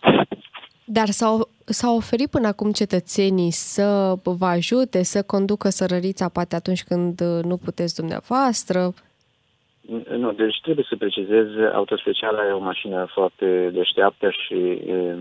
[0.89, 6.84] Dar s-au, s-au oferit până acum cetățenii să vă ajute, să conducă sărărița poate atunci
[6.84, 8.95] când uh, nu puteți dumneavoastră?
[10.16, 15.14] Nu, deci trebuie să precizez, autospeciala e o mașină foarte deșteaptă și e,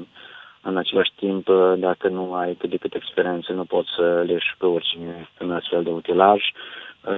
[0.70, 1.48] în același timp,
[1.78, 5.84] dacă nu ai cât de cât experiență, nu poți să leși pe oricine în astfel
[5.84, 6.42] de utilaj.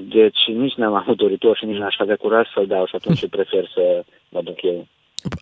[0.02, 3.70] Deci nici n-am avut doritor și nici n-aș avea curaj să-l dau și atunci prefer
[3.74, 4.88] să mă duc eu.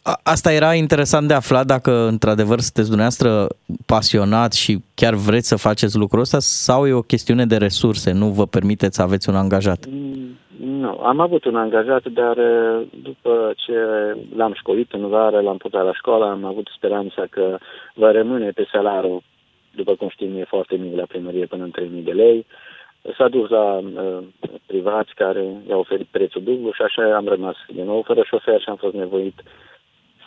[0.04, 3.48] A- Asta era interesant de aflat dacă într-adevăr sunteți dumneavoastră
[3.86, 8.28] pasionat și chiar vreți să faceți lucrul ăsta sau e o chestiune de resurse, nu
[8.28, 9.86] vă permiteți să aveți un angajat?
[10.60, 13.74] Nu, am avut un angajat, dar uh, după ce
[14.36, 17.58] l-am școlit în vară, l-am putut la școală, am avut speranța că
[17.94, 19.22] va rămâne pe salariu,
[19.76, 22.46] după cum știm, e foarte mic la primărie până în 3.000 de lei.
[23.18, 24.18] S-a dus la uh,
[24.66, 28.70] privați care i-au oferit prețul dublu și așa am rămas din nou fără șofer și
[28.70, 29.42] am fost nevoit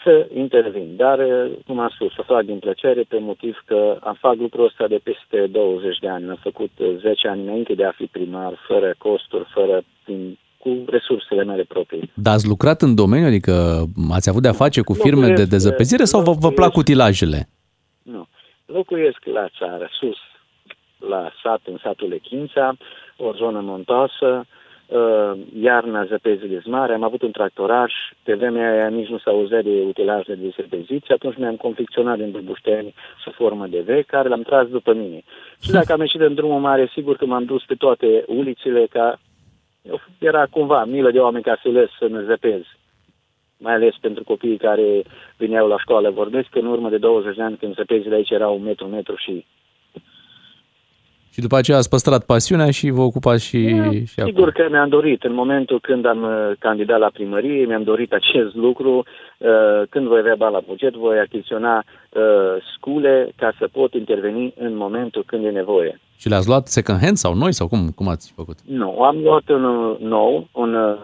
[0.05, 0.96] să intervin.
[0.96, 4.64] Dar, uh, cum am spus, o fac din plăcere pe motiv că am fac lucrul
[4.64, 6.28] ăsta de peste 20 de ani.
[6.28, 10.84] Am făcut uh, 10 ani înainte de a fi primar, fără costuri, fără prin, cu
[10.86, 12.11] resursele mele proprii.
[12.14, 16.05] Dar ați lucrat în domeniu, adică ați avut de-a face cu firme de Locuiesc, dezăpezire
[16.05, 17.49] sau vă, vă plac utilajele?
[18.03, 18.26] Nu.
[18.66, 20.18] Locuiesc la țară, sus,
[21.09, 22.76] la sat, în satul Lechința,
[23.16, 24.58] o zonă montoasă, uh,
[25.61, 30.34] iarna zăpezile mare, am avut un tractoraș, pe vremea aia nici nu s-auzea de utilaje
[30.34, 34.95] de zăpeziți, atunci mi-am confecționat din Bubușteni sub formă de V, care l-am tras după
[34.95, 35.22] mine.
[35.61, 39.18] Și dacă am ieșit în drumul mare, sigur că m-am dus pe toate ulițele, ca
[40.18, 42.61] era cumva milă de oameni ca să les să ne zăpez.
[43.57, 45.03] Mai ales pentru copiii care
[45.36, 46.11] veneau la școală.
[46.11, 48.91] Vorbesc că în urmă de 20 de ani, când zăpezile aici erau un metru, un
[48.91, 49.45] metru și
[51.39, 53.61] Și după aceea ați păstrat pasiunea și vă ocupați și,
[54.11, 54.32] și acum.
[54.32, 58.55] Sigur că mi-am dorit, în momentul când am uh, candidat la primărie, mi-am dorit acest
[58.55, 59.05] lucru.
[59.39, 59.49] Uh,
[59.91, 62.22] Când voi avea bani la buget, voi achiziționa uh,
[62.74, 66.01] scule ca să pot interveni în momentul când e nevoie.
[66.16, 68.57] Și le-ați luat second hand sau noi sau cum, cum ați făcut?
[68.64, 70.97] Nu, am luat un uh, nou, un uh,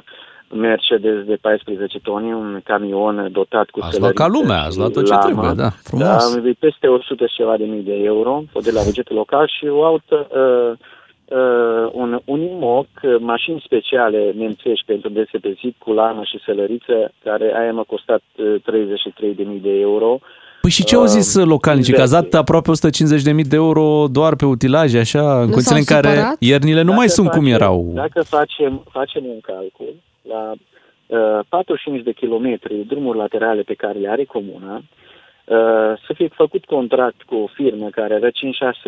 [0.56, 4.90] Mercedes de 14 tone, un camion dotat cu Ați luat ca sălăriță lumea, ați luat
[4.92, 5.24] tot ce lamă.
[5.24, 6.06] trebuie, da, frumos.
[6.06, 9.46] Da, am peste 100 și ceva de mii de euro, o de la bugetul local
[9.58, 10.78] și o altă, uh,
[11.38, 17.54] uh, un, un imoc, uh, mașini speciale nemțești pentru desepezit cu lamă și sălăriță, care
[17.60, 20.18] aia m-a costat uh, 33 de mii de euro.
[20.60, 21.92] Păi și ce au zis Uh, localnicii?
[21.94, 22.70] Că ați dat aproape
[23.36, 26.36] 150.000 de euro doar pe utilaje, așa, în condițiile în s-au care supărat?
[26.38, 27.90] iernile nu mai Dacă sunt cum facem- erau.
[27.94, 29.94] Dacă facem, facem un calcul,
[30.28, 30.52] la
[31.06, 34.84] uh, 45 de kilometri drumuri laterale pe care le are comuna, uh,
[36.06, 38.32] să fie făcut contract cu o firmă care avea 5-6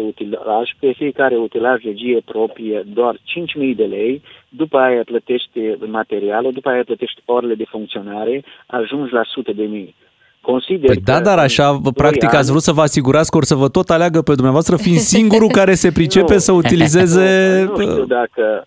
[0.07, 6.69] utilaj, pe fiecare utilaj regie proprie doar 5.000 de lei, după aia plătește materialul, după
[6.69, 9.95] aia plătește orele de funcționare, ajungi la sute de mii.
[10.41, 12.81] Consider Păi da, că dar în așa, vă- doi practic ani- ați vrut să vă
[12.81, 16.39] asigurați că or să vă tot aleagă pe dumneavoastră, fiind singurul care se pricepe Nu.
[16.39, 17.63] să utilizeze...
[17.65, 18.67] Nu, nu știu dacă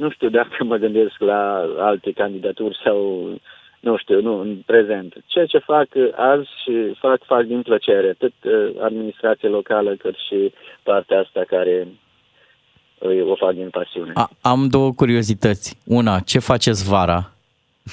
[0.00, 1.40] nu știu dacă mă gândesc la
[1.78, 3.28] alte candidaturi sau
[3.80, 5.14] nu știu, nu, în prezent.
[5.26, 10.14] Ceea ce fac uh, azi și fac, fac din plăcere, atât uh, administrația locală cât
[10.28, 11.88] și partea asta care
[12.98, 14.12] uh, o fac din pasiune.
[14.14, 15.76] A, am două curiozități.
[15.86, 17.32] Una, ce faceți vara?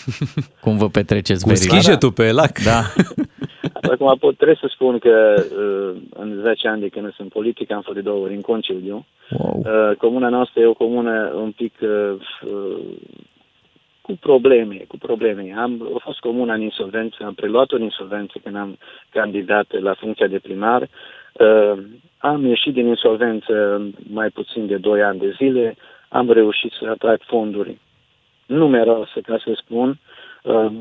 [0.63, 1.63] Cum vă petreceți Cu verii?
[1.63, 2.59] schijetul pe lac.
[2.59, 2.81] Da.
[3.81, 7.81] Acum pot, trebuie să spun că uh, în 10 ani de când sunt politic am
[7.81, 9.05] fost de două ori în concediu.
[9.29, 9.63] Wow.
[9.65, 12.13] Uh, comuna noastră e o comună un pic uh,
[12.45, 12.77] uh,
[14.01, 15.53] cu probleme, cu probleme.
[15.57, 18.77] Am a fost comuna în insolvență, am preluat-o în insolvență când am
[19.09, 20.81] candidat la funcția de primar.
[21.33, 21.83] Uh,
[22.17, 25.75] am ieșit din insolvență în mai puțin de 2 ani de zile,
[26.09, 27.77] am reușit să atrag fonduri
[28.45, 29.99] numeroase, ca să spun,
[30.43, 30.71] uh,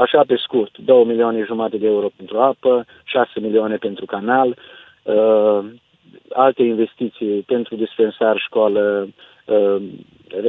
[0.00, 4.48] așa pe scurt, 2 milioane jumate de euro pentru apă, 6 milioane pentru canal,
[5.02, 5.64] uh,
[6.32, 9.08] alte investiții pentru dispensar, școală,
[9.46, 9.82] uh,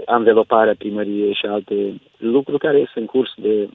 [0.05, 3.69] anveloparea primăriei și alte lucruri care sunt în curs de,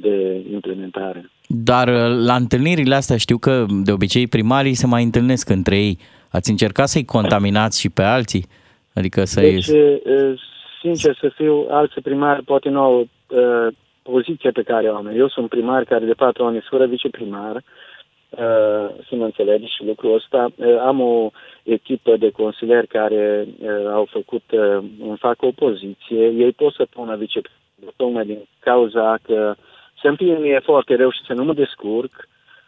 [0.00, 1.30] de implementare.
[1.46, 5.98] Dar uh, la întâlnirile astea știu că de obicei primarii se mai întâlnesc între ei.
[6.30, 8.46] Ați încercat să-i contaminați și pe alții?
[8.94, 9.52] Adică să-i...
[9.52, 10.40] Deci, uh,
[10.80, 13.74] sincer să fiu, alți primari poate nu au uh,
[14.10, 15.06] poziția pe care o am.
[15.06, 19.84] Eu sunt primar care de patru ani sunt fără viceprimar, uh, să mă înțelegi și
[19.84, 20.48] lucrul ăsta.
[20.56, 21.30] Uh, am o
[21.62, 24.78] echipă de consilieri care uh, au făcut, uh,
[25.08, 26.26] îmi fac o poziție.
[26.26, 29.54] Ei pot să pună viceprimar, tocmai din cauza că
[30.00, 32.12] să îmi mie foarte rău și să nu mă descurc,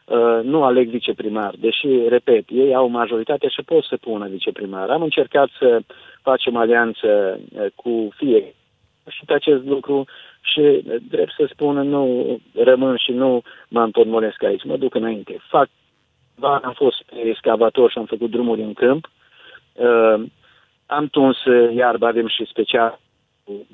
[0.05, 4.91] uh, nu aleg viceprimar, deși, repet, ei au majoritate și pot să pună viceprimar.
[4.91, 5.80] Am încercat să
[6.22, 8.55] facem alianță uh, cu fie
[9.09, 10.05] și pe acest lucru
[10.41, 15.36] și, uh, drept să spun, nu rămân și nu mă împotmolesc aici, mă duc înainte.
[15.49, 15.68] Fac,
[16.34, 19.11] va, am fost excavator și am făcut drumuri în câmp,
[19.72, 20.24] uh,
[20.86, 23.01] am tuns uh, iarba, avem și special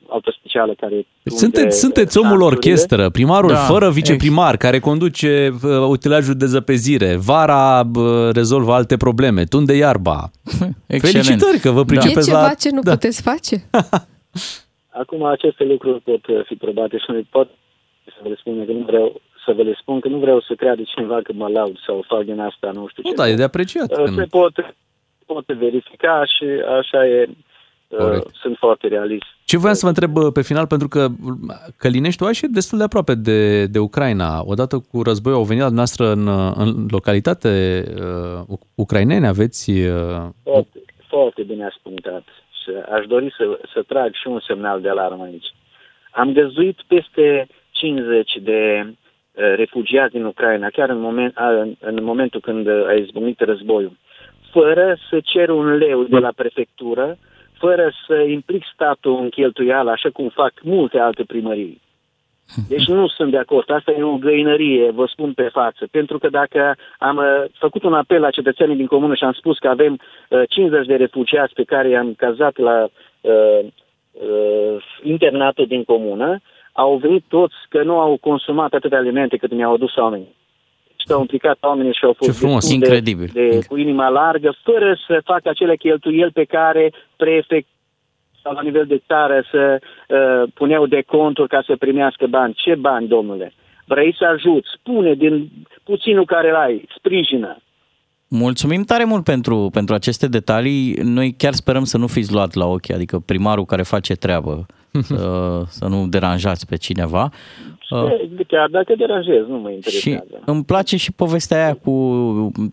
[0.08, 1.06] auto specială care...
[1.24, 7.16] Sunteți, sunteți omul orchestră, primarul da, fără viceprimar, care conduce uh, utilajul de zăpezire.
[7.16, 10.30] Vara uh, rezolvă alte probleme, tunde iarba.
[10.86, 11.26] Excelent.
[11.26, 12.54] Felicitări că vă pricepeți E ceva la...
[12.54, 12.90] ce nu da.
[12.90, 13.56] puteți face?
[15.02, 17.48] Acum aceste lucruri pot uh, fi probate și nu pot
[18.04, 20.54] să vă le spun că nu vreau să vă le spun că nu vreau să
[20.54, 23.14] creadă cineva că mă laud sau fac din asta, nu știu Nu, ce.
[23.16, 23.98] da, e de apreciat.
[23.98, 24.52] Uh, Se pot,
[25.26, 26.44] pot verifica și
[26.80, 27.28] așa e.
[27.88, 28.26] uh, Corect.
[28.34, 29.24] Sunt foarte realist.
[29.44, 31.08] Ce voiam să vă întreb uh, pe final, pentru că
[31.76, 34.42] Călineștiul e destul de aproape de, de Ucraina.
[34.44, 37.84] Odată cu războiul au venit la noastră în, uh, în localitate
[38.48, 39.70] uh, ucrainene, aveți...
[39.70, 42.24] Uh, Foarte, foarte bine ați punctat.
[42.66, 45.54] Și aș dori să, să trag și un semnal de alarmă aici.
[46.10, 52.04] Am găzuit peste 50 de uh, refugiați din Ucraina, chiar în, moment, a, în, în
[52.04, 53.96] momentul când uh, a izbucnit războiul,
[54.50, 57.18] fără să cer un leu de la prefectură,
[57.58, 61.80] fără să implic statul în cheltuială, așa cum fac multe alte primării.
[62.68, 63.70] Deci nu sunt de acord.
[63.70, 65.88] Asta e o găinărie, vă spun pe față.
[65.90, 69.58] Pentru că dacă am uh, făcut un apel la cetățenii din comună și am spus
[69.58, 72.88] că avem uh, 50 de refugiați pe care i-am cazat la
[73.20, 73.66] uh,
[74.12, 76.40] uh, internatul din comună,
[76.72, 80.34] au venit toți că nu au consumat atâtea alimente cât mi-au adus oamenii.
[80.96, 83.30] Și au implicat oamenii și au fost Ce frumos, destul de, incredibil.
[83.32, 87.68] de, cu inima largă, fără să facă acele cheltuieli pe care prefect
[88.46, 92.54] sau la nivel de țară să uh, puneau de conturi ca să primească bani.
[92.54, 93.52] Ce bani, domnule?
[93.84, 94.68] Vrei să ajuți?
[94.78, 95.50] Spune din
[95.84, 97.56] puținul care ai, sprijină.
[98.28, 100.92] Mulțumim tare mult pentru, pentru aceste detalii.
[101.02, 104.66] Noi chiar sperăm să nu fiți luat la ochi, adică primarul care face treabă,
[105.10, 107.30] să, să nu deranjați pe cineva.
[107.90, 110.42] Uh, E, Chiar dacă deranjez, nu mă Și interesează.
[110.44, 111.92] îmi place și povestea aia cu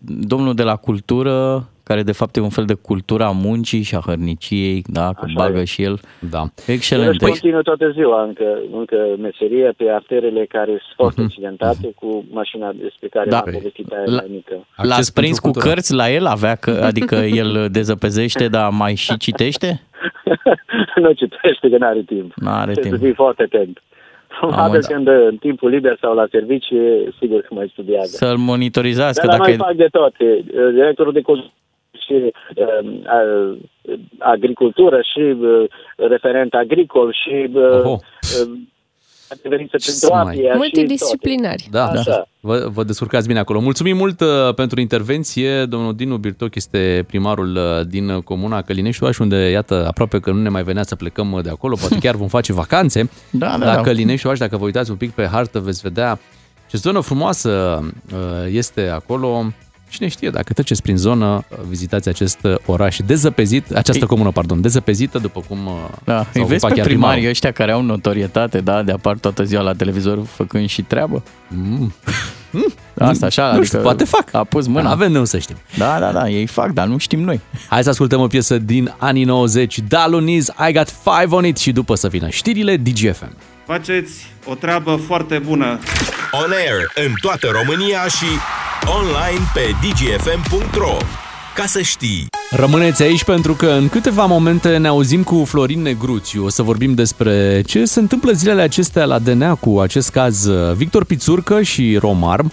[0.04, 4.02] domnul de la cultură, care de fapt e un fel de cultura muncii și a
[4.06, 5.64] hărniciei, da, că Așa bagă e.
[5.64, 6.00] și el.
[6.30, 6.42] Da.
[6.66, 7.20] Excelent.
[7.22, 12.72] Eu continuă toată ziua încă, încă meseria pe arterele care sunt foarte accidentate cu mașina
[12.72, 13.36] despre care Da.
[13.38, 14.66] am povestit aia La- mai mică.
[14.76, 16.26] L-ați prins cu cărți la el?
[16.26, 19.80] Avea că, adică el dezăpezește, dar mai și citește?
[21.02, 22.32] nu citește că n-are timp.
[22.36, 22.94] N-are Trebuie timp.
[23.00, 23.82] să fii foarte atent.
[24.40, 24.86] Probabil înțeles.
[24.86, 26.76] când în timpul liber sau la serviciu,
[27.20, 28.16] sigur că mai studiază.
[28.16, 29.64] Să-l monitorizați, că Dar dacă noi e...
[29.66, 30.44] fac de toate.
[30.72, 31.44] Directorul de cont
[32.06, 33.58] și uh, uh,
[34.18, 35.64] agricultură și uh,
[35.96, 38.58] referent agricol și uh, uh,
[39.28, 40.50] adeverință pentru apie.
[40.50, 41.68] și Multidisciplinari.
[41.70, 42.10] Da, Așa.
[42.10, 42.24] da.
[42.40, 43.60] Vă, vă descurcați bine acolo.
[43.60, 45.64] Mulțumim mult uh, pentru intervenție.
[45.64, 50.48] Domnul Dinu Birtoc este primarul uh, din comuna Călinești, unde, iată, aproape că nu ne
[50.48, 51.76] mai venea să plecăm uh, de acolo.
[51.80, 53.08] Poate chiar vom face vacanțe.
[53.30, 53.80] Da, da, la da.
[53.80, 56.18] Călinești, dacă vă uitați un pic pe hartă, veți vedea
[56.70, 57.80] ce zonă frumoasă
[58.12, 58.18] uh,
[58.50, 59.44] este acolo
[59.94, 65.42] Cine știe, dacă treceți prin zonă, vizitați acest oraș dezăpezit, această comună, pardon, dezăpezită, după
[65.48, 65.58] cum
[66.04, 67.28] Da, s-a îi vezi ocupat pe chiar primarii primarul.
[67.28, 71.22] ăștia care au notorietate, da, de apar toată ziua la televizor făcând și treabă?
[71.48, 71.92] Mm.
[72.98, 74.34] Asta așa, Nu adică știu, poate fac.
[74.34, 74.90] A pus mâna.
[74.90, 75.56] Avem de unde să știm.
[75.78, 77.40] Da, da, da, ei fac, dar nu știm noi.
[77.68, 81.72] Hai să ascultăm o piesă din anii 90, Daluniz, I Got Five On It și
[81.72, 83.32] după să vină știrile DGFM.
[83.66, 85.78] Faceți o treabă foarte bună.
[86.32, 88.26] On air în toată România și
[89.00, 90.96] online pe dgfm.ro
[91.54, 92.26] Ca să știi!
[92.50, 96.44] Rămâneți aici pentru că în câteva momente ne auzim cu Florin Negruțiu.
[96.44, 100.74] O să vorbim despre ce se întâmplă zilele acestea la DNA cu acest caz uh,
[100.74, 102.52] Victor Pițurcă și Romarm.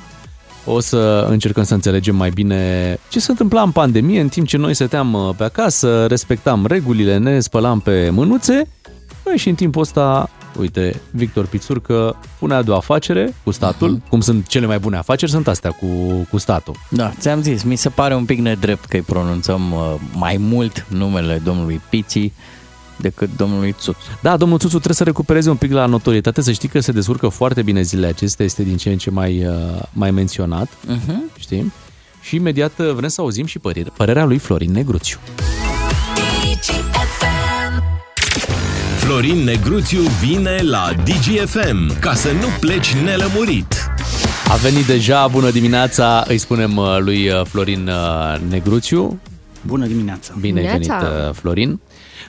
[0.65, 4.57] O să încercăm să înțelegem mai bine ce se întâmpla în pandemie în timp ce
[4.57, 8.67] noi stăteam uh, pe acasă, respectam regulile, ne spălam pe mânuțe.
[9.31, 10.29] Băi, și în timpul ăsta,
[10.59, 13.89] uite, Victor Pițurcă punea de o afacere cu statul.
[13.89, 14.07] Mhm.
[14.09, 15.87] Cum sunt cele mai bune afaceri, sunt astea cu,
[16.29, 16.75] cu statul.
[16.89, 20.85] Da, ți-am zis, mi se pare un pic nedrept că îi pronunțăm uh, mai mult
[20.89, 22.33] numele domnului Piții
[22.97, 23.95] decât domnului Țuț.
[24.21, 27.27] Da, domnul Țuțu trebuie să recupereze un pic la notorietate, să știi că se descurcă
[27.27, 29.53] foarte bine zilele acestea, este din ce în ce mai, uh,
[29.93, 31.39] mai menționat, Uh-huh.
[31.39, 31.73] știi?
[32.21, 35.17] Și imediat uh, vrem să auzim și părere, părerea lui Florin Negruțiu.
[39.01, 43.91] Florin Negruțiu vine la DGFM ca să nu pleci nelămurit.
[44.47, 49.19] A venit deja, bună dimineața, îi spunem uh, lui uh, Florin uh, Negruțiu.
[49.65, 50.33] Bună dimineața!
[50.39, 51.27] Bine ai venit, Dimineața!
[51.27, 51.79] uh, Florin.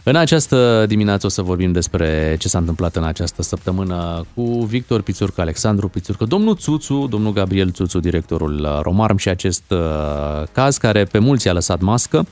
[0.03, 5.01] În această dimineață o să vorbim despre ce s-a întâmplat în această săptămână cu Victor
[5.03, 9.79] Pițurcă, Alexandru Pițurcă, domnul Țuțu, domnul Gabriel Țuțu, directorul uh, Romarm și acest uh,
[10.53, 12.27] caz care pe mulți a lăsat mască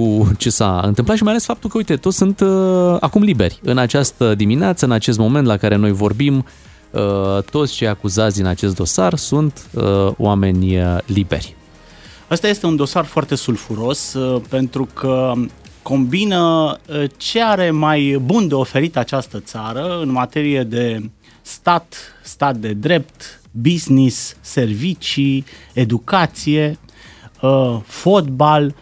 [0.00, 3.60] cu ce s-a întâmplat și mai ales faptul că, uite, toți sunt uh, acum liberi.
[3.62, 6.46] În această dimineață, în acest moment la care noi vorbim,
[6.90, 11.56] uh, toți cei acuzați din acest dosar sunt uh, oameni uh, liberi.
[12.28, 15.32] Asta este un dosar foarte sulfuros uh, pentru că
[15.82, 21.10] combină uh, ce are mai bun de oferit această țară în materie de
[21.42, 26.78] stat, stat de drept, business, servicii, educație,
[27.40, 28.74] uh, fotbal.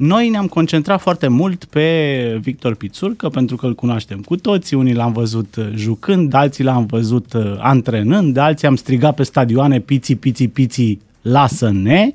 [0.00, 4.94] Noi ne-am concentrat foarte mult pe Victor Pițurcă pentru că îl cunoaștem cu toții, unii
[4.94, 10.16] l-am văzut uh, jucând, alții l-am văzut uh, antrenând, alții am strigat pe stadioane piții,
[10.16, 12.14] piții, piții, lasă-ne.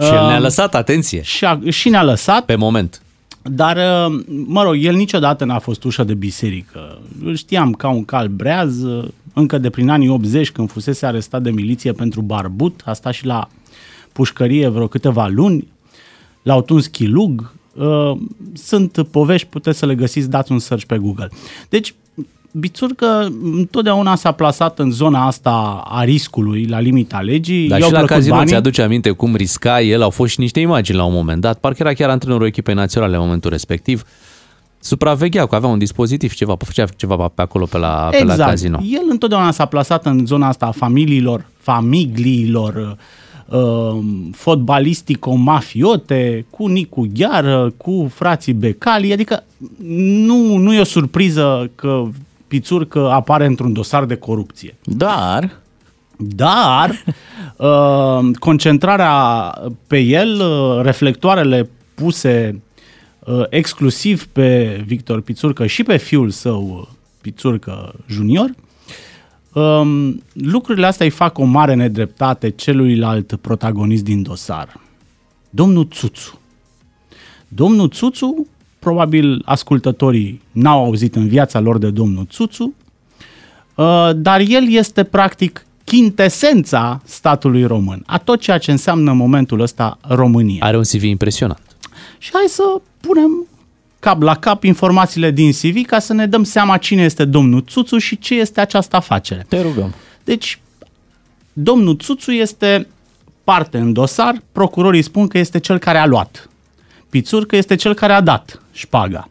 [0.00, 1.22] Și el ne-a Um, lăsat, atenție.
[1.22, 2.44] Și, a, și ne-a lăsat.
[2.44, 3.02] Pe moment.
[3.42, 6.98] Dar, uh, mă rog, el niciodată n-a fost ușă de biserică.
[7.24, 9.04] Îl știam ca un cal breaz, uh,
[9.34, 13.26] încă de prin anii 80, când fusese arestat de miliție pentru barbut, a stat și
[13.26, 13.48] la
[14.12, 15.66] pușcărie vreo câteva luni,
[16.46, 17.52] l-au tuns chilug.
[17.74, 18.12] Uh,
[18.54, 21.28] Sunt povești, puteți să le găsiți, dați un search pe Google.
[21.68, 21.94] Deci,
[22.58, 27.68] Bițurcă întotdeauna s-a plasat în zona asta a riscului, la limita legii.
[27.68, 28.50] Dar I-au și la plăcut casino banii.
[28.50, 31.92] ți-aduce aminte cum risca el, au fost și niște imagini la un moment dat, parcă
[31.96, 34.02] era antrenorul echipei naționale în momentul respectiv,
[34.78, 38.50] supraveghea, că avea un dispozitiv, ceva, făcea ceva pe acolo, pe la, pe la exact.
[38.50, 38.78] casino.
[38.82, 42.96] El întotdeauna s-a plasat în zona asta a familiilor, familiilor uh,
[44.32, 49.44] fotbalistico-mafiote, cu Nicu Gheară, cu frații Becali, adică
[50.26, 52.02] nu, nu e o surpriză că
[52.48, 54.74] Pițurcă apare într-un dosar de corupție.
[54.84, 55.64] Dar...
[56.18, 57.04] Dar
[57.56, 59.14] uh, concentrarea
[59.86, 62.62] pe el, uh, reflectoarele puse
[63.18, 66.86] uh, exclusiv pe Victor Pițurcă și pe fiul său uh,
[67.20, 68.50] Pițurcă Junior,
[69.60, 74.80] um, lucrurile astea îi fac o mare nedreptate celuilalt protagonist din dosar.
[75.50, 76.40] Domnul Țuțu.
[77.48, 78.46] Domnul Țuțu,
[78.78, 82.74] probabil ascultătorii n-au auzit în viața lor de domnul Țuțu,
[83.74, 89.60] uh, dar el este practic chintesența statului român, a tot ceea ce înseamnă în momentul
[89.60, 90.64] ăsta România.
[90.64, 91.76] Are un CV impresionant.
[92.18, 92.62] Și hai să
[93.00, 93.46] punem
[94.06, 97.98] cap la cap informațiile din CV ca să ne dăm seama cine este domnul Țuțu
[97.98, 99.46] și ce este această afacere.
[99.48, 99.94] Te rugăm.
[100.24, 100.60] Deci,
[101.52, 102.86] domnul Țuțu este
[103.44, 106.48] parte în dosar, procurorii spun că este cel care a luat.
[107.10, 109.28] Pițurcă este cel care a dat șpaga.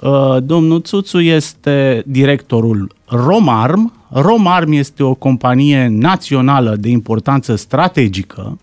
[0.00, 3.92] Uh, Domnul Țuțu este directorul Romarm.
[4.08, 8.58] Romarm este o companie națională de importanță strategică.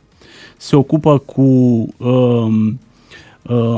[0.58, 2.74] Se ocupă cu um, uh,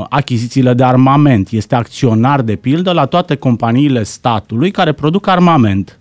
[0.08, 1.50] achizițiile de armament.
[1.50, 5.98] Este acționar, de pildă, la toate companiile statului care produc armament.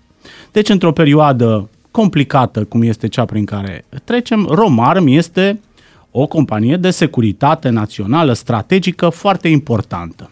[0.52, 5.60] Deci, într-o perioadă complicată, cum este cea prin care trecem, Romarm este
[6.12, 10.30] o companie de securitate națională strategică foarte importantă.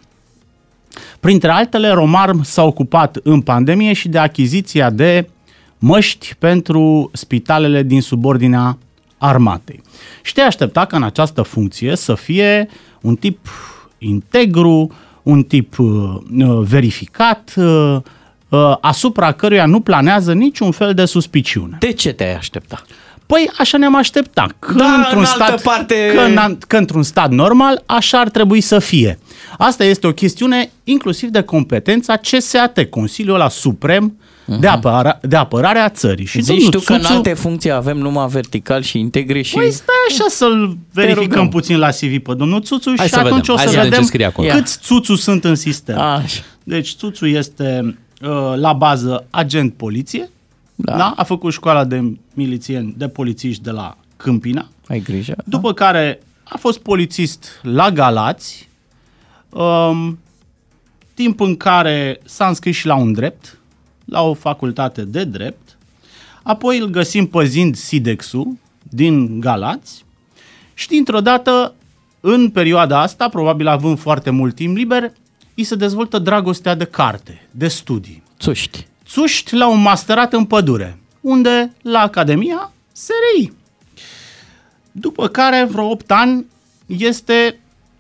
[1.20, 5.30] Printre altele, Romarm s-a ocupat în pandemie și de achiziția de
[5.80, 8.78] măști pentru spitalele din subordinea
[9.18, 9.82] armatei.
[10.22, 12.70] Și te aștepta ca în această funcție să fie
[13.02, 13.48] un tip
[13.98, 14.92] integru,
[15.24, 15.88] un tip uh,
[16.38, 17.98] uh, verificat, uh,
[18.50, 21.78] uh, asupra căruia nu planează niciun fel de suspiciune.
[21.80, 22.82] De ce te-ai aștepta?
[23.26, 24.52] Păi așa ne-am așteptat.
[24.60, 28.30] Că, Da, într-un în altă stat, parte- că, în, că într-un stat normal așa ar
[28.30, 29.20] trebui să fie.
[29.58, 34.18] Asta este o chestiune inclusiv de competența CSAT, Consiliul ăla Suprem
[34.60, 36.26] de, apăra, de apărare a țării.
[36.26, 39.42] Și Și Zici domnul tu că în Țuțu- alte funcții avem numai vertical și integri
[39.42, 39.54] și...
[39.54, 41.50] Păi stai așa să-l verificăm rugăm.
[41.50, 43.54] puțin la CV pe domnul Țuțu Hai și să atunci vedem.
[43.54, 44.48] o Hai să să vedem vedem ce scrie acolo.
[44.48, 45.98] câți Țuțu sunt în sistem.
[46.00, 46.42] Așa.
[46.64, 50.30] Deci Țuțu este uh, la bază agent poliție,
[50.76, 50.98] da.
[50.98, 51.14] Da?
[51.16, 55.36] a făcut școala de milițieni, de polițiști de la Câmpina, Ai grijă.
[55.46, 58.70] după care a fost polițist la Galați,
[59.50, 60.20] um,
[61.14, 63.57] timp în care s-a înscris și la un drept,
[64.08, 65.78] la o facultate de drept,
[66.44, 68.58] apoi îl găsim păzind Sidexul
[68.90, 70.06] din Galați
[70.74, 71.74] și dintr-o dată,
[72.20, 75.12] în perioada asta, probabil având foarte mult timp liber,
[75.56, 78.24] îi se dezvoltă dragostea de carte, de studii.
[78.40, 78.88] Țuști.
[79.06, 83.52] Țuști la un masterat în pădure, unde la Academia SRI.
[84.92, 86.46] După care, vreo 8 ani,
[86.86, 87.60] este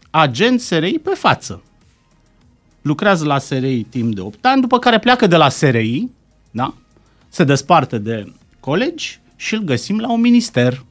[0.09, 1.61] agent SRI pe față.
[2.87, 6.07] Lucrează la SRI timp de 8 ani, după care pleacă de la SRI,
[6.51, 6.73] da?
[7.29, 10.83] se desparte de colegi și îl găsim la un minister,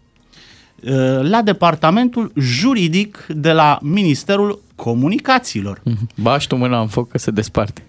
[0.83, 0.93] uh,
[1.23, 5.83] la departamentul juridic de la Ministerul Comunicațiilor.
[6.17, 7.83] Bași tu mâna în foc că se desparte.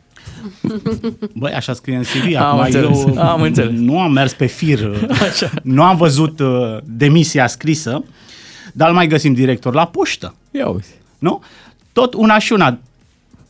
[1.40, 2.36] Băi, așa scrie în CV.
[2.36, 3.80] Am Acum înțeles, eu am înțeles.
[3.80, 4.92] nu am mers pe fir,
[5.30, 5.52] așa.
[5.64, 8.04] nu am văzut uh, demisia scrisă,
[8.74, 10.36] dar îl mai găsim director la poștă.
[10.52, 10.88] Ia uite.
[11.20, 11.44] Nu?
[11.94, 12.80] Tot una și una.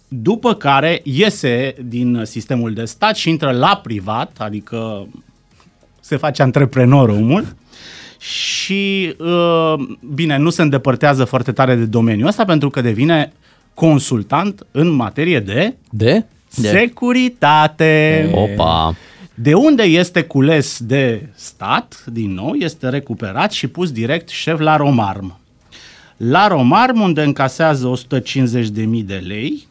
[0.08, 5.08] După care iese din sistemul de stat și intră la privat, adică
[6.00, 7.56] se face antreprenor omul
[8.20, 9.74] și, uh,
[10.14, 13.34] bine, nu se îndepărtează foarte tare de domeniul ăsta pentru că devine
[13.74, 16.26] consultant în materie de De?
[16.50, 18.30] securitate.
[18.34, 18.96] Opa!
[19.34, 24.76] De unde este cules de stat, din nou, este recuperat și pus direct șef la
[24.76, 25.40] Romarm.
[26.18, 29.68] La Romarm, unde încasează 150.000 de lei,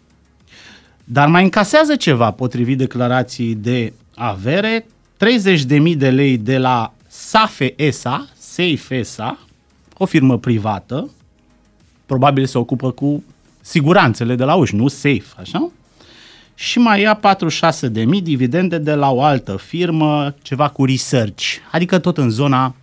[1.08, 8.28] dar mai încasează ceva, potrivit declarației de avere, 30.000 de lei de la Safe ESA,
[8.38, 9.38] Safe ESA,
[9.96, 11.10] o firmă privată,
[12.06, 13.24] probabil se ocupă cu
[13.60, 15.70] siguranțele de la uși, nu safe, așa?
[16.54, 22.18] Și mai ia 46.000 dividende de la o altă firmă, ceva cu research, adică tot
[22.18, 22.74] în zona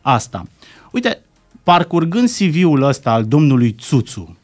[0.00, 0.46] asta.
[0.90, 1.22] Uite,
[1.62, 4.36] parcurgând CV-ul ăsta al domnului Țuțu,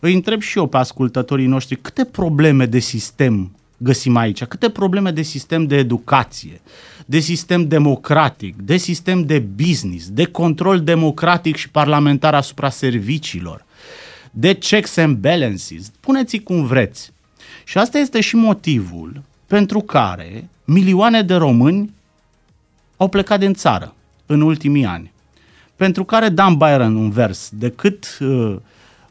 [0.00, 5.10] îi întreb și eu pe ascultătorii noștri câte probleme de sistem găsim aici, câte probleme
[5.10, 6.60] de sistem de educație,
[7.06, 13.64] de sistem democratic, de sistem de business, de control democratic și parlamentar asupra serviciilor,
[14.30, 17.12] de checks and balances, puneți cum vreți.
[17.64, 21.94] Și asta este și motivul pentru care milioane de români
[22.96, 23.94] au plecat din țară
[24.26, 25.12] în ultimii ani.
[25.76, 28.56] Pentru care Dan Byron un vers, decât uh,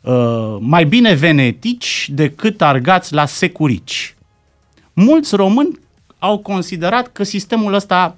[0.01, 4.15] uh, mai bine venetici decât argați la securici.
[4.93, 5.79] Mulți români
[6.19, 8.15] au considerat că sistemul ăsta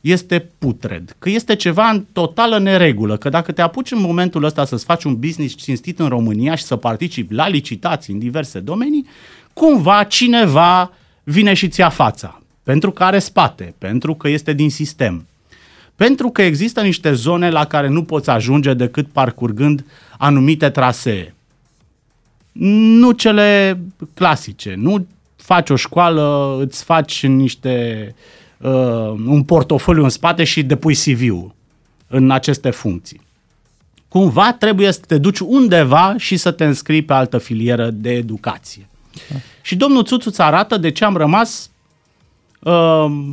[0.00, 4.64] este putred, că este ceva în totală neregulă, că dacă te apuci în momentul ăsta
[4.64, 9.06] să-ți faci un business cinstit în România și să participi la licitații în diverse domenii,
[9.52, 10.92] cumva cineva
[11.22, 15.26] vine și ți-a fața, pentru că are spate, pentru că este din sistem.
[15.96, 19.84] Pentru că există niște zone la care nu poți ajunge decât parcurgând
[20.22, 21.34] anumite trasee.
[22.52, 23.80] Nu cele
[24.14, 25.06] clasice, nu
[25.36, 28.14] faci o școală, îți faci niște
[28.58, 28.70] uh,
[29.26, 31.54] un portofoliu în spate și depui CV-ul
[32.08, 33.20] în aceste funcții.
[34.08, 38.86] Cumva trebuie să te duci undeva și să te înscrii pe altă filieră de educație.
[39.62, 41.70] Și domnul Țuțuț îți arată de ce am rămas
[42.58, 43.30] uh,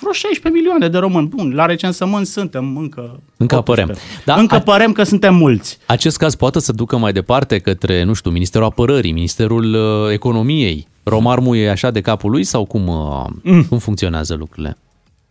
[0.00, 1.26] vreo 16 milioane de români.
[1.26, 3.20] Bun, la recensământ suntem încă...
[3.36, 3.94] Încă apărem.
[4.24, 5.78] Da, încă a- părem că suntem mulți.
[5.86, 10.86] Acest caz poate să ducă mai departe către, nu știu, Ministerul Apărării, Ministerul uh, Economiei.
[11.02, 13.64] Romarmul e așa de capul lui sau cum, uh, Mm.
[13.64, 14.76] cum funcționează lucrurile?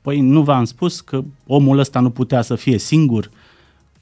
[0.02, 3.30] Păi nu v-am spus că omul ăsta nu putea să fie singur?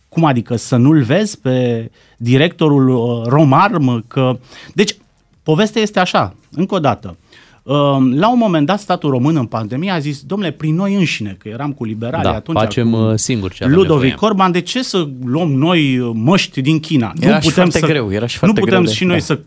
[0.09, 4.07] Cum adică să nu-l vezi pe directorul uh, Romarm?
[4.07, 4.38] Că...
[4.74, 4.95] Deci,
[5.43, 7.18] povestea este așa, încă o dată.
[7.68, 7.76] Uh,
[8.11, 11.47] La un moment dat, statul român în pandemie a zis, domnule, prin noi înșine, că
[11.49, 12.57] eram cu liberalii Da, atunci.
[12.57, 14.30] facem cu uh, singuri ce avem Ludovic nevoie.
[14.32, 17.13] Orban, de ce să luăm noi uh, măști din China?
[17.20, 19.03] Era nu și putem foarte să, greu, era și Nu foarte putem greu de- și
[19.03, 19.24] noi da.
[19.24, 19.39] să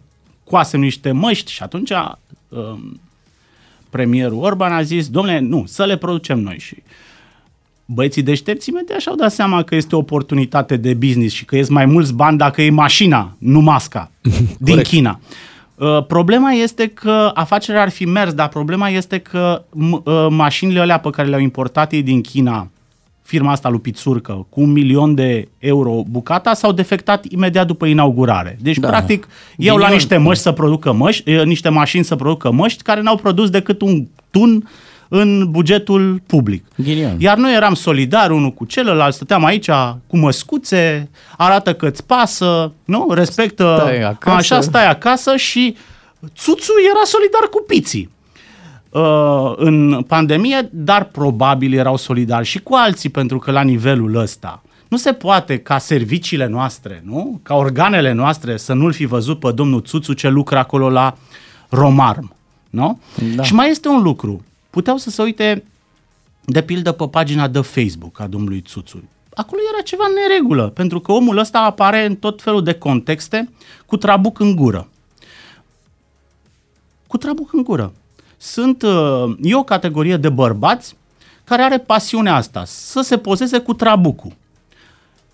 [0.45, 1.91] coasem niște măști și atunci
[2.49, 3.01] um,
[3.91, 6.77] premierul Orban a zis, domnule, nu, să le producem noi și
[7.85, 11.69] băieții deștepți imediat și-au dat seama că este o oportunitate de business și că ies
[11.69, 14.87] mai mulți bani dacă e mașina, nu masca, din Corect.
[14.89, 15.21] China.
[15.79, 20.81] Uh, Problema este că afacerea ar fi mers, dar problema este că m- uh, mașinile
[20.81, 22.69] alea pe care le-au importat ei din China,
[23.23, 28.59] firma asta lui Pițurcă, cu un milion de euro bucata, s-au defectat imediat după inaugurare.
[28.61, 28.89] Deci, Da.
[28.89, 29.93] practic, iau la Ghinion.
[29.99, 33.81] niște măști să producă măști, eh, niște mașini să producă măști, care n-au produs decât
[33.81, 34.69] un tun
[35.09, 36.65] în bugetul public.
[36.77, 37.21] Ghinion.
[37.21, 39.71] Iar noi eram solidari unul cu celălalt, stăteam aici
[40.07, 43.07] cu măscuțe, arată că îți pasă, nu?
[43.11, 44.37] Respectă, Stai acasă.
[44.37, 45.77] așa stai acasă și
[46.37, 48.11] Țuțu era solidar cu piții
[48.91, 54.63] uh, în pandemie, dar probabil erau solidari și cu alții, pentru că la nivelul ăsta
[54.89, 57.41] nu se poate ca serviciile noastre, nu?
[57.43, 61.17] ca organele noastre să nu-l fi văzut pe domnul Țuțu ce lucră acolo la
[61.69, 62.33] Romarm.
[62.71, 63.01] Nu?
[63.35, 63.43] Da.
[63.43, 64.45] Și mai este un lucru.
[64.79, 65.65] Puteau să se uite,
[66.45, 69.03] de pildă, pe pagina de Facebook a domnului Țuțu.
[69.35, 73.49] Acolo era ceva în neregulă, pentru că omul ăsta apare în tot felul de contexte
[73.87, 74.89] cu trabuc în gură
[77.07, 77.93] cu trabuc în gură.
[78.37, 80.97] Sunt, uh, e o categorie de bărbați
[81.45, 84.33] care are pasiunea asta, să se pozeze cu trabucul.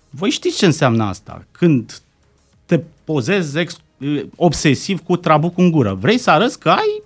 [0.09, 1.45] Voi știți ce înseamnă asta?
[1.51, 2.01] Când
[2.65, 5.93] te pozezi ex, uh, obsesiv cu trabucul în gură.
[5.93, 7.03] Vrei să arăți că ai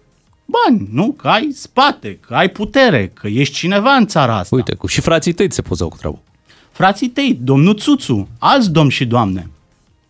[0.49, 1.11] bani, nu?
[1.11, 4.55] Că ai spate, că ai putere, că ești cineva în țara asta.
[4.55, 6.19] Uite, cu și frații tăi se pozau cu treabă.
[6.71, 9.49] Frații tăi, domnul Țuțu, alți domni și doamne.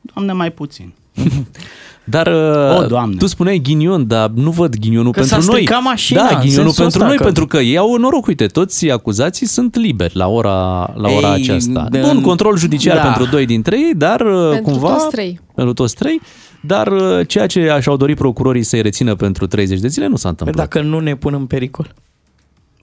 [0.01, 0.93] Doamne mai puțin.
[2.03, 3.15] Dar O, uh, Doamne.
[3.15, 5.55] tu spuneai ghinion, dar nu văd ghinionul Că pentru s-a noi.
[5.61, 8.25] stricat mașina, da, în ghinionul sensul pentru ăsta noi, că- pentru că iau noroc.
[8.25, 11.85] Uite, toți acuzații sunt liberi la ora, la ora Ei, aceasta.
[11.89, 13.01] de- Bun, control judiciar da.
[13.03, 14.93] pentru doi dintre ei, dar uh, Pentru cumva...
[14.93, 15.39] toți trei.
[15.55, 16.21] Pentru toți trei.
[16.61, 20.21] Dar uh, ceea ce și-au dorit procurorii să-i rețină pentru 30 de zile nu s-a
[20.21, 20.69] Păi întâmplat.
[20.69, 21.93] dacă nu ne pun în pericol.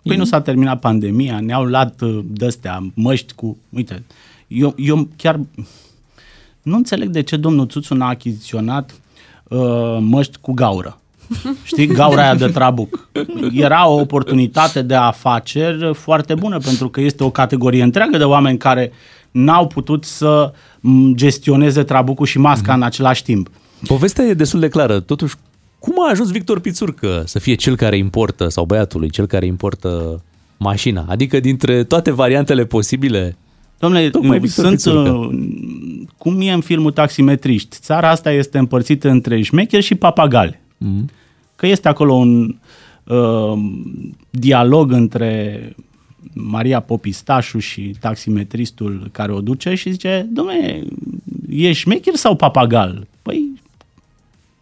[0.02, 3.56] Păi nu s-a terminat pandemia, ne-au luat uh, de-astea măști cu...
[3.68, 4.02] Uite,
[4.48, 5.40] eu, eu chiar
[6.62, 8.94] nu înțeleg de ce domnul Țuțu n-a achiziționat
[9.48, 11.00] uh, măști cu gaură.
[11.64, 13.08] Știi, gaura aia de trabuc.
[13.52, 18.58] Era o oportunitate de afaceri foarte bună, pentru că este o categorie întreagă de oameni
[18.58, 18.92] care
[19.30, 23.48] n-au putut să m, gestioneze trabucul și masca în același timp.
[23.86, 25.00] Povestea e destul de clară.
[25.00, 25.34] Totuși,
[25.78, 30.22] cum a ajuns Victor Pițurcă să fie cel care importă, sau băiatului, cel care importă
[30.56, 31.04] mașina?
[31.08, 33.36] Adică dintre toate variantele posibile,
[33.78, 35.10] Domnule, Tocmai Victor sunt, Pițurcă.
[35.10, 35.28] uh,
[36.18, 40.60] cum e în filmul Taximetriști, țara asta este împărțită între șmecheri și papagali.
[40.76, 41.10] Mm.
[41.56, 42.56] Că este acolo un
[43.04, 43.52] uh,
[44.30, 45.60] dialog între
[46.32, 50.84] Maria Popistașu și taximetristul care o duce și zice, domnule,
[51.48, 53.06] e șmecher sau papagal?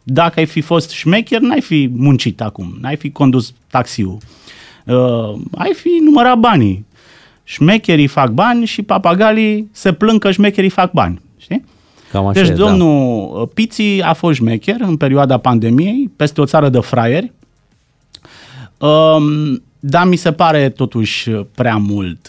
[0.05, 4.19] Păi, dacă ai fi fost șmecher, n-ai fi muncit acum, n-ai fi condus taxiul.
[4.85, 6.87] Uh, ai fi numărat banii.
[7.45, 11.21] Șmecherii fac bani și papagalii se plâng că șmecherii fac bani.
[11.37, 11.65] Știi?
[12.11, 12.65] cam așa Deci e, da.
[12.65, 17.33] domnul Piții a fost șmecher în perioada pandemiei, peste o țară de fraieri,
[18.79, 22.29] um, dar mi se pare totuși prea mult.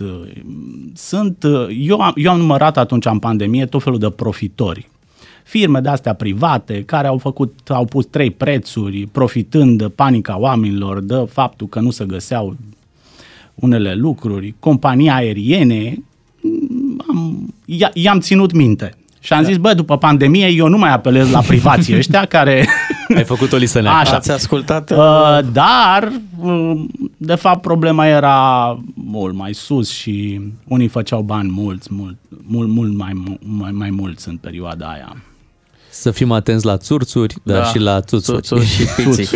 [0.94, 1.46] Sunt,
[1.80, 4.90] eu, am, eu am numărat atunci în pandemie tot felul de profitori.
[5.48, 11.00] Firme de astea private care au făcut, au pus trei prețuri, profitând de panica oamenilor,
[11.02, 12.56] de faptul că nu se găseau
[13.56, 16.04] unele lucruri, companii aeriene,
[17.10, 18.94] am, i- i-am ținut minte.
[19.20, 22.68] Și am zis, bă, după pandemie eu nu mai apelez la privații ăștia care...
[23.16, 24.00] Ai făcut o listă neagră.
[24.02, 24.16] Așa.
[24.16, 24.92] Ați ascultat?
[24.92, 26.84] Uh, dar, uh,
[27.18, 32.18] de fapt, problema era mult mai sus și unii făceau bani mulți, mult,
[32.48, 35.16] mult, mult mai, mai, mai mulți în perioada aia.
[35.98, 38.42] Să fim atenți la țurțuri, dar și la țuțuri.
[38.42, 39.28] Țuțuri și piții.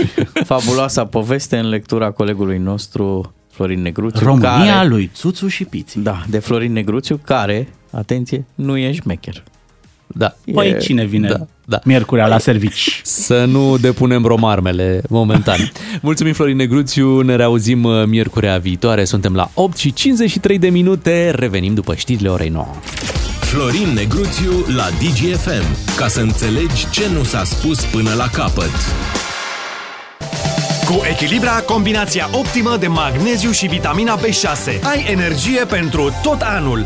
[0.45, 4.26] Fabuloasa poveste în lectura colegului nostru Florin Negruțiu.
[4.26, 6.01] România care, lui Țuțu și Piții.
[6.01, 9.43] Da, de Florin Negruțiu, care, atenție, nu e șmecher.
[10.07, 10.36] Da.
[10.53, 11.80] Păi E- cine vine da, da.
[11.84, 13.01] miercurea la servici?
[13.03, 15.72] Să nu depunem romarmele momentan.
[16.01, 19.03] Mulțumim, Florin Negruțiu, ne reauzim uh, miercurea viitoare.
[19.03, 22.68] Suntem la 8 și 53 de minute, revenim după știrile orei 9.
[23.50, 28.72] Florin Negruțiu la DGFM, ca să înțelegi ce nu s-a spus până la capăt.
[30.86, 34.82] Cu Echilibra, combinația optimă de magneziu și vitamina B6.
[34.84, 36.86] Ai energie pentru tot anul.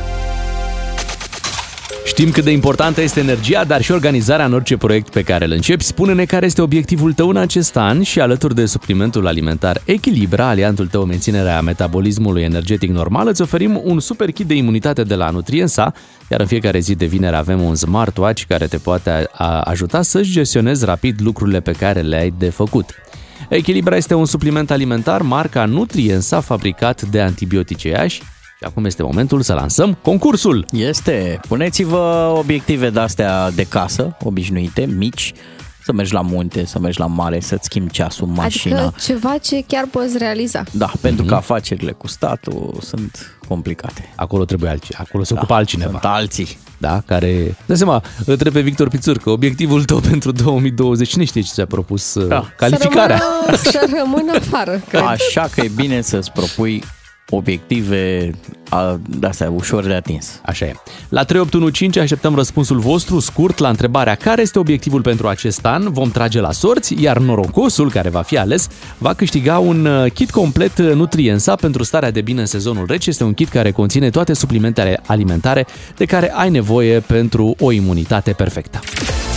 [2.05, 5.51] Știm cât de importantă este energia, dar și organizarea în orice proiect pe care îl
[5.51, 5.83] începi.
[5.83, 10.87] Spune-ne care este obiectivul tău în acest an și alături de suplimentul alimentar Echilibra, aliantul
[10.87, 15.29] tău în menținerea metabolismului energetic normal, îți oferim un super kit de imunitate de la
[15.29, 15.93] Nutriensa,
[16.31, 20.01] iar în fiecare zi de vineri avem un smartwatch care te poate a- a- ajuta
[20.01, 22.89] să-și gestionezi rapid lucrurile pe care le ai de făcut.
[23.49, 29.03] Echilibra este un supliment alimentar marca Nutriensa fabricat de antibiotice iași și Și acum este
[29.03, 30.65] momentul să lansăm concursul.
[30.71, 31.39] Este.
[31.47, 35.33] Puneți-vă obiective de-astea de casă, obișnuite, mici,
[35.83, 38.81] să mergi la munte, să mergi la mare, să-ți schimbi ceasul, mașina.
[38.81, 40.63] Adică ceva ce chiar poți realiza.
[40.71, 44.13] Da, pentru că afacerile cu statul sunt complicate.
[44.15, 45.89] Acolo trebuie altcineva, acolo se ocupă altcineva.
[45.89, 46.57] Sunt alții.
[46.77, 47.55] Da, care...
[47.65, 51.51] Dă seama, îl întreb pe Victor Pițur că obiectivul tău pentru 2020 cine știe ce
[51.53, 52.45] ți-a propus da.
[52.57, 53.17] calificarea.
[53.17, 55.01] Să rămână, să rămână afară, cred.
[55.01, 56.83] Așa că e bine să-ți propui
[57.35, 58.31] obiective
[58.69, 60.41] a, de astea ușor de atins.
[60.45, 60.73] Așa e.
[61.09, 65.91] La 3815 așteptăm răspunsul vostru scurt la întrebarea care este obiectivul pentru acest an.
[65.91, 70.31] Vom trage la sorți, iar norocosul care va fi ales va câștiga un uh, kit
[70.31, 73.09] complet uh, Nutriensa pentru starea de bine în sezonul rece.
[73.09, 75.65] Este un kit care conține toate suplimentele alimentare
[75.97, 78.79] de care ai nevoie pentru o imunitate perfectă.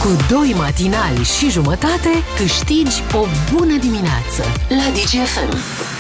[0.02, 5.95] Cu doi matinali și jumătate câștigi o bună dimineață la DGFM.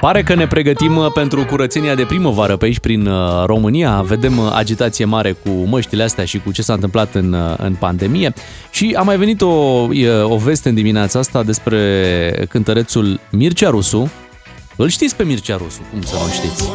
[0.00, 4.00] Pare că ne pregătim uh, pentru curățenia de primăvară pe aici prin uh, România.
[4.00, 8.32] Vedem uh, agitație mare cu măștile astea și cu ce s-a întâmplat în, în pandemie.
[8.70, 9.46] Și a mai venit o,
[10.22, 14.10] o veste în dimineața asta despre cântărețul Mircea Rusu.
[14.76, 16.70] Îl știți pe Mircea Rusu, cum să nu știți?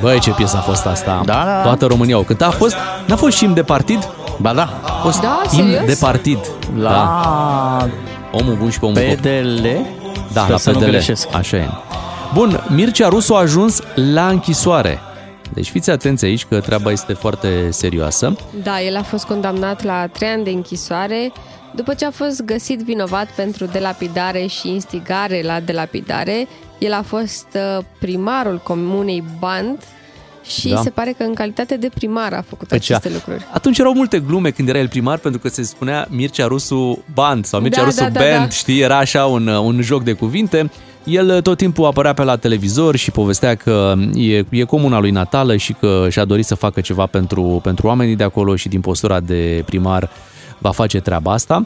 [0.00, 1.22] Băi, ce piesă a fost asta.
[1.24, 1.60] Da, da.
[1.62, 2.46] Toată România o cânta.
[2.46, 2.76] A fost,
[3.06, 4.08] n-a fost și de partid?
[4.40, 4.80] Ba da.
[4.82, 5.86] A fost Da, imn serios?
[5.86, 6.38] de partid.
[6.78, 7.88] La Da.
[8.32, 9.20] Omul bun și pe omul copt.
[9.20, 9.66] PDL.
[10.32, 10.88] Da, Sper la să nu PDL.
[10.88, 11.34] greșesc.
[11.34, 11.68] Așa e.
[12.34, 14.98] Bun, Mircea Rusu a ajuns la închisoare.
[15.54, 18.36] Deci fiți atenți aici că treaba este foarte serioasă.
[18.62, 21.32] Da, el a fost condamnat la trei ani de închisoare
[21.74, 26.46] după ce a fost găsit vinovat pentru delapidare și instigare la delapidare.
[26.78, 29.78] El a fost uh, primarul comunei Band
[30.46, 30.80] și Da.
[30.82, 33.46] se pare că în calitate de primar a făcut Deci, aceste lucruri.
[33.52, 37.44] Atunci erau multe glume când era el primar pentru că se spunea Mircea Rusu Band
[37.44, 38.48] sau Mircea Da, Rusu da, da, Band, da.
[38.48, 40.70] știi, era așa un, un joc de cuvinte.
[41.04, 45.10] El uh, tot timpul apărea pe la televizor și povestea că e, e comuna lui
[45.10, 48.80] natală și că și-a dorit să facă ceva pentru, pentru oamenii de acolo și din
[48.80, 50.10] postura de primar
[50.58, 51.62] va face treaba asta.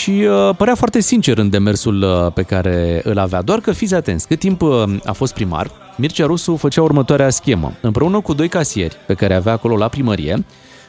[0.00, 3.42] Și uh, părea foarte sincer în demersul uh, pe care îl avea.
[3.42, 7.72] Doar că fiți atenți, cât timp uh, a fost primar, Mircea Rusu făcea următoarea schemă.
[7.80, 10.44] Împreună cu doi casieri pe care avea acolo la primărie,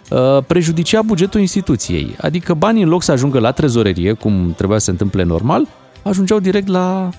[0.10, 2.16] uh, prejudicea bugetul instituției.
[2.22, 5.68] Adică banii în loc să ajungă la trezorerie, cum trebuia să se întâmple normal,
[6.04, 7.10] ajungeau direct la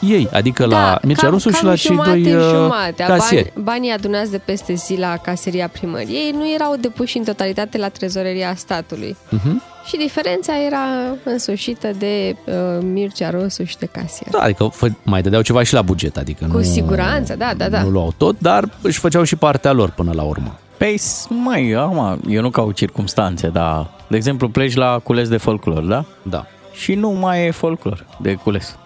[0.00, 3.04] ei, adică la Mircea Rusu și la cei Da, jumate, doi uh, jumate.
[3.06, 3.52] casieri.
[3.54, 7.88] Bani, banii adunați de peste zi la caseria primăriei nu erau depuși în totalitate la
[7.88, 9.16] trezoreria statului.
[9.28, 9.62] Mhm.
[9.86, 10.78] Și diferența era
[11.24, 14.30] însușită de uh, Mircea Rosu și de casier.
[14.30, 17.68] Da, adică fă- mai dădeau ceva și la buget, adică Cu nu, siguranță, da, da,
[17.68, 17.82] da.
[17.82, 20.58] nu luau tot, dar își făceau și partea lor până la urmă.
[20.76, 25.82] Păi, mai, acum, eu nu caut circumstanțe, dar, de exemplu, pleci la cules de folclor,
[25.82, 26.04] da?
[26.22, 26.46] Da.
[26.72, 28.76] Și nu mai e folclor de cules.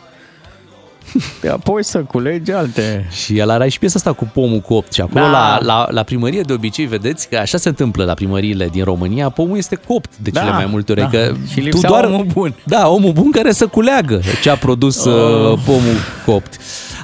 [1.41, 3.07] Pe apoi să culegi alte...
[3.11, 5.31] Și el are și piesa asta cu pomul copt și acolo Da.
[5.31, 9.29] la, la, la primărie de obicei vedeți că așa se întâmplă la primăriile din România,
[9.29, 11.01] pomul este copt de cele Da, mai multe ori.
[11.01, 11.09] da.
[11.09, 12.55] Că Și lipsea omul bun.
[12.65, 15.13] Da, omul bun care să culeagă ce a produs Oh.
[15.53, 16.57] uh, pomul copt.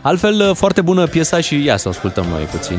[0.02, 2.78] Altfel, uh, foarte bună piesa și ia să o ascultăm noi puțin.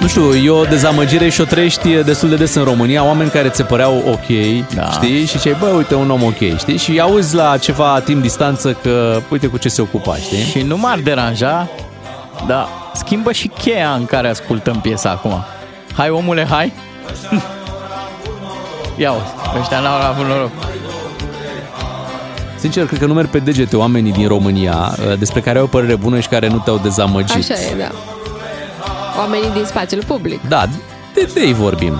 [0.00, 3.48] Nu știu, e o dezamăgire și o trăiești destul de des în România, oameni care
[3.48, 4.26] ți se păreau ok,
[4.74, 4.90] da.
[4.90, 5.24] știi?
[5.24, 6.76] Și cei, bă, uite, un om ok, știi?
[6.76, 10.42] Și auzi la ceva timp distanță că, uite cu ce se ocupa, știi?
[10.42, 11.68] Și nu m-ar deranja,
[12.46, 15.44] dar schimbă și cheia în care ascultăm piesa acum.
[15.96, 16.72] Hai, omule, hai!
[18.96, 19.12] Ia
[19.60, 20.50] ăștia n-au avut noroc.
[22.58, 25.68] Sincer, cred că nu merg pe degete oamenii din România uh, despre care au o
[25.68, 27.36] părere bună și care nu te-au dezamăgit.
[27.36, 28.17] Așa e, da.
[29.18, 30.48] Oamenii din spațiul public.
[30.48, 30.64] Da,
[31.14, 31.94] de, de ei vorbim.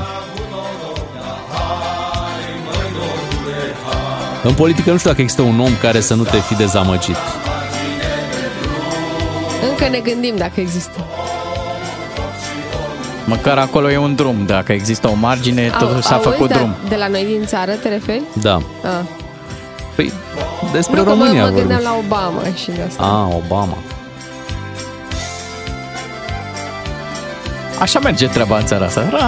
[4.43, 7.17] În politică nu știu dacă există un om care să nu te fi dezamăgit.
[9.71, 11.05] Încă ne gândim dacă există.
[13.25, 14.47] Măcar acolo e un drum.
[14.47, 16.75] Dacă există o margine, Au- totuși s-a auzi făcut de, drum.
[16.89, 18.23] De la noi din țară, te referi?
[18.33, 18.55] Da.
[18.85, 18.91] Ah.
[19.95, 20.13] Păi,
[20.73, 21.59] despre nu, că România mă, mă vorbim.
[21.69, 23.03] gândeam la Obama și de asta.
[23.03, 23.77] Ah, Obama.
[27.81, 29.09] Așa merge treaba în țara asta.
[29.11, 29.19] Ra,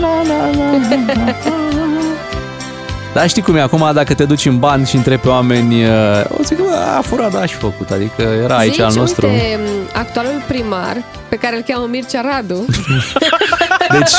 [0.00, 1.34] la, la, la.
[3.14, 5.90] Dar știi cum e acum, dacă te duci în bani și întrebi pe oameni, uh,
[6.38, 7.90] o zic, bă, a furat, da, aș și făcut.
[7.90, 9.26] Adică era aici Zici, al nostru.
[9.26, 9.58] uite,
[9.92, 10.96] actualul primar,
[11.28, 12.64] pe care îl cheamă Mircea Radu,
[13.98, 14.12] Deci,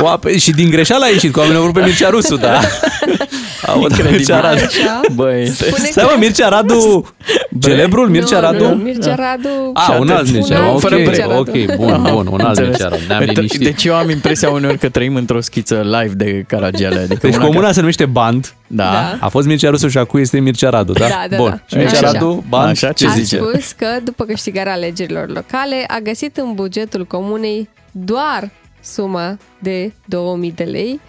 [0.00, 2.60] oape, și din greșeală a ieșit, că oamenii au vrut pe Mircea Rusu, da.
[3.66, 4.60] Aud, Mircea Radu.
[4.64, 5.00] Așa.
[5.14, 7.14] Băi, Spune Stai mă, că- Mircea Radu,
[7.60, 8.64] celebrul Mircea Nu, Radu?
[8.68, 9.70] Nu, Mircea Radu.
[9.74, 11.38] A, un alt Mircea Un Radu, alt ok, Mircea Radu.
[11.40, 12.68] ok, bun, bun, un alt Înțeles.
[12.68, 13.60] Mircea Radu, ne-am Uite, liniștit.
[13.62, 16.98] Deci eu am impresia uneori că trăim într-o schiță live de Caragiale.
[16.98, 18.54] Adică Deci una comuna ca- se numește Band.
[18.66, 19.16] Da.
[19.20, 21.06] A fost Mircea Rusu și acum este Mircea Radu, da?
[21.08, 21.48] Da, da, Bun.
[21.50, 21.58] da.
[21.66, 22.10] Și Mircea Așa.
[22.12, 23.36] Radu, Band, Așa, ce a zice?
[23.36, 28.50] spus că după câștigarea alegerilor locale a găsit în bugetul comunei doar
[28.80, 31.00] suma de 2000 de lei,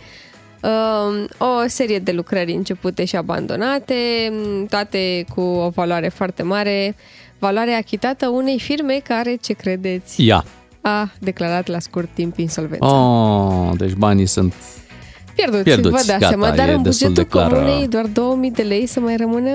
[0.62, 3.96] um, o serie de lucrări începute și abandonate,
[4.32, 6.96] m, toate cu o valoare foarte mare,
[7.40, 10.46] valoare achitată unei firme care, ce credeți, Ia.
[10.82, 12.86] a declarat la scurt timp insolvență.
[12.86, 14.54] Oh, deci banii sunt...
[15.36, 17.90] Pierduți, pierduți, vă dați gata, seama, dar e în destul bugetul de clar, comunei uh,
[17.90, 19.52] doar 2000 de lei să mai rămână,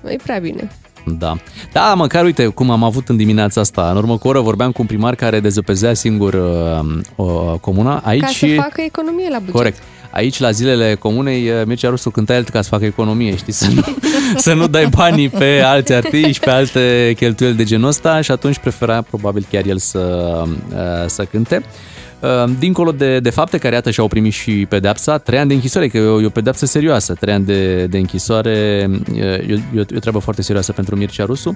[0.00, 0.70] nu e prea bine.
[1.04, 1.36] Da.
[1.72, 3.88] Da, măcar uite cum am avut în dimineața asta.
[3.90, 8.00] În urmă cu o oră vorbeam cu un primar care dezăpezea singur uh, uh, comuna.
[8.04, 9.54] Aici Ca să facă economie la buget.
[9.54, 9.82] Corect.
[10.10, 13.52] Aici, la zilele comunei, uh, Mircea Rusu cânta el ca să facă economie, știi?
[13.52, 13.82] Să nu,
[14.36, 18.58] să nu dai banii pe alți artiști, pe alte cheltuieli de genul ăsta și atunci
[18.58, 21.56] prefera probabil chiar el să, uh, să cânte.
[21.56, 21.91] Uh,
[22.58, 25.96] Dincolo de, de fapte care, iată, și-au primit și pedepsa, trei ani de închisoare, că
[25.96, 27.14] e o, e o pedepsă serioasă.
[27.14, 28.50] Trei ani de, de închisoare
[29.14, 31.48] e, e, o- e o treabă foarte serioasă pentru Mircea Rusu.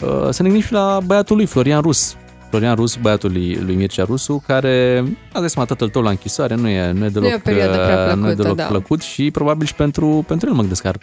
[0.00, 2.16] Uh, Să ne gândim și la băiatul lui, Florian Rus.
[2.48, 6.54] Florian Rus, băiatul lui, lui Mircea Rusu, care a găsit mai tatăl tău la închisoare,
[6.54, 8.64] nu e, nu e deloc, o perioadă prea uh, nu e plăcută, deloc da.
[8.64, 10.98] plăcut și probabil și pentru, pentru el mă gândesc că ar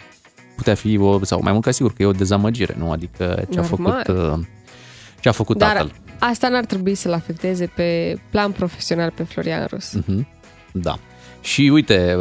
[0.56, 2.90] putea fi, o, sau mai mult ca sigur că e o dezamăgire, nu?
[2.90, 4.02] Adică ce a Normal.
[4.04, 4.38] făcut, uh,
[5.20, 5.92] ce a făcut Dar tatăl.
[6.20, 9.92] Asta n-ar trebui să-l afecteze pe plan profesional pe Florian Rus.
[9.92, 10.26] Mhm.
[10.72, 10.98] Da.
[11.40, 12.16] Și uite,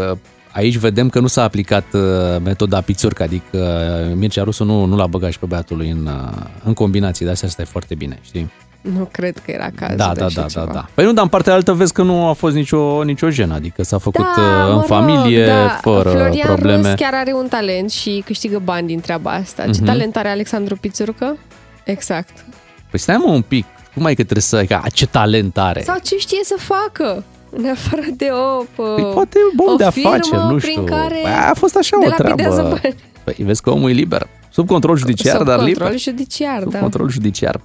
[0.52, 2.02] aici vedem că nu s-a aplicat uh,
[2.44, 3.58] metoda pițurcă, adică
[4.10, 7.26] uh, Mircea Rusu nu, nu l-a băgat și pe băiatul lui în, uh, în combinații,
[7.26, 8.52] dar asta e foarte bine, știi?
[8.82, 10.66] Nu cred că era cazul Da, de da, așa da, ceva.
[10.66, 10.88] da, da.
[10.94, 13.84] Păi nu, dar în partea altă vezi că nu a fost nicio, nicio jenă, adică
[13.84, 15.68] s-a făcut Da, uh, în mă rog, familie, da.
[15.82, 16.90] fără Florian probleme.
[16.90, 19.64] Rus chiar are un talent și câștigă bani din treaba asta.
[19.64, 19.86] Ce Mhm.
[19.86, 21.38] talent are Alexandru Pițurcă?
[21.84, 22.46] Exact.
[22.90, 24.64] Păi stai mă un pic, cum ai că trebuie să...
[24.64, 25.82] Că, ce talent are?
[25.84, 27.24] Sau ce știe să facă?
[27.52, 30.84] În afară de o, Păi poate e om o de firmă afaceri, nu prin știu.
[30.84, 32.80] care Păi a fost așa o delapidează treabă.
[32.84, 32.96] bani.
[33.24, 34.28] Păi vezi că omul e liber.
[34.52, 36.00] Sub control judiciar, Sub dar control liber.
[36.00, 36.80] judiciar, Sub da.
[36.80, 37.62] control judiciar.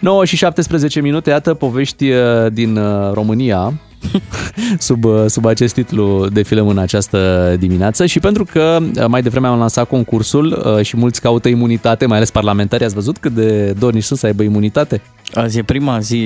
[0.00, 2.18] 9 și 17 minute, iată povești uh,
[2.52, 3.72] din uh, România
[4.78, 9.46] sub, uh, sub acest titlu defilăm în această dimineață și pentru că uh, mai devreme
[9.46, 13.74] am lansat concursul uh, și mulți caută imunitate, mai ales parlamentari, ați văzut cât de
[13.78, 15.00] dornici sunt să aibă imunitate?
[15.34, 16.18] Azi e prima zi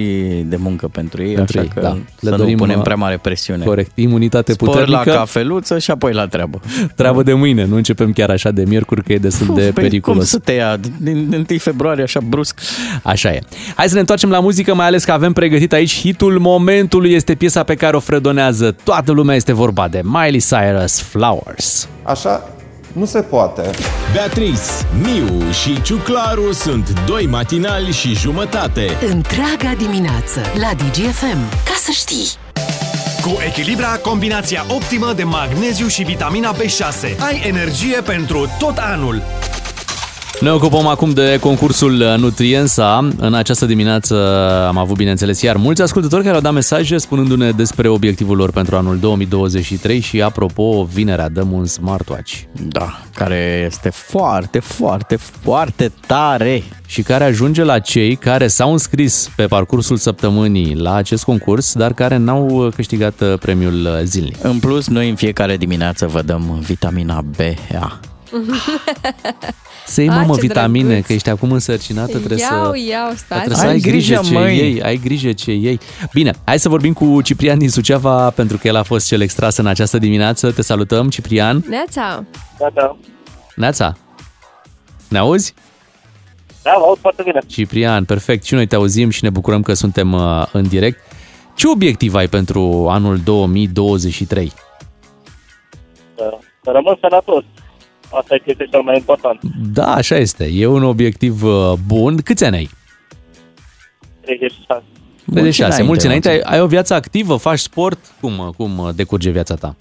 [0.47, 1.89] de muncă pentru ei, Pentru așa ei, că da.
[1.89, 3.65] să Le nu dorim, punem uh, prea mare presiune.
[3.65, 5.03] Corect, imunitate Spor puternică.
[5.07, 6.61] la cafeluță și apoi la treabă.
[6.97, 10.19] Treabă de mâine, nu începem chiar așa de miercuri, că e destul de Păi periculos.
[10.19, 12.61] cum să te ia din 1 februarie așa brusc?
[13.03, 13.41] Așa e.
[13.77, 17.13] Hai să ne întoarcem la muzică, mai ales că avem pregătit aici hitul momentului.
[17.13, 19.37] Este piesa pe care o fredonează toată lumea.
[19.37, 21.89] Este vorba de Miley Cyrus Flowers.
[22.03, 22.43] Așa
[22.93, 23.71] nu se poate.
[24.13, 24.61] Beatrice,
[25.03, 28.97] Miu și Ciuclaru sunt doi matinali și jumătate.
[29.11, 31.39] Întreaga dimineață la DGFM.
[31.65, 32.29] Ca să știi!
[33.23, 37.19] Cu Echilibra, combinația optimă de magneziu și vitamina B6.
[37.19, 39.23] Ai energie pentru tot anul.
[40.43, 43.09] Ne ocupăm acum de concursul Nutriensa.
[43.19, 44.17] În această dimineață
[44.69, 48.77] am avut, bineînțeles, iar mulți ascultători care au dat mesaje spunându-ne despre obiectivul lor pentru
[48.77, 52.35] anul 2023 și, apropo, vinerea dăm un smartwatch.
[52.53, 56.63] Da, care este foarte, foarte, foarte tare.
[56.87, 61.93] Și care ajunge la cei care s-au înscris pe parcursul săptămânii la acest concurs, dar
[61.93, 64.37] care n-au câștigat uh, premiul zilnic.
[64.45, 68.01] În plus, noi în fiecare dimineață vă dăm vitamina BA.
[69.93, 71.07] Să iei, Ah, mamă, ce vitamine, drăguț.
[71.07, 72.55] că ești acum însărcinată, trebuie să...
[72.55, 73.27] Iau, iau, stați.
[73.41, 75.79] Trebuie să ai, grijă, ce ei, ai grijă ce ei.
[76.13, 79.57] Bine, hai să vorbim cu Ciprian din Suceava, pentru că el a fost cel extras
[79.57, 80.53] în această dimineață.
[80.53, 81.65] Te salutăm, Ciprian.
[81.69, 82.25] Neața!
[82.59, 82.97] Da, da.
[83.57, 83.97] Neața.
[85.09, 85.55] Ne auzi?
[86.63, 87.41] Da, mă aud foarte bine.
[87.47, 88.45] Ciprian, perfect.
[88.45, 91.01] Și noi te auzim și ne bucurăm că suntem uh, în direct.
[91.55, 94.53] Ce obiectiv ai pentru anul 2023?
[96.17, 97.45] Să, să rămân sănătos.
[98.13, 99.41] Asta este cel mai important.
[99.73, 100.49] Da, așa este.
[100.53, 102.17] E un obiectiv uh, bun.
[102.17, 102.71] Câți ani ai?
[104.21, 104.83] 36.
[105.27, 105.83] 36.
[105.83, 106.29] Mulți înainte.
[106.29, 107.37] Ai, mulți ai o viață activă?
[107.37, 107.99] Faci sport?
[108.21, 109.77] Cum, uh, cum uh, decurge viața ta?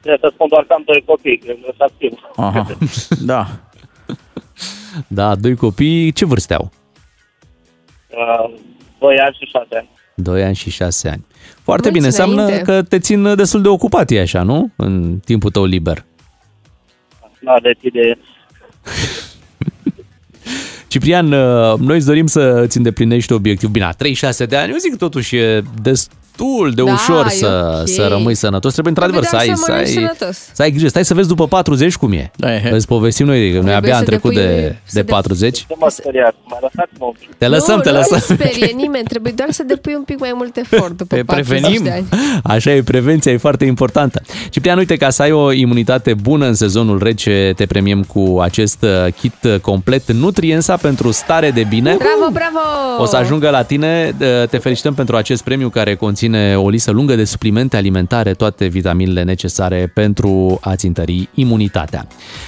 [0.00, 2.12] Trebuie să spun doar că am doi copii, că nu sunt activ.
[2.36, 2.66] Aha,
[3.32, 3.46] da.
[5.08, 6.12] Da, doi copii.
[6.12, 6.70] Ce vârste au?
[8.08, 8.54] Uh,
[8.98, 9.88] 2 ani și 6 ani.
[10.14, 11.24] 2 ani și 6 ani.
[11.62, 12.62] Foarte Mulți bine, înseamnă înainte.
[12.72, 14.70] că te țin destul de ocupat, e așa, nu?
[14.76, 16.04] În timpul tău liber.
[17.46, 18.18] Nu aveți idee.
[20.88, 23.68] Ciprian, uh, noi îți dorim să îți îndeplinești obiectiv.
[23.68, 27.30] Bine, la 36 de ani, eu zic că totuși e destul de Da, ușor e
[27.30, 27.88] să, ok.
[27.88, 28.72] să rămâi sănătos.
[28.72, 30.38] Trebuie într-adevăr să Trebuie ai, să să, mănânci ai, sănătos.
[30.52, 30.88] să ai grijă.
[30.88, 32.30] Stai să vezi după 40 cum e.
[32.36, 32.70] Da, e.
[32.72, 35.10] Îți povestim noi, că noi Trebuie abia am să trecut depui- de, să de de-
[35.10, 35.66] 40.
[35.68, 37.28] Nu mă speriați, mai lăsați-mă un pic.
[37.38, 38.22] Te lăsăm, nu, te nu lăsăm.
[38.28, 41.60] Nu sperie nimeni, trebuie doar să depui un pic mai mult efort după Pe 40
[41.60, 41.82] prevenim.
[41.84, 42.06] de ani.
[42.42, 44.22] Așa e, prevenția e foarte importantă.
[44.50, 48.82] Ciprian, uite, ca să ai o imunitate bună în sezonul rece, te premiem cu acest
[48.82, 51.96] uh, kit uh, complet Nutriensa pentru stare de bine.
[51.98, 52.58] Bravo, bravo!
[52.98, 54.14] O să ajungă la tine.
[54.20, 58.66] Uh, Te felicităm pentru acest premiu care conține o listă lungă de suplimente alimentare, toate
[58.66, 62.06] vitaminele necesare pentru a-ți întări imunitatea.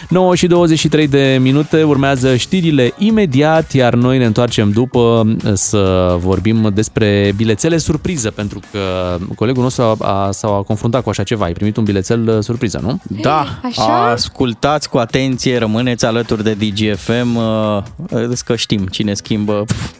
[0.08, 6.16] 9 și 23 de minute urmează știrile imediat, iar noi ne întoarcem după uh, să
[6.18, 8.78] vorbim despre bilețele surpriză, pentru că
[9.34, 11.44] colegul nostru a, a, s-a confruntat cu așa ceva.
[11.44, 13.00] Ai primit un bilețel uh, surpriză, nu?
[13.20, 14.10] Da, Așa?
[14.10, 17.38] ascultați cu atenție, rămâneți alături de DGFM,
[18.18, 19.64] uh, vedeți că știm cine schimbă.
[19.66, 19.90] Pf.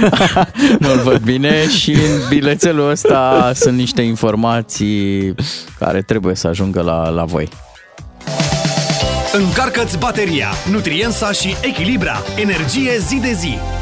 [0.78, 5.34] Nu-l văd bine și în bilețelul ăsta sunt niște informații
[5.78, 7.48] care trebuie să ajungă la, la voi.
[9.32, 12.22] Încarcă-ți bateria, Nutriensa și Echilibra.
[12.36, 13.81] Energie zi de zi.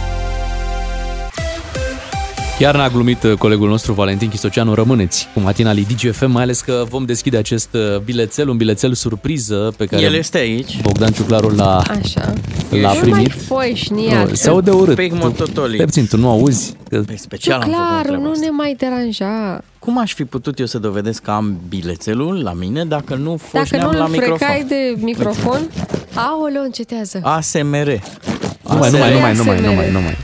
[2.60, 6.84] Chiar n-a glumit uh, colegul nostru Valentin Chisoceanu, rămâneți cu matinalii DGFM, mai ales că
[6.88, 10.80] vom deschide acest uh, bilețel, un bilețel surpriză pe care El este aici.
[10.82, 12.32] Bogdan Ciuclaru l-a, Așa.
[12.70, 13.32] l-a Nu mai primit.
[13.32, 14.28] foi șniac.
[14.28, 14.94] Nu, se aude urât.
[14.94, 15.74] Pic mototoli.
[15.74, 16.72] Stai puțin, tu nu auzi?
[16.88, 17.00] Că...
[17.06, 18.44] Păi special am făcut Clar, treaba nu asta.
[18.44, 19.60] ne mai deranja.
[19.78, 23.64] Cum aș fi putut eu să dovedesc că am bilețelul la mine dacă nu Dacă
[23.64, 24.36] foșneam nu la îl microfon?
[24.36, 25.70] frecai de microfon,
[26.14, 27.20] aoleo, încetează.
[27.22, 27.86] ASMR.
[28.68, 29.66] Nu mai, nu mai, nu mai, nu mai, ASMR.
[29.68, 30.16] nu mai, nu mai.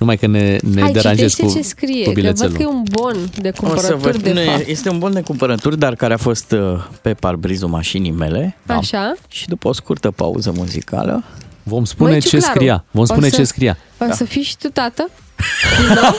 [0.00, 2.50] Numai că ne, ne Hai, deranjezi citește cu, ce scrie, cu că bilețelul.
[2.52, 4.58] văd că e un bon de O să cumpărături văd, de nu, fapt.
[4.66, 8.56] e- este un bon de cumpărături, dar care a fost uh, pe parbrizul mașinii mele.
[8.66, 9.14] Așa.
[9.28, 11.22] Și după o scurtă pauză muzicală,
[11.62, 12.84] Vom spune Măi, ce Ciuclaru, scria.
[12.90, 13.76] Vom o spune să- ce scria.
[13.98, 15.10] O să fii și tu tată?
[15.78, 16.16] Din nou?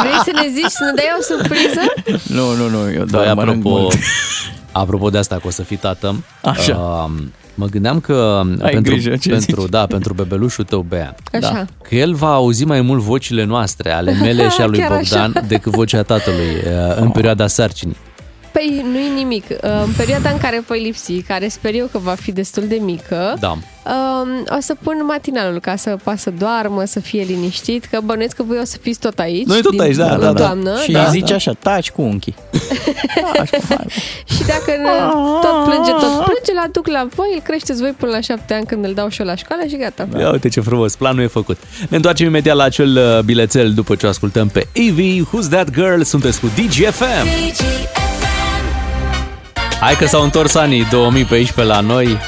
[0.00, 1.80] Vrei să ne zici, să ne dai o surpriză?
[2.40, 3.94] nu, nu, nu, eu Băi, doar mănânc apropo, mult.
[4.72, 6.76] apropo de asta, că o să fii tată, Așa.
[6.76, 7.22] uh,
[7.54, 9.70] mă gândeam că Ai pentru, grijă ce pentru, zici.
[9.70, 11.52] da, pentru bebelușul tău, Bea, Așa.
[11.52, 14.88] da, că el va auzi mai mult vocile noastre, ale mele și a lui Chiar
[14.96, 15.46] Bogdan, așa.
[15.46, 17.96] decât vocea tatălui uh, în perioada sarcinii.
[18.52, 19.44] Păi nu-i nimic.
[19.60, 23.36] În perioada în care voi lipsi, care sper eu că va fi destul de mică,
[23.40, 23.48] Da.
[23.50, 28.36] um, o să pun matinalul ca să poată să doarmă, să fie liniștit, că bănuiesc
[28.36, 29.46] că voi o să fiți tot aici.
[29.46, 30.44] Noi tot aici, da, în da, da.
[30.44, 31.02] toamnă, și da?
[31.02, 32.34] îi zice așa, taci cu unchii.
[34.34, 34.90] Și dacă ne,
[35.40, 38.66] tot plânge, tot plânge, îl aduc la voi, îl creșteți voi până la șapte ani
[38.66, 40.08] când îl dau și eu la școală și gata.
[40.18, 41.56] Ia uite ce frumos, planul e făcut.
[41.88, 44.98] Ne întoarcem imediat la acel uh, bilețel după ce o ascultăm pe AV,
[45.28, 46.02] Who's That Girl?
[46.02, 47.26] Sunteți cu DGFM.
[49.80, 52.18] Hai că s-au întors anii 2000 pe aici pe la noi.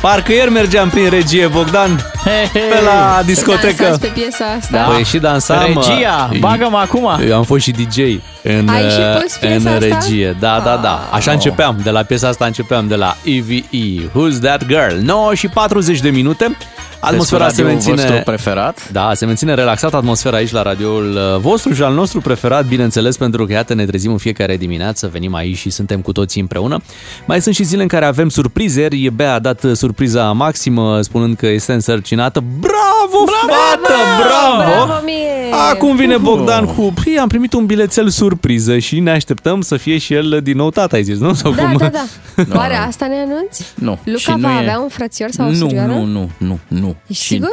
[0.00, 2.12] Parcă ieri mergeam prin regie, Bogdan,
[2.52, 3.82] pe la discotecă.
[3.82, 4.76] Dansați pe piesa asta.
[4.76, 4.82] Da.
[4.82, 5.64] Păi și dansam.
[5.66, 7.08] Regia, uh, bagă-mă acum.
[7.28, 7.98] Eu am fost și DJ
[8.42, 9.78] în, Ai și uh, pus în piesa asta?
[9.78, 10.36] regie.
[10.40, 11.08] Da, da, da.
[11.12, 11.80] Așa începeam.
[11.82, 13.62] De la piesa asta începeam de la EVE.
[14.08, 15.04] Who's That Girl?
[15.04, 16.56] 9 și 40 de minute.
[17.00, 17.94] Atmosfera se radioul menține...
[17.94, 18.90] vostru preferat.
[18.92, 23.16] Da, se menține relaxată atmosfera aici la radioul uh, vostru și al nostru preferat, bineînțeles,
[23.16, 26.80] pentru că iată ne trezim în fiecare dimineață, venim aici și suntem cu toții împreună.
[27.26, 29.10] Mai sunt și zile în care avem surprizeri.
[29.10, 32.17] Bea a dat uh, surpriza maximă spunând că este însărcinată.
[32.26, 34.70] Bravo, fată, bravo!
[34.86, 35.52] Bravo mie!
[35.70, 39.98] Acum vine Bogdan cu, păi, am primit un bilețel surpriză și ne așteptăm să fie
[39.98, 41.34] și el din nou tata, ai zis, nu?
[41.34, 41.76] Sau Da, cum?
[41.76, 42.04] da, da.
[42.58, 43.64] Oare asta ne anunți?
[43.74, 43.98] Nu.
[44.04, 44.58] Luca și nu va e...
[44.58, 45.92] avea un frățior sau o nu, surioară?
[45.92, 46.96] nu, nu, nu, nu.
[47.06, 47.52] Ești Și- sigur?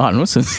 [0.00, 0.46] A, nu sunt.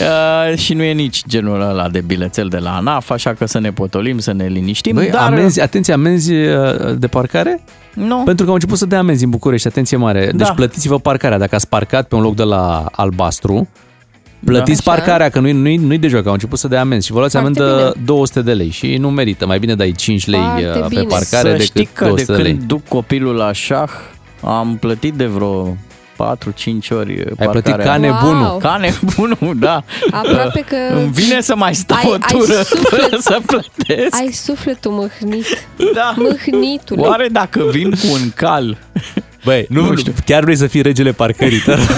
[0.00, 3.58] Uh, și nu e nici genul ăla de bilețel de la ANAF, așa că să
[3.58, 4.94] ne potolim, să ne liniștim.
[4.94, 7.62] Băi, dar amenzi, atenție, amenzi uh, de parcare?
[7.94, 8.16] Nu.
[8.24, 10.30] Pentru că au început să dea amenzi în București, atenție mare.
[10.34, 10.52] Deci Da.
[10.52, 11.38] plătiți-vă parcarea.
[11.38, 13.68] Dacă ați parcat pe un loc de la albastru,
[14.44, 14.90] plătiți Da.
[14.92, 15.00] Așa.
[15.02, 17.36] parcarea, că nu-i, nu-i, nu-i de joc, au început să dea amenzi și vă luați
[17.38, 18.04] Foarte amendă bine.
[18.06, 19.46] 200 de lei și nu merită.
[19.46, 21.02] Mai bine dai 5 lei Foarte uh, pe bine.
[21.02, 22.66] parcare să decât știi că de 200 de când lei.
[22.66, 23.90] duc copilul la șah,
[24.42, 25.76] am plătit de vreo
[26.20, 27.84] 4-5 ori Ai plătit parcarea.
[27.84, 28.42] ca nebunul.
[28.46, 28.58] Wow.
[28.58, 29.84] Ca nebunul, da.
[30.10, 33.00] Aproape că Îmi vine să mai stau Ai- o ai tură suflet.
[33.00, 34.14] fără să plătesc.
[34.20, 35.46] ai sufletul mâhnit.
[35.94, 36.14] Da.
[36.16, 37.00] Mâhnitule.
[37.06, 38.76] Oare dacă vin cu un cal,
[39.44, 41.58] Băi, nu, Nu știu, chiar vrei să fii regele parcării.
[41.58, 41.86] te rog.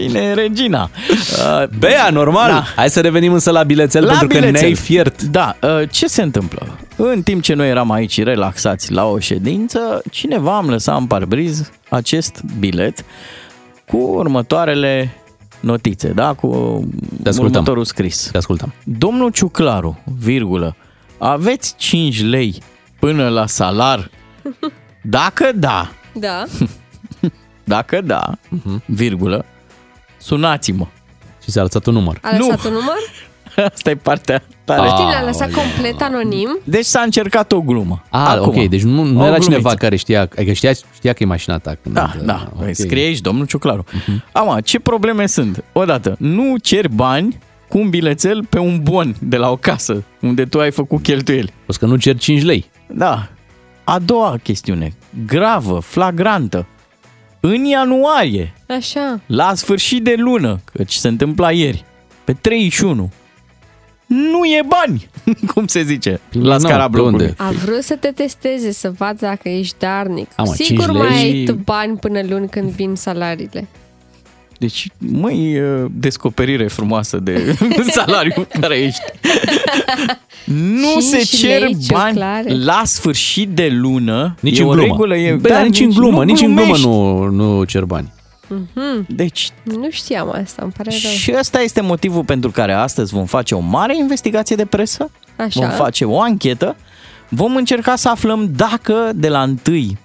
[0.00, 0.90] cine e regina?
[1.10, 2.50] Uh, Bea, normal.
[2.50, 2.64] Da.
[2.76, 4.60] Hai să revenim însă la bilețel, La pentru că bilețel.
[4.60, 5.22] ne-ai fiert.
[5.22, 6.78] Da, uh, ce se întâmplă?
[6.96, 11.70] În timp ce noi eram aici relaxați la o ședință, cineva am lăsat în parbriz
[11.88, 13.04] acest bilet
[13.86, 15.14] cu următoarele
[15.60, 16.32] notițe, da?
[16.34, 16.46] Cu
[17.26, 17.44] ascultăm.
[17.44, 18.28] următorul scris.
[18.30, 18.72] Te ascultăm.
[18.84, 20.76] Domnul Ciuclaru, virgulă,
[21.18, 22.62] aveți 5 lei
[22.98, 24.10] până la salar?
[25.02, 26.44] Dacă da, Da.
[27.64, 28.30] Dacă da,
[28.86, 29.44] virgulă,
[30.20, 30.86] sunați-mă.
[31.42, 32.18] Și s-a lăsat un număr.
[32.22, 32.96] A lăsat un număr?
[33.72, 34.88] Asta e partea tare.
[34.88, 36.58] Știi, l-a lăsat complet anonim.
[36.64, 38.02] Deci s-a încercat o glumă.
[38.10, 38.48] Ah, Acum.
[38.58, 39.42] ok, deci nu, nu O era glumiță.
[39.50, 41.74] cineva care știa, adică știa, știa că e mașina ta.
[41.82, 42.68] Când, Da, da, ok.
[42.72, 43.84] scrie aici domnul Ciuclaru.
[44.32, 45.64] Ama, ce probleme sunt?
[45.72, 47.38] Odată, nu ceri bani
[47.68, 51.52] cu un bilețel pe un bon de la o casă unde tu ai făcut cheltuieli.
[51.66, 52.70] O că nu cer 5 lei.
[52.86, 53.28] Da.
[53.84, 54.92] A doua chestiune,
[55.26, 56.66] gravă, flagrantă.
[57.40, 59.20] În ianuarie, Așa.
[59.26, 61.84] la sfârșit de lună, căci se întâmpla ieri,
[62.24, 63.10] pe 31,
[64.06, 65.08] nu e bani,
[65.54, 67.34] cum se zice, la scara blocului.
[67.36, 70.30] A vrut să te testeze, să vadă dacă ești darnic.
[70.36, 71.38] Am, Sigur cinci mai lei.
[71.38, 73.68] ai tu bani până luni când vin salariile.
[74.60, 77.56] Deci, măi, e, descoperire frumoasă de
[77.96, 79.00] salariu care ești.
[80.44, 82.54] Nu se Cinci cer lei, bani cioclare.
[82.54, 84.34] la sfârșit de lună.
[84.40, 84.86] Nici e în o glumă.
[84.86, 85.16] regulă.
[85.16, 86.86] E, Bă, dar nici în glumă, nu nici în glumă glumești.
[86.86, 88.12] nu, nu cer bani.
[88.48, 89.06] Mhm.
[89.08, 89.50] Deci...
[89.64, 91.10] Nu știam asta, îmi pare rău.
[91.12, 95.60] Și ăsta este motivul pentru care astăzi vom face o mare investigație de presă, Așa.
[95.60, 96.76] vom face o anchetă,
[97.28, 99.56] vom încerca să aflăm dacă de la 1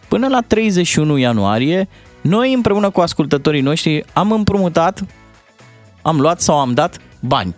[0.07, 1.87] până la 31 ianuarie
[2.25, 5.03] noi împreună cu ascultătorii noștri am împrumutat,
[6.01, 7.55] am luat sau am dat bani.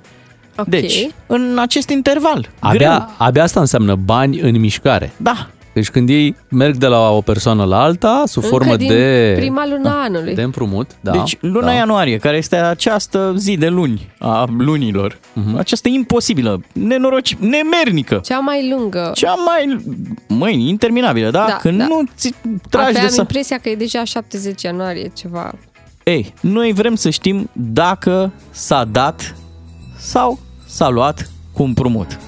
[0.58, 0.68] Ok.
[0.68, 2.50] Deci, în acest interval.
[2.60, 5.12] Abia, abia asta înseamnă bani în mișcare.
[5.18, 5.48] Da.
[5.78, 9.34] Deci când ei merg de la o persoană la alta, sub Încă formă din de,
[9.38, 10.34] prima lună a anului.
[10.36, 10.92] de împrumut.
[11.02, 11.72] Da, deci luna da.
[11.74, 15.58] ianuarie, care este această zi de luni a lunilor, Mhm.
[15.58, 19.12] această imposibilă, nenoroci, nemernică, Cea mai lungă.
[19.16, 19.78] cea mai,
[20.28, 21.46] măi, interminabilă, da?
[21.48, 21.86] Da, Când da.
[21.88, 22.34] nu ți
[22.70, 23.20] tragi Abia de am să...
[23.22, 25.52] impresia că e deja 70 ianuarie ceva.
[26.04, 29.36] Ei, noi vrem să știm dacă s-a dat
[29.98, 32.20] sau s-a luat cu împrumut.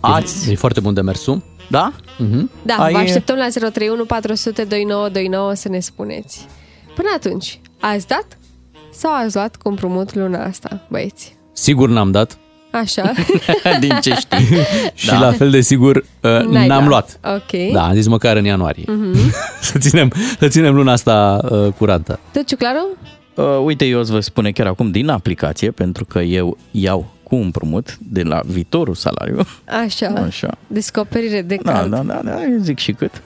[0.00, 0.50] Ați...
[0.50, 1.42] E foarte bun de mersul.
[1.68, 1.92] Da?
[2.18, 2.50] Mhm.
[2.62, 6.46] Da, Ai- vă așteptăm la 031 400 2929 să ne spuneți.
[6.94, 8.26] Până atunci, ați dat
[8.92, 11.36] sau ați luat cu împrumut luna asta, băieți?
[11.52, 12.38] Sigur n-am dat.
[12.70, 13.12] Așa.
[13.80, 14.46] Din ce știi.
[14.94, 16.86] Și la fel de sigur uh, N-ai n-am dat.
[16.88, 17.20] luat.
[17.24, 17.72] Ok.
[17.72, 18.84] Da, am zis măcar în ianuarie.
[18.86, 19.18] Mhm.
[19.60, 22.18] să, ținem, să ținem luna asta uh, curantă.
[22.32, 22.86] Tu, Ciuclaru?
[23.34, 27.34] Uh, uite, eu îți vă spune chiar acum din aplicație, pentru că eu iau cu
[27.34, 29.38] împrumut de la viitorul salariu.
[29.84, 30.06] Așa.
[30.26, 30.50] Așa.
[30.66, 31.90] Descoperire de Da, cald.
[31.90, 33.22] da, da, da, eu zic și cât.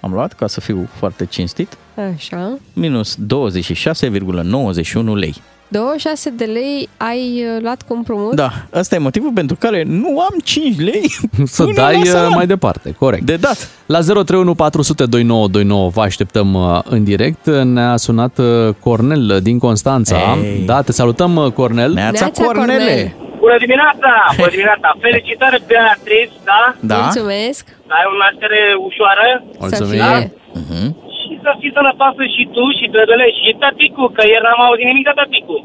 [0.00, 1.76] Am luat, ca să fiu foarte cinstit,
[2.14, 2.58] Așa.
[2.72, 5.34] minus 26,91 lei.
[5.70, 8.34] 26 de lei ai uh, luat cu împrumut?
[8.34, 11.10] Da, ăsta e motivul pentru care nu am 5 lei
[11.44, 12.34] Să până dai la uh, salariu.
[12.36, 13.24] mai departe, corect.
[13.24, 13.68] De dat.
[13.86, 17.46] La 031 400 2929 vă așteptăm uh, în direct.
[17.64, 20.16] Ne-a sunat uh, Cornel uh, din Constanța.
[20.42, 20.62] Ei.
[20.66, 21.92] Da, te salutăm uh, Cornel.
[21.92, 22.76] Neața, Neața, Cornele.
[22.78, 23.27] Cornel.
[23.48, 24.12] Bună dimineața!
[24.40, 24.88] Bună dimineața!
[25.06, 26.62] Felicitări, Beatriz, da?
[26.90, 26.98] Da?
[27.04, 27.62] Mulțumesc.
[27.96, 29.26] Ai o naștere ușoară
[29.62, 30.02] Mulțumim.
[30.02, 30.32] Să fie.
[30.60, 30.86] Mhm.
[31.18, 35.04] și să fii sănătoasă și tu și Dădăle și tăticu, că ieri n-am auzit nimic
[35.10, 35.56] de tăticu.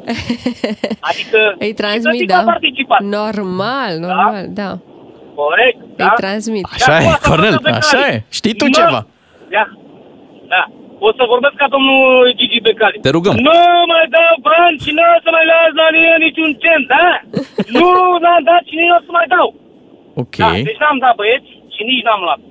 [1.09, 2.39] Adică Îi și transmit, tăticu da.
[2.43, 3.01] a participat.
[3.17, 4.71] Normal, normal, da.
[5.41, 6.03] Corect, da?
[6.05, 6.65] Îi transmit.
[6.75, 8.15] Așa e, Acum să Cornel, vorbesc așa Becali.
[8.15, 8.23] e.
[8.39, 8.75] Știi tu Nu.
[8.79, 8.99] ceva.
[9.55, 9.63] Da.
[10.53, 10.63] Da.
[11.07, 12.97] O să vorbesc ca domnul Gigi Becali.
[13.05, 13.35] Te rugăm.
[13.49, 13.59] Nu
[13.91, 17.07] mai dau bani și nu o să mai las la mine niciun cent, da?
[17.77, 17.87] nu
[18.23, 19.47] n-am dat și nici nu o să mai dau.
[20.23, 20.35] Ok.
[20.43, 22.41] Da, deci n-am dat băieți și nici n-am luat.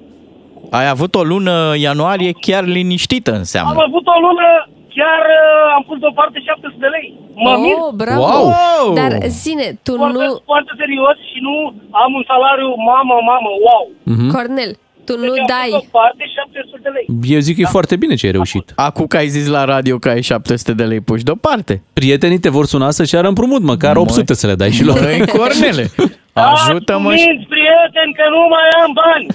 [0.78, 1.56] Ai avut o lună
[1.86, 3.82] ianuarie chiar liniștită Am înseamnă.
[3.88, 4.48] avut o lună,
[4.96, 7.08] chiar uh, am pus deoparte 700 de lei.
[7.44, 7.76] Mă mir.
[7.84, 8.20] Oh, bravo.
[8.24, 8.84] Wow!
[9.00, 9.12] Dar
[9.42, 10.28] zine, tu Foarte, nu...
[10.50, 11.54] foarte serios și nu
[12.02, 13.84] am un salariu mamă, mamă, wow.
[14.14, 14.26] Mhm.
[14.34, 14.70] Cornel,
[15.04, 15.68] tu nu Deci am pus dai...
[15.70, 17.34] deoparte 700 de lei.
[17.34, 18.72] Eu zic că e foarte bine ce ai reușit.
[18.74, 21.82] Acum că ai zis la radio că ai 700 de lei puși deoparte.
[21.92, 25.00] Prietenii te vor suna să ceară împrumut, măcar 800 să le dai și lor.
[25.00, 25.90] Măi, Cornele,
[26.32, 27.28] ajută-mă Dați și...
[27.28, 29.26] minți, prieteni, că nu mai am bani.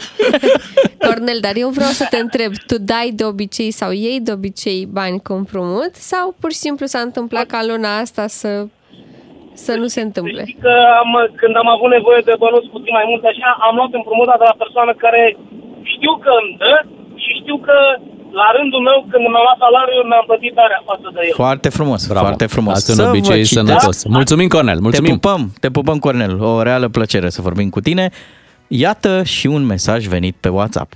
[1.05, 4.87] Cornel, dar eu vreau să te întreb, tu dai de obicei sau iei de obicei
[4.91, 8.67] bani cu împrumut sau pur și simplu s-a întâmplat ca luna asta să,
[9.65, 10.41] să nu se întâmple?
[10.45, 10.73] Știi că
[11.03, 11.11] am,
[11.41, 14.55] când am avut nevoie de bănuți puțin mai mult așa, am luat împrumutat de la
[14.63, 15.21] persoană care
[15.93, 16.73] știu că îmi dă
[17.23, 17.77] și știu că
[18.41, 21.35] la rândul meu, când mi-am luat salariul, mi-am plătit tarea față de el.
[21.45, 22.25] Foarte frumos, Bravo.
[22.27, 22.73] foarte frumos.
[22.77, 23.57] Asta e Să un vă obicei citesc.
[23.59, 23.97] sănătos.
[24.17, 25.13] Mulțumim, Cornel, Te mulțumim.
[25.17, 26.31] pupăm, te pupăm, Cornel.
[26.51, 28.05] O reală plăcere să vorbim cu tine.
[28.85, 30.89] Iată și un mesaj venit pe WhatsApp.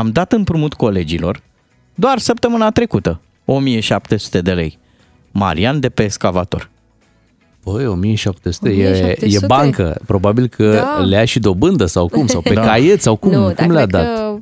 [0.00, 1.34] Am dat împrumut colegilor
[1.94, 4.78] doar săptămâna trecută, 1700 de lei.
[5.32, 6.68] Marian de pe excavator.
[7.72, 9.44] Păi, 1700, e, 1700?
[9.44, 9.96] e bancă.
[10.06, 10.98] Probabil că Da.
[11.04, 12.60] le-a și dobândă sau cum, sau pe Da.
[12.60, 14.14] caiet sau cum, nu, cum dar le-a cred dat.
[14.16, 14.38] că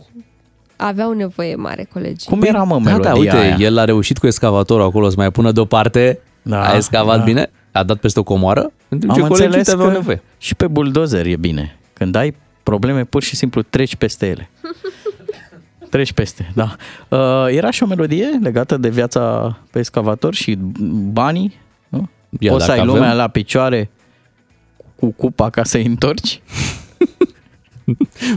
[0.76, 2.28] aveau nevoie mare colegii.
[2.30, 3.56] Cum era, mă, Da, melodia da, uite, aia?
[3.58, 7.24] el a reușit cu excavatorul acolo să mai pună deoparte, Da, a excavat da.
[7.24, 9.94] bine, a dat peste o comoară, în timp Am ce colegii înțeles te aveau că
[9.94, 10.22] nevoie.
[10.38, 11.78] și pe buldozer e bine.
[11.92, 14.50] Când ai probleme, pur și simplu treci peste ele.
[15.90, 16.76] Treci peste, da.
[17.08, 20.58] Uh, era și o melodie legată de viața pe excavator și
[21.12, 21.64] banii.
[22.28, 22.38] Nu?
[22.40, 23.18] Ia, Poți să ai dacă lumea avem.
[23.18, 23.90] la picioare
[24.96, 26.40] cu cupa ca să-i întorci?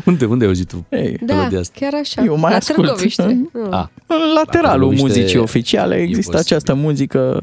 [0.05, 1.73] unde, unde ai auzit tu Ei, Da, melodia asta?
[1.79, 2.23] chiar așa.
[2.23, 2.87] Eu mai la ascult.
[2.87, 3.23] Târgoviște.
[3.23, 3.49] Mm.
[3.71, 3.85] Ah.
[4.07, 6.55] În lateralul Târgoviște muzicii oficiale e există posibil.
[6.55, 7.39] această muzică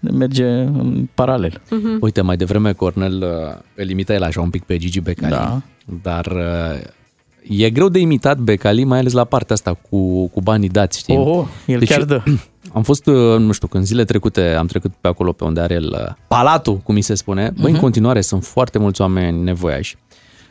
[0.00, 1.60] merge în paralel.
[1.70, 1.96] Mhm.
[2.00, 5.60] Uite, mai devreme Cornel uh, îl imita el așa un pic pe Gigi Becali, Da.
[6.02, 10.68] dar uh, e greu de imitat Becali, mai ales la partea asta cu, cu banii
[10.68, 11.16] dați, știi?
[11.16, 12.22] Oh, el chiar dă.
[12.78, 15.74] Am fost, uh, nu știu, când zile trecute am trecut pe acolo pe unde are
[15.74, 17.50] el uh, palatul, cum mi se spune.
[17.56, 17.80] Băi, în Mhm.
[17.80, 19.96] continuare sunt foarte mulți oameni nevoiași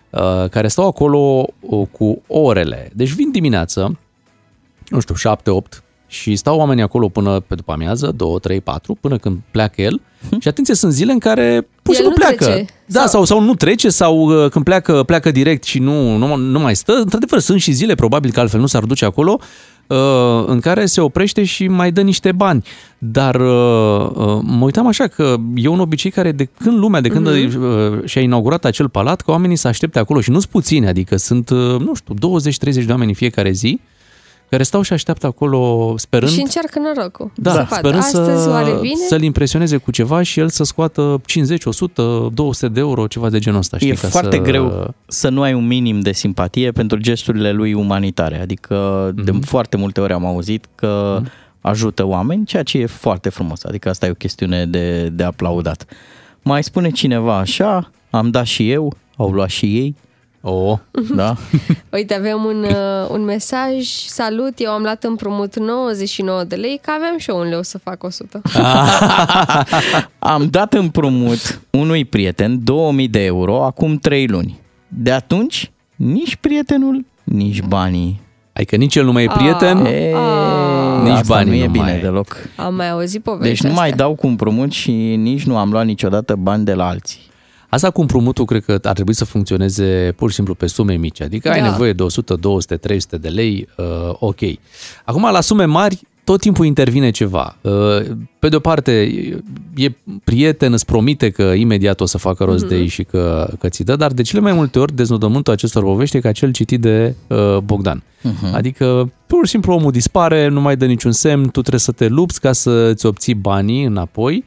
[0.09, 2.89] uh, care stau acolo uh, cu orele.
[2.93, 3.99] Deci vin dimineață,
[4.87, 9.17] nu știu, 7-8 și stau oamenii acolo până pe după amiază, 2, 3, 4, până
[9.17, 10.01] când pleacă el.
[10.39, 12.43] Și atenție, sunt zile în care pur și El simplu nu pleacă.
[12.53, 12.65] trece.
[12.85, 16.59] Da, sau, sau nu trece, sau uh, când pleacă, pleacă direct și nu, nu, nu
[16.59, 16.93] mai stă.
[16.93, 19.45] Într-adevăr, sunt și zile, probabil că altfel nu s-ar duce acolo, uh,
[20.45, 22.63] în care se oprește și mai dă niște bani.
[22.97, 27.09] Dar uh, uh, mă uitam așa că e un obicei care de când lumea, de
[27.09, 27.63] când Mhm.
[27.63, 31.15] uh, și-a inaugurat acel palat, că oamenii să aștepte acolo și nu sunt puțini, adică
[31.17, 33.79] sunt, uh, nu știu, 20-30 de oameni în fiecare zi
[34.49, 37.31] care stau și așteaptă acolo sperând Și încearcă norocul.
[37.35, 37.75] da, să vadă.
[37.75, 39.05] sperând Astăzi să, oare vine?
[39.07, 43.39] să-l impresioneze cu ceva și el să scoată 50, 100, 200 de euro, ceva de
[43.39, 43.77] genul ăsta.
[43.77, 44.41] Știi, E ca foarte să...
[44.41, 48.41] greu să nu ai un minim de simpatie pentru gesturile lui umanitare.
[48.41, 49.41] Adică de Mhm.
[49.41, 51.21] foarte multe ori am auzit că
[51.61, 53.63] ajută oameni, ceea ce e foarte frumos.
[53.63, 55.85] Adică asta e o chestiune de, de aplaudat.
[56.41, 59.95] Mai spune cineva așa, am dat și eu, au luat și ei.
[60.41, 60.77] Oh.
[61.15, 61.35] Da?
[61.93, 63.85] Uite, avem un, uh, un mesaj.
[64.07, 67.77] Salut, eu am luat împrumut 99 de lei, că aveam și eu un leu să
[67.77, 68.41] fac 100.
[70.19, 74.59] Am dat împrumut unui prieten 2000 de euro acum 3 luni.
[74.87, 78.21] De atunci, nici prietenul, nici banii.
[78.53, 80.13] Adică nici el nu mai e prieten, E,
[81.03, 82.37] nici asta banii nu e nu bine mai- deloc.
[82.55, 83.95] Am mai auzit povestea Deci nu mai astea.
[84.05, 87.19] dau cu împrumut și nici nu am luat niciodată bani de la alții.
[87.69, 91.21] Asta cu împrumutul cred că ar trebui să funcționeze pur și simplu pe sume mici.
[91.21, 91.69] Adică ai Da.
[91.69, 93.85] nevoie de 100, 200, 300 de lei, uh,
[94.19, 94.39] ok.
[95.05, 97.57] Acum, la sume mari, tot timpul intervine ceva.
[97.61, 97.71] Uh,
[98.39, 98.91] pe de o parte,
[99.75, 99.91] e
[100.23, 102.67] prieten, îți promite că imediat o să facă rost Mhm.
[102.73, 105.83] de ei și că, că ți dă, dar de cele mai multe ori deznodământul acestor
[105.83, 108.03] povești e ca cel citit de uh, Bogdan.
[108.21, 108.53] Mhm.
[108.55, 112.07] Adică, pur și simplu, omul dispare, nu mai dă niciun semn, tu trebuie să te
[112.07, 114.43] lupți ca să-ți obții banii înapoi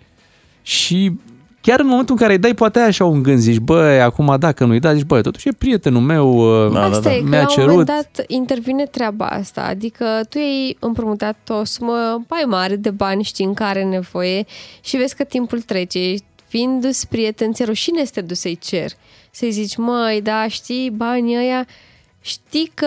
[0.63, 1.13] și
[1.61, 4.37] chiar în momentul în care îi dai poate ai așa un gând, zici, băi, acum
[4.39, 7.49] dacă nu-i da, zici, băi, totuși e prietenul meu, da, Asta e că mi-a la
[7.49, 7.69] un cerut.
[7.71, 13.23] moment dat intervine treaba asta, adică tu ai împrumutat o sumă mai mare de bani,
[13.23, 14.45] știi în care are nevoie
[14.81, 16.15] și vezi că timpul trece,
[16.47, 18.91] fiind-ți prieten, ți rușine să te duci să-i cer,
[19.31, 21.67] să-i zici, măi, da, știi, banii ăia,
[22.21, 22.87] știi că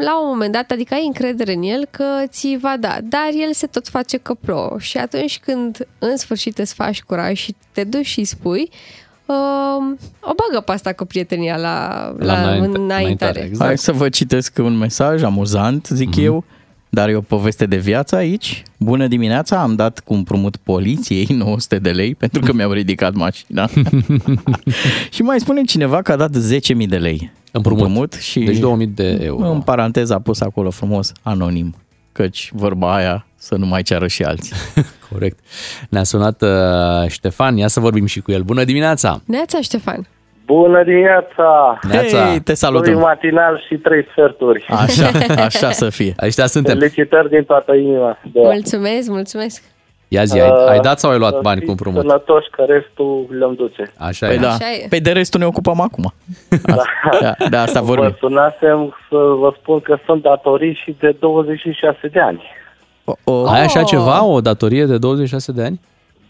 [0.00, 3.52] la un moment dat, adică ai încredere în el că ți va da, dar el
[3.52, 7.84] se tot face că plouă și atunci când în sfârșit îți faci curaj și te
[7.84, 8.70] duci și îi spui,
[9.26, 9.34] uh,
[10.20, 13.40] o bagă pe asta cu prietenia la, la, la înaintare.
[13.40, 13.66] exact.
[13.66, 16.20] Hai să vă citesc un mesaj amuzant, zic Mhm.
[16.24, 16.44] eu,
[16.94, 18.62] dar e o poveste de viață aici.
[18.78, 23.68] Bună dimineața, am dat cu împrumut poliției 900 de lei pentru că mi-au ridicat mașina.
[25.14, 28.12] și mai spune cineva că a dat 10.000 de lei Împrumut.
[28.12, 29.50] și Deci 2000 de euro.
[29.50, 31.74] în paranteză a pus acolo frumos anonim,
[32.12, 34.52] căci vorba aia să nu mai ceară și alții.
[35.12, 35.38] Corect.
[35.88, 38.42] Ne-a sunat uh, Ștefan, ia să vorbim și cu el.
[38.42, 39.22] Bună dimineața!
[39.24, 40.06] Neața, Ștefan!
[40.46, 41.78] Bună dimineața!
[41.88, 42.24] Neața!
[42.26, 42.98] Hei, te Doi salutăm!
[42.98, 44.64] matinal și trei sferturi.
[44.68, 45.10] Așa,
[45.48, 46.14] așa să fie.
[46.22, 46.78] Ăștia suntem.
[46.78, 48.18] Felicitări din toată inima.
[48.32, 48.40] Da.
[48.40, 49.62] Mulțumesc, mulțumesc!
[50.08, 52.00] Ia zi, ai, Uh, ai dat sau ai luat să bani fiți cu împrumut?
[52.00, 53.92] Sănătoși, că restul le-am duce.
[53.98, 54.38] Așa Păi e.
[54.38, 54.86] da, Așa e.
[54.88, 56.12] pe de restul ne ocupăm acum.
[56.64, 58.08] Da, de asta vorbim.
[58.08, 62.42] Vă sunasem să vă spun că sunt datorii și de 26 de ani.
[63.24, 65.80] O, Ai așa ceva, o datorie de 26 de ani?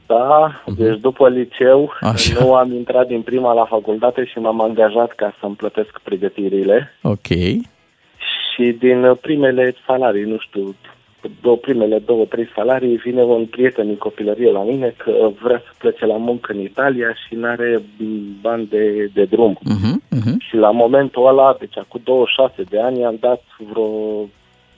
[0.06, 2.44] Da, deci după liceu Așa.
[2.44, 6.92] nu am intrat din prima la facultate și m-am angajat ca să-mi plătesc pregătirile.
[7.02, 7.26] Ok.
[8.52, 10.74] Și din primele salarii, nu știu,
[11.40, 15.72] două, primele două, trei salarii, vine un prieten din copilărie la mine că vrea să
[15.78, 17.82] plece la muncă în Italia și nu are
[18.40, 19.58] bani de, de drum.
[19.58, 20.36] Uh-huh, uh-huh.
[20.48, 23.88] Și la momentul ăla, deci acum 26 de ani, am dat vreo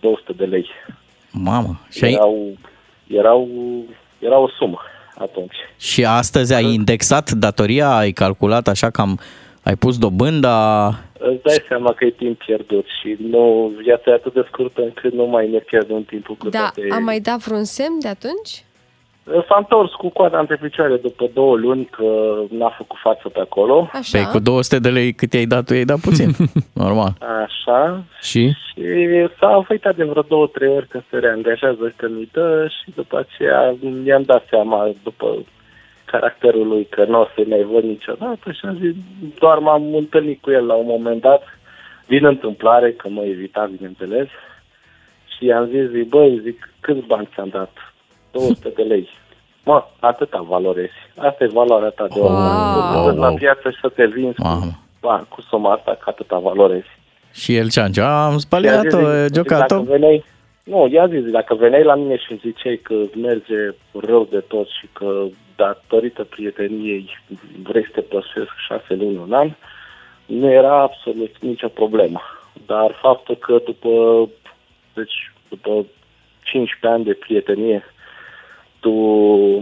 [0.00, 0.66] 200 de lei.
[1.32, 1.80] Mamă.
[1.90, 2.56] Și, ai, Erau,
[3.06, 3.48] erau,
[4.18, 4.80] era o sumă
[5.18, 5.56] atunci.
[5.78, 9.18] și astăzi ai indexat datoria, ai calculat așa că am,
[9.62, 10.86] ai pus dobânda.
[11.18, 15.12] Îți dai seama că e timp pierdut și nu, viața e atât de scurtă încât
[15.12, 16.88] nu mai ne pierdem timpul cu Da, toate...
[16.93, 18.64] am mai dat vreun semn de atunci?
[19.26, 23.88] S-a întors cu coada între picioare după două luni că n-a făcut față pe acolo.
[23.92, 24.18] Așa.
[24.18, 26.30] Păi cu 200 de lei cât i-ai dat tu, i-ai dat puțin.
[26.84, 27.12] Normal.
[27.44, 28.04] Așa.
[28.20, 28.50] Și?
[28.50, 28.82] Și
[29.38, 33.18] s-a afaitat de vreo două, trei ori că se reangajează că mi dă și după
[33.18, 35.44] aceea mi-am dat seama după
[36.04, 38.94] caracterul lui că nu o să mai văd niciodată și am zis,
[39.38, 41.42] doar m-am întâlnit cu el la un moment dat,
[42.06, 44.28] din întâmplare, că mă evita, bineînțeles,
[45.36, 47.72] și am zis, zic, băi, zic, câți bani ți-am dat?
[48.38, 49.08] 200 de lei.
[49.64, 50.98] Mă, atâta valorezi.
[51.16, 52.34] Asta e valoarea ta de om.
[53.04, 56.38] Să te la piață și să te vinzi cu, bani, cu suma asta, că atâta
[56.38, 56.88] valorezi.
[57.32, 57.98] Și el ce-a zis?
[57.98, 59.76] Am I-a spaliat-o, zis, e zic, giocat-o.
[59.76, 60.24] Dacă veneai,
[60.64, 64.68] nu, i-a zis, dacă veneai la mine și îmi ziceai că merge rău de tot
[64.68, 65.24] și că
[65.56, 67.18] datorită prieteniei
[67.62, 69.50] vrei să te păstresc șase luni, un an,
[70.26, 72.20] nu era absolut nicio problemă.
[72.66, 74.28] Dar faptul că după,
[74.94, 75.84] deci, după
[76.42, 77.84] 15 ani de prietenie
[78.86, 78.92] tu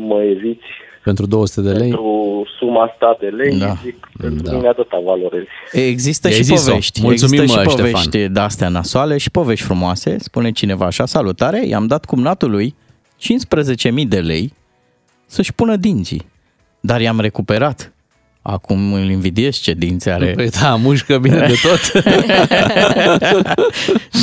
[0.08, 0.64] mă eviți
[1.04, 1.78] Pentru 200 de lei?
[1.88, 3.74] pentru suma asta de lei, Da.
[3.84, 5.46] zic, pentru mine atâta valorezi.
[5.72, 6.68] Există I-ai și zis-o.
[6.70, 7.00] povești.
[7.02, 7.90] Mulțumim, Există și mă, Ștefan.
[7.90, 10.18] povești de-astea nasoale și povești frumoase.
[10.18, 12.74] Spune cineva așa, salutare, i-am dat cumnatului
[13.16, 14.52] 15.000 de lei
[15.26, 16.22] să-și pună dinții.
[16.80, 17.93] Dar i-am recuperat.
[18.46, 20.30] Acum îl invidiez ce dinți are.
[20.30, 22.02] Păi da, mușcă bine de tot.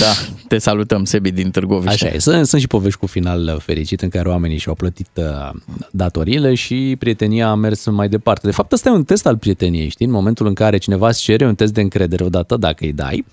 [0.01, 0.11] da,
[0.47, 2.05] te salutăm, Sebi din Târgoviște.
[2.05, 5.49] Așa e, sunt, sunt și povești cu final fericit în care oamenii și-au plătit uh,
[5.91, 8.47] datoriile și prietenia a mers mai departe.
[8.47, 10.05] De fapt, ăsta e un test al prieteniei, știi?
[10.05, 13.25] În momentul în care cineva îți cere un test de încredere odată, dacă îi dai,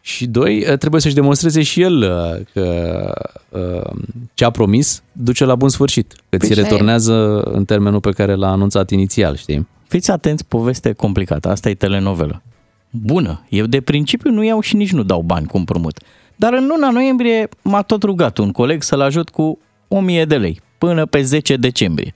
[0.00, 3.14] și doi, uh, trebuie să-și demonstreze și el uh, că
[3.48, 3.90] uh,
[4.34, 8.34] ce a promis duce la bun sfârșit, că ți Păi, returnează în termenul pe care
[8.34, 9.66] l-a anunțat inițial, știi?
[9.88, 11.48] Fiți atenți, poveste complicată.
[11.48, 12.42] Asta e telenovelă.
[12.90, 13.44] Bună.
[13.48, 15.98] Eu de principiu nu iau și nici nu dau bani cu împrumut.
[16.36, 19.58] Dar în luna noiembrie m-a tot rugat un coleg să-l ajut cu
[19.88, 22.14] 1000 de lei până pe 10 decembrie.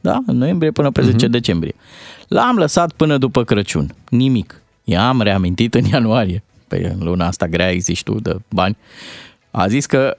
[0.00, 0.18] Da?
[0.26, 1.74] În noiembrie până pe 10 decembrie.
[2.28, 3.94] L-am lăsat până după Crăciun.
[4.08, 4.62] Nimic.
[4.84, 6.42] I-am reamintit în ianuarie.
[6.68, 8.76] Pe luna asta grea zici tu de bani.
[9.50, 10.16] A zis că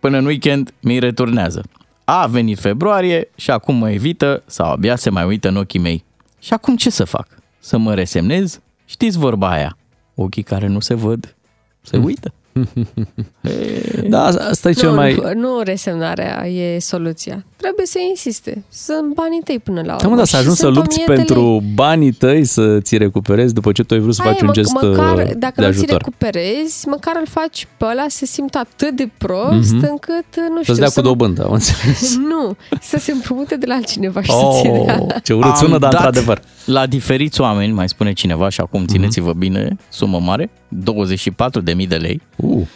[0.00, 1.62] până în weekend mi returnează.
[2.04, 6.04] A venit februarie și acum mă evită sau abia se mai uită în ochii mei.
[6.46, 7.28] Și acum ce să fac?
[7.58, 8.60] Să mă resemnez?
[8.84, 9.76] Știți vorba aia.
[10.14, 11.36] Ochii care nu se văd,
[11.80, 12.32] se uită.
[14.08, 15.14] Da, asta e cel nu, mai...
[15.14, 17.44] Nu, nu resemnarea e soluția.
[17.56, 18.64] Trebuie să insiste.
[18.68, 19.98] Sunt banii tăi până la urmă.
[20.02, 21.24] Da, mă, dar să Și ajungi să sunt lupți 1000 de lei.
[21.24, 24.44] pentru banii tăi să ți recuperezi după ce tu ai vrut să Aia faci e,
[24.44, 25.96] un mă- gest măcar, uh, dacă de nu ți ajutor.
[25.96, 29.86] recuperezi, măcar îl faci pe ăla să se simtă atât de prost Mhm.
[29.90, 32.16] încât, nu știu, Să-ți dea să cu dobândă, am înțeles.
[32.30, 35.06] Nu, să se împrumute de la altcineva și Oh, să-ți dea.
[35.22, 36.40] ce urât sună, Am dar dat într-adevăr.
[36.64, 42.20] La diferiți oameni, mai spune cineva și acum țineți-vă bine, sumă mare, 24.000 de lei.
[42.46, 42.66] Uh.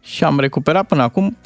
[0.00, 1.36] Și am recuperat până acum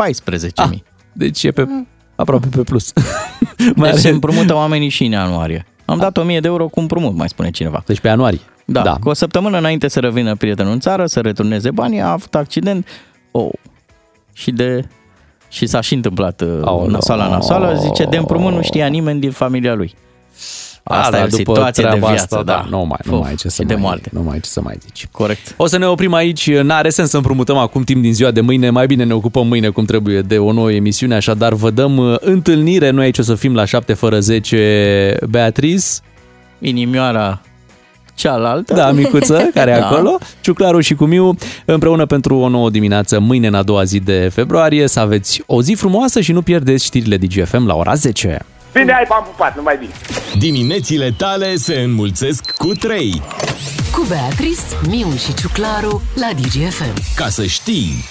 [0.70, 0.78] 14.000.
[1.12, 1.66] Deci e pe,
[2.14, 2.92] aproape pe plus.
[3.76, 5.66] Deci se împrumută oamenii și în ianuarie.
[5.84, 7.82] Am dat 1000 de euro cu împrumut, mai spune cineva.
[7.86, 8.40] Deci pe ianuarie.
[8.64, 8.90] Da, Da.
[8.90, 8.96] da.
[9.00, 12.86] Cu o săptămână înainte să revină prietenul în țară, să returneze banii, a avut accident.
[13.30, 13.48] Oh.
[14.32, 14.84] Și de
[15.48, 16.90] și s-a și întâmplat Aoleu.
[16.90, 19.94] nasoala nasoală, zice, de împrumut nu știa nimeni din familia lui.
[20.84, 22.66] Asta da, e o după situație de treaba viață, asta, da.
[22.70, 24.10] Nu mai, nu Uf, mai ai ce să și de mai, moarte.
[24.12, 25.08] Nu mai ai ce să mai zici.
[25.10, 25.54] Corect.
[25.56, 26.50] O să ne oprim aici.
[26.50, 28.70] N-are sens să împrumutăm acum timp din ziua de mâine.
[28.70, 31.14] Mai bine ne ocupăm mâine cum trebuie de o nouă emisiune.
[31.14, 32.90] Așadar, vă dăm uh, întâlnire.
[32.90, 35.16] Noi aici o să fim la 7 fără 10.
[35.28, 35.84] Beatrice.
[36.58, 37.40] Inimioara
[38.14, 38.74] cealaltă.
[38.74, 39.86] Da, micuță, care e Da.
[39.88, 40.18] acolo.
[40.40, 41.34] Ciuclaru și cu Miu
[41.64, 44.86] împreună pentru o nouă dimineață mâine în a doua zi de februarie.
[44.88, 48.38] Să aveți o zi frumoasă și nu pierdeți știrile DGFM la ora 10.
[48.72, 49.92] Bine, ai m-am pupat, numai bine.
[50.38, 53.22] Diminețile tale se înmulțesc cu 3.
[53.92, 56.94] Cu Beatrice, Miu și Ciuclaru la DGFM.
[57.14, 58.04] Ca să știi...